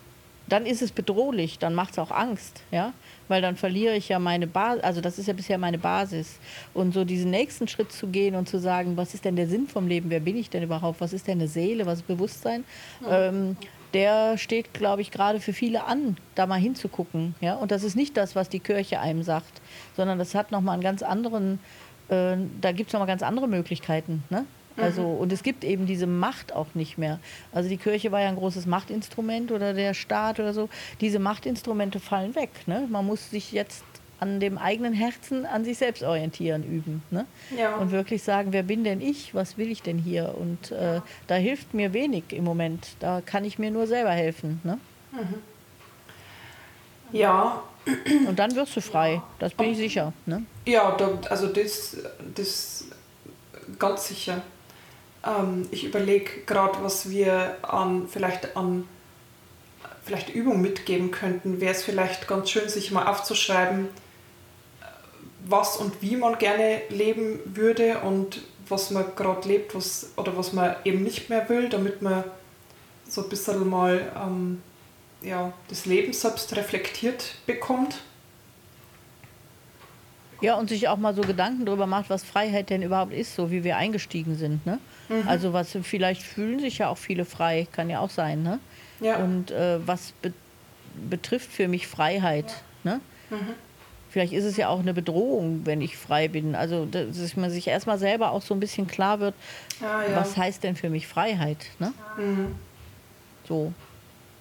dann 0.51 0.67
ist 0.67 0.83
es 0.83 0.93
bedrohlich, 0.93 1.59
dann 1.59 1.75
macht 1.75 1.93
es 1.93 1.99
auch 1.99 2.11
Angst, 2.11 2.63
ja, 2.71 2.93
weil 3.29 3.41
dann 3.41 3.57
verliere 3.57 3.95
ich 3.97 4.09
ja 4.09 4.19
meine 4.19 4.47
Basis, 4.47 4.83
also 4.83 5.01
das 5.01 5.19
ist 5.19 5.27
ja 5.27 5.33
bisher 5.33 5.59
meine 5.59 5.79
Basis. 5.79 6.39
Und 6.75 6.93
so 6.93 7.05
diesen 7.05 7.31
nächsten 7.31 7.69
Schritt 7.69 7.93
zu 7.93 8.09
gehen 8.09 8.35
und 8.35 8.49
zu 8.49 8.59
sagen, 8.59 8.97
was 8.97 9.15
ist 9.15 9.25
denn 9.25 9.37
der 9.37 9.47
Sinn 9.47 9.69
vom 9.69 9.87
Leben, 9.87 10.11
wer 10.11 10.21
bin 10.21 10.37
ich 10.37 10.51
denn 10.51 10.63
überhaupt, 10.63 11.01
was 11.01 11.13
ist 11.13 11.29
denn 11.29 11.39
eine 11.39 11.49
Seele, 11.49 11.87
was 11.87 12.01
ist 12.01 12.07
Bewusstsein, 12.09 12.65
ja. 13.03 13.29
ähm, 13.29 13.57
der 13.95 14.39
steht, 14.39 14.75
glaube 14.75 15.03
ich, 15.03 15.11
gerade 15.11 15.41
für 15.41 15.53
viele 15.53 15.85
an, 15.85 16.17
da 16.35 16.47
mal 16.47 16.61
hinzugucken, 16.61 17.35
ja, 17.41 17.55
und 17.55 17.71
das 17.71 17.83
ist 17.83 17.97
nicht 17.97 18.17
das, 18.17 18.35
was 18.37 18.49
die 18.49 18.61
Kirche 18.61 19.01
einem 19.01 19.23
sagt, 19.23 19.61
sondern 19.97 20.19
das 20.19 20.35
hat 20.35 20.53
nochmal 20.53 20.75
einen 20.75 20.83
ganz 20.83 21.03
anderen, 21.03 21.61
äh, 22.09 22.37
da 22.61 22.73
gibt 22.73 22.91
es 22.91 22.93
nochmal 22.93 23.09
ganz 23.09 23.23
andere 23.23 23.49
Möglichkeiten, 23.49 24.25
ne? 24.31 24.45
Also, 24.77 25.03
mhm. 25.03 25.19
und 25.19 25.33
es 25.33 25.43
gibt 25.43 25.65
eben 25.65 25.87
diese 25.87 26.07
Macht 26.07 26.53
auch 26.53 26.75
nicht 26.75 26.99
mehr. 26.99 27.19
Also 27.53 27.69
die 27.69 27.77
Kirche 27.77 28.13
war 28.13 28.21
ja 28.21 28.29
ein 28.29 28.37
großes 28.37 28.67
Machtinstrument 28.67 29.53
oder 29.53 29.75
der 29.75 29.95
Staat 29.95 30.41
oder 30.41 30.55
so. 30.55 30.69
Diese 31.01 31.19
Machtinstrumente 31.19 32.01
fallen 32.01 32.35
weg. 32.35 32.51
Ne? 32.67 32.87
Man 32.89 33.07
muss 33.07 33.31
sich 33.31 33.53
jetzt 33.53 33.85
an 34.21 34.39
dem 34.39 34.59
eigenen 34.59 34.93
Herzen, 34.93 35.47
an 35.47 35.65
sich 35.65 35.79
selbst 35.79 36.03
orientieren 36.03 36.63
üben. 36.63 37.03
Ne? 37.11 37.25
Ja. 37.57 37.77
Und 37.77 37.91
wirklich 37.91 38.23
sagen, 38.23 38.53
wer 38.53 38.63
bin 38.63 38.85
denn 38.85 39.01
ich? 39.01 39.35
Was 39.35 39.57
will 39.57 39.71
ich 39.71 39.83
denn 39.83 39.99
hier? 39.99 40.35
Und 40.39 40.71
äh, 40.73 41.01
da 41.27 41.35
hilft 41.35 41.73
mir 41.75 41.93
wenig 41.95 42.25
im 42.31 42.45
Moment. 42.45 42.89
Da 43.01 43.23
kann 43.25 43.45
ich 43.45 43.59
mir 43.59 43.71
nur 43.71 43.87
selber 43.87 44.11
helfen. 44.11 44.61
Ne? 44.63 44.79
Mhm. 45.13 45.35
Ja. 47.13 47.63
Und 48.29 48.39
dann 48.39 48.55
wirst 48.55 48.77
du 48.77 48.83
frei, 48.83 49.23
das 49.39 49.55
bin 49.55 49.71
ich 49.71 49.79
sicher. 49.79 50.13
Ne? 50.27 50.45
Ja, 50.67 50.97
also 51.31 51.47
das, 51.47 51.97
das 52.35 52.85
ganz 53.79 54.09
sicher. 54.09 54.43
Ähm, 55.27 55.69
ich 55.71 55.85
überlege 55.85 56.43
gerade, 56.47 56.83
was 56.83 57.11
wir 57.11 57.57
an 57.63 58.09
vielleicht 58.09 58.57
an 58.57 58.89
vielleicht 60.05 60.31
Übung 60.31 60.61
mitgeben 60.61 61.11
könnten. 61.11 61.61
Wäre 61.61 61.73
es 61.73 61.85
vielleicht 61.85 62.27
ganz 62.27 62.51
schön, 62.51 62.69
sich 62.69 62.91
mal 62.91 63.07
aufzuschreiben, 63.07 63.89
was 65.47 65.77
und 65.77 66.03
wie 66.03 66.17
man 66.17 66.39
gerne 66.39 66.83
leben 66.89 67.41
würde 67.45 67.99
und 68.01 68.43
was 68.69 68.91
man 68.91 69.05
gerade 69.17 69.47
lebt, 69.49 69.75
was 69.75 70.11
oder 70.17 70.37
was 70.37 70.53
man 70.53 70.77
eben 70.85 71.03
nicht 71.03 71.29
mehr 71.29 71.49
will, 71.49 71.69
damit 71.69 72.03
man 72.03 72.25
so 73.09 73.23
ein 73.23 73.29
bisschen 73.29 73.69
mal 73.69 74.13
ähm, 74.17 74.63
ja, 75.23 75.53
das 75.69 75.87
Leben 75.87 76.13
selbst 76.13 76.55
reflektiert 76.57 77.35
bekommt. 77.47 77.99
Ja, 80.41 80.55
und 80.55 80.71
sich 80.71 80.89
auch 80.89 80.97
mal 80.97 81.15
so 81.15 81.21
Gedanken 81.21 81.67
darüber 81.67 81.87
macht, 81.87 82.09
was 82.09 82.25
Freiheit 82.25 82.71
denn 82.71 82.83
überhaupt 82.83 83.13
ist, 83.13 83.35
so 83.35 83.51
wie 83.51 83.63
wir 83.63 83.77
eingestiegen 83.77 84.37
sind. 84.37 84.65
Ne? 84.65 84.79
Mhm. 85.11 85.29
Also 85.29 85.53
was 85.53 85.77
vielleicht 85.83 86.23
fühlen 86.23 86.61
sich 86.61 86.79
ja 86.79 86.89
auch 86.89 86.99
viele 86.99 87.25
frei, 87.25 87.67
kann 87.73 87.91
ja 87.91 88.01
auch 88.01 88.11
sein. 88.11 88.43
Ne? 88.43 88.61
Ja. 89.01 89.17
Und 89.17 89.51
äh, 89.51 89.87
was 89.87 90.13
be 90.23 90.33
betrifft 91.09 91.53
für 91.53 91.69
mich 91.69 91.87
Freiheit? 91.87 92.63
Ne? 92.83 93.01
Mhm. 93.31 93.55
Vielleicht 94.11 94.33
ist 94.33 94.45
es 94.45 94.57
ja 94.57 94.69
auch 94.69 94.81
eine 94.81 94.93
Bedrohung, 94.93 95.63
wenn 95.65 95.81
ich 95.81 95.97
frei 95.97 96.27
bin. 96.27 96.57
Also, 96.57 96.85
dass 96.85 97.37
man 97.37 97.49
sich 97.49 97.69
erstmal 97.69 97.99
selber 97.99 98.33
auch 98.33 98.43
so 98.43 98.55
ein 98.55 98.61
bisschen 98.61 98.89
klar 98.89 99.21
wird, 99.21 99.35
ah, 99.81 100.03
ja. 100.03 100.17
was 100.17 100.37
heißt 100.37 100.65
denn 100.65 100.75
für 100.75 100.91
mich 100.91 101.07
Freiheit? 101.07 101.67
Ne? 101.79 101.93
Mhm. 102.17 102.57
So. 103.47 103.73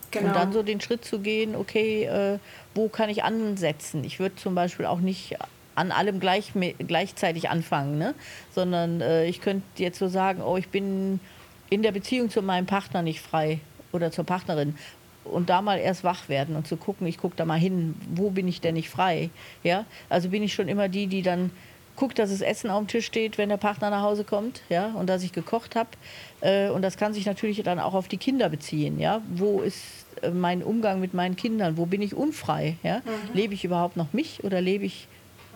Genau. 0.09 0.27
Und 0.27 0.35
dann 0.35 0.53
so 0.53 0.63
den 0.63 0.81
Schritt 0.81 1.05
zu 1.05 1.19
gehen, 1.19 1.55
okay, 1.55 2.05
äh, 2.05 2.39
wo 2.73 2.89
kann 2.89 3.09
ich 3.11 3.23
ansetzen? 3.23 4.03
Ich 4.03 4.19
würde 4.19 4.35
zum 4.37 4.55
Beispiel 4.55 4.87
auch 4.87 4.99
nicht 4.99 5.37
an 5.79 5.91
allem 5.91 6.19
gleich, 6.19 6.51
gleichzeitig 6.77 7.49
anfangen, 7.49 7.97
ne? 7.97 8.13
sondern 8.53 8.99
äh, 8.99 9.25
ich 9.25 9.39
könnte 9.39 9.63
jetzt 9.77 9.97
so 9.97 10.09
sagen, 10.09 10.41
oh, 10.41 10.57
ich 10.57 10.67
bin 10.67 11.19
in 11.69 11.83
der 11.83 11.93
Beziehung 11.93 12.29
zu 12.29 12.41
meinem 12.41 12.65
Partner 12.65 13.01
nicht 13.01 13.21
frei 13.21 13.59
oder 13.93 14.11
zur 14.11 14.25
Partnerin 14.25 14.75
und 15.23 15.49
da 15.49 15.61
mal 15.61 15.79
erst 15.79 16.03
wach 16.03 16.27
werden 16.27 16.55
und 16.55 16.67
zu 16.67 16.75
gucken, 16.75 17.07
ich 17.07 17.17
gucke 17.17 17.35
da 17.37 17.45
mal 17.45 17.59
hin, 17.59 17.95
wo 18.13 18.29
bin 18.29 18.47
ich 18.47 18.59
denn 18.61 18.73
nicht 18.73 18.89
frei? 18.89 19.29
Ja, 19.63 19.85
also 20.09 20.29
bin 20.29 20.43
ich 20.43 20.53
schon 20.53 20.67
immer 20.67 20.89
die, 20.89 21.07
die 21.07 21.21
dann 21.21 21.51
guckt, 21.95 22.19
dass 22.19 22.29
das 22.29 22.41
Essen 22.41 22.69
auf 22.69 22.79
dem 22.79 22.87
Tisch 22.87 23.05
steht, 23.05 23.37
wenn 23.37 23.49
der 23.49 23.57
Partner 23.57 23.89
nach 23.89 24.01
Hause 24.01 24.23
kommt, 24.23 24.61
ja, 24.69 24.87
und 24.95 25.07
dass 25.07 25.23
ich 25.23 25.31
gekocht 25.31 25.75
habe. 25.75 25.89
Äh, 26.41 26.69
und 26.69 26.81
das 26.81 26.97
kann 26.97 27.13
sich 27.13 27.25
natürlich 27.25 27.61
dann 27.63 27.79
auch 27.79 27.93
auf 27.93 28.07
die 28.07 28.17
Kinder 28.17 28.49
beziehen, 28.49 28.99
ja. 28.99 29.21
Wo 29.29 29.61
ist 29.61 29.83
äh, 30.21 30.29
mein 30.29 30.63
Umgang 30.63 30.99
mit 30.99 31.13
meinen 31.13 31.35
Kindern? 31.35 31.77
Wo 31.77 31.85
bin 31.85 32.01
ich 32.01 32.15
unfrei? 32.15 32.77
Ja? 32.83 32.99
Mhm. 32.99 33.33
Lebe 33.33 33.53
ich 33.53 33.65
überhaupt 33.65 33.97
noch 33.97 34.13
mich 34.13 34.43
oder 34.43 34.61
lebe 34.61 34.85
ich 34.85 35.07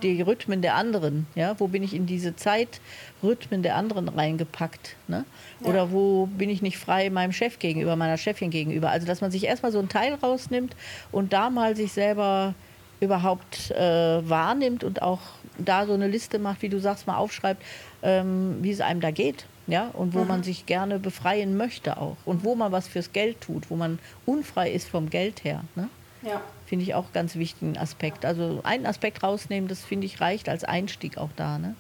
die 0.04 0.22
Rhythmen 0.22 0.62
der 0.62 0.76
anderen? 0.76 1.26
Ja? 1.36 1.60
Wo 1.60 1.68
bin 1.68 1.84
ich 1.84 1.94
in 1.94 2.06
diese 2.06 2.36
Zeitrhythmen 2.36 3.64
der 3.64 3.76
anderen 3.76 4.10
reingepackt? 4.10 4.96
Ne? 5.08 5.26
Ja. 5.62 5.68
Oder 5.68 5.92
wo 5.92 6.28
bin 6.28 6.50
ich 6.50 6.62
nicht 6.62 6.78
frei 6.78 7.10
meinem 7.10 7.32
Chef 7.32 7.60
gegenüber, 7.60 7.96
meiner 7.96 8.18
Chefin 8.18 8.52
gegenüber? 8.52 8.90
Also, 8.90 9.08
dass 9.08 9.22
man 9.22 9.32
sich 9.32 9.46
erstmal 9.46 9.72
so 9.72 9.80
einen 9.80 9.90
Teil 9.90 10.14
rausnimmt 10.16 10.76
und 11.12 11.34
da 11.34 11.50
mal 11.50 11.76
sich 11.76 11.94
selber 11.94 12.54
überhaupt 13.00 13.72
äh, 13.72 14.30
wahrnimmt 14.30 14.84
und 14.84 15.02
auch 15.02 15.20
da 15.58 15.86
so 15.86 15.94
eine 15.94 16.08
Liste 16.08 16.40
macht, 16.40 16.62
wie 16.62 16.70
du 16.70 16.80
sagst, 16.80 17.08
mal 17.08 17.18
aufschreibt, 17.18 17.62
ähm, 18.02 18.58
wie 18.62 18.72
es 18.72 18.82
einem 18.82 19.02
da 19.02 19.12
geht. 19.12 19.46
Ja, 19.66 19.92
und 19.94 20.14
wo 20.14 20.20
mhm. 20.20 20.28
man 20.28 20.44
sich 20.44 20.66
gerne 20.66 21.00
befreien 21.00 21.56
möchte 21.56 21.96
auch. 21.98 22.18
Und 22.26 22.44
wo 22.44 22.54
man 22.54 22.74
was 22.74 22.90
fürs 22.90 23.14
Geld 23.14 23.40
tut, 23.40 23.70
wo 23.70 23.78
man 23.78 23.98
unfrei 24.26 24.70
ist 24.70 24.90
vom 24.90 25.10
Geld 25.10 25.46
her. 25.46 25.64
Ne? 25.76 25.88
Ja. 26.22 26.42
Finde 26.74 26.86
ich 26.86 26.96
auch 26.96 27.14
ganz 27.14 27.36
wichtigen 27.36 27.78
Aspekt. 27.78 28.26
Also 28.26 28.62
einen 28.64 28.88
Aspekt 28.88 29.22
rausnehmen, 29.22 29.70
das 29.70 29.82
finde 29.82 30.08
ich 30.08 30.20
reicht 30.20 30.50
als 30.50 30.64
Einstieg 30.64 31.20
auch 31.20 31.30
da. 31.36 31.60
Ne? 31.60 31.76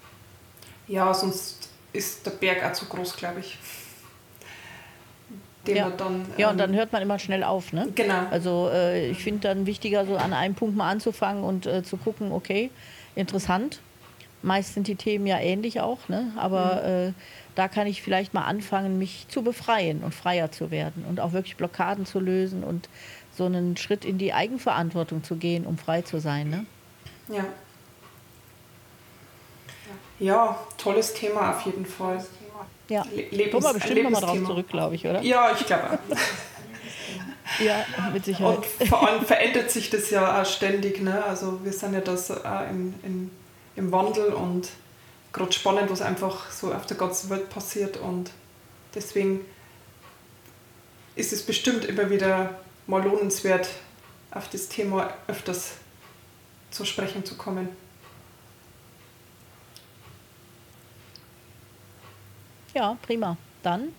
Ja, 0.87 1.11
sonst 1.15 1.67
ist 1.93 2.23
der 2.27 2.29
Berg 2.29 2.63
auch 2.63 2.73
zu 2.73 2.85
groß, 2.85 3.15
glaube 3.15 3.39
ich. 3.39 3.57
ja. 5.65 5.89
Dann, 5.89 6.27
ja, 6.37 6.51
und 6.51 6.59
dann 6.59 6.69
ähm, 6.69 6.75
hört 6.75 6.91
man 6.91 7.01
immer 7.01 7.17
schnell 7.17 7.43
auf. 7.43 7.73
Ne? 7.73 7.87
Genau. 7.95 8.27
Also 8.29 8.69
äh, 8.71 9.09
ich 9.09 9.23
finde 9.23 9.39
dann 9.47 9.65
wichtiger, 9.65 10.05
so 10.05 10.15
an 10.15 10.31
einem 10.31 10.53
Punkt 10.53 10.77
mal 10.77 10.91
anzufangen 10.91 11.43
und 11.43 11.65
äh, 11.65 11.81
zu 11.81 11.97
gucken, 11.97 12.31
okay, 12.31 12.69
interessant. 13.15 13.79
Meist 14.43 14.75
sind 14.75 14.85
die 14.85 14.95
Themen 14.95 15.25
ja 15.25 15.39
ähnlich 15.39 15.81
auch, 15.81 16.07
ne? 16.07 16.33
aber 16.35 16.83
mhm. 16.83 17.09
äh, 17.09 17.13
da 17.55 17.67
kann 17.67 17.87
ich 17.87 18.03
vielleicht 18.03 18.35
mal 18.35 18.43
anfangen, 18.43 18.99
mich 18.99 19.25
zu 19.27 19.41
befreien 19.41 20.03
und 20.03 20.13
freier 20.13 20.51
zu 20.51 20.69
werden 20.69 21.03
und 21.09 21.19
auch 21.19 21.31
wirklich 21.31 21.55
Blockaden 21.55 22.05
zu 22.05 22.19
lösen 22.19 22.63
und 22.63 22.89
so 23.35 23.45
einen 23.45 23.77
Schritt 23.77 24.05
in 24.05 24.17
die 24.17 24.33
Eigenverantwortung 24.33 25.23
zu 25.23 25.35
gehen, 25.35 25.65
um 25.65 25.77
frei 25.77 26.01
zu 26.01 26.19
sein. 26.19 26.49
Ne? 26.49 26.65
Ja. 27.29 27.45
Ja, 30.19 30.57
tolles 30.77 31.13
Thema 31.13 31.51
auf 31.51 31.65
jeden 31.65 31.85
Fall. 31.85 32.23
Ja, 32.89 33.05
Le 33.31 33.49
kommen 33.49 33.63
wir 33.63 33.73
bestimmt 33.73 34.03
nochmal 34.03 34.21
drauf 34.21 34.45
zurück, 34.45 34.69
glaube 34.69 34.95
ich, 34.95 35.05
oder? 35.05 35.21
Ja, 35.21 35.51
ich 35.57 35.65
glaube 35.65 35.99
Ja, 37.59 37.85
mit 38.11 38.25
Sicherheit. 38.25 38.59
Und 38.79 38.87
vor 38.87 39.07
allem 39.07 39.25
verändert 39.25 39.69
sich 39.69 39.89
das 39.89 40.09
ja 40.09 40.41
auch 40.41 40.45
ständig. 40.45 41.01
Ne? 41.01 41.23
Also 41.23 41.63
wir 41.63 41.73
sind 41.73 41.93
ja 41.93 42.01
das 42.01 42.31
auch 42.31 42.69
im, 42.69 42.93
im, 43.03 43.31
im 43.75 43.91
Wandel 43.91 44.33
und 44.33 44.69
gerade 45.33 45.51
spannend, 45.51 45.91
was 45.91 46.01
einfach 46.01 46.51
so 46.51 46.73
auf 46.73 46.85
der 46.85 46.97
ganzen 46.97 47.29
Welt 47.29 47.49
passiert. 47.49 47.97
Und 47.97 48.31
deswegen 48.95 49.41
ist 51.15 51.33
es 51.33 51.43
bestimmt 51.43 51.85
immer 51.85 52.09
wieder 52.09 52.59
mal 52.87 53.03
lohnenswert, 53.03 53.69
auf 54.31 54.49
das 54.49 54.67
Thema 54.67 55.13
öfters 55.27 55.73
zu 56.71 56.85
sprechen 56.85 57.23
zu 57.23 57.35
kommen. 57.35 57.69
Ja, 62.73 62.97
prima. 63.03 63.37
Dann 63.61 63.93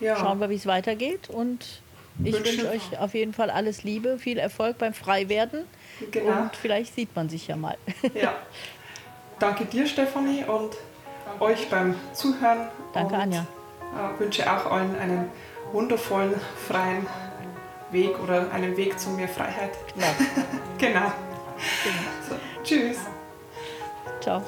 ja. 0.00 0.16
schauen 0.16 0.40
wir, 0.40 0.50
wie 0.50 0.56
es 0.56 0.66
weitergeht. 0.66 1.30
Und 1.30 1.80
ich 2.22 2.34
wünsche 2.34 2.68
euch 2.68 2.98
auf 2.98 3.14
jeden 3.14 3.32
Fall 3.32 3.50
alles 3.50 3.84
Liebe, 3.84 4.18
viel 4.18 4.38
Erfolg 4.38 4.78
beim 4.78 4.94
Freiwerden. 4.94 5.64
Genau. 6.10 6.42
Und 6.42 6.56
vielleicht 6.56 6.94
sieht 6.94 7.14
man 7.14 7.28
sich 7.28 7.46
ja 7.46 7.56
mal. 7.56 7.76
Ja. 8.14 8.34
Danke 9.38 9.66
dir, 9.66 9.86
Stefanie, 9.86 10.44
und 10.44 10.74
euch 11.40 11.68
beim 11.68 11.94
Zuhören. 12.14 12.68
Danke, 12.94 13.14
und, 13.14 13.20
Anja. 13.20 13.46
Äh, 13.94 14.18
wünsche 14.18 14.50
auch 14.50 14.70
allen 14.70 14.96
einen 14.98 15.30
wundervollen, 15.72 16.40
freien 16.68 17.06
Weg 17.90 18.18
oder 18.22 18.50
einen 18.52 18.76
Weg 18.76 18.98
zu 18.98 19.10
mehr 19.10 19.28
Freiheit. 19.28 19.72
Ja. 19.94 20.06
genau. 20.78 21.12
genau. 21.82 22.10
So, 22.28 22.34
tschüss. 22.62 22.98
Ciao. 24.20 24.42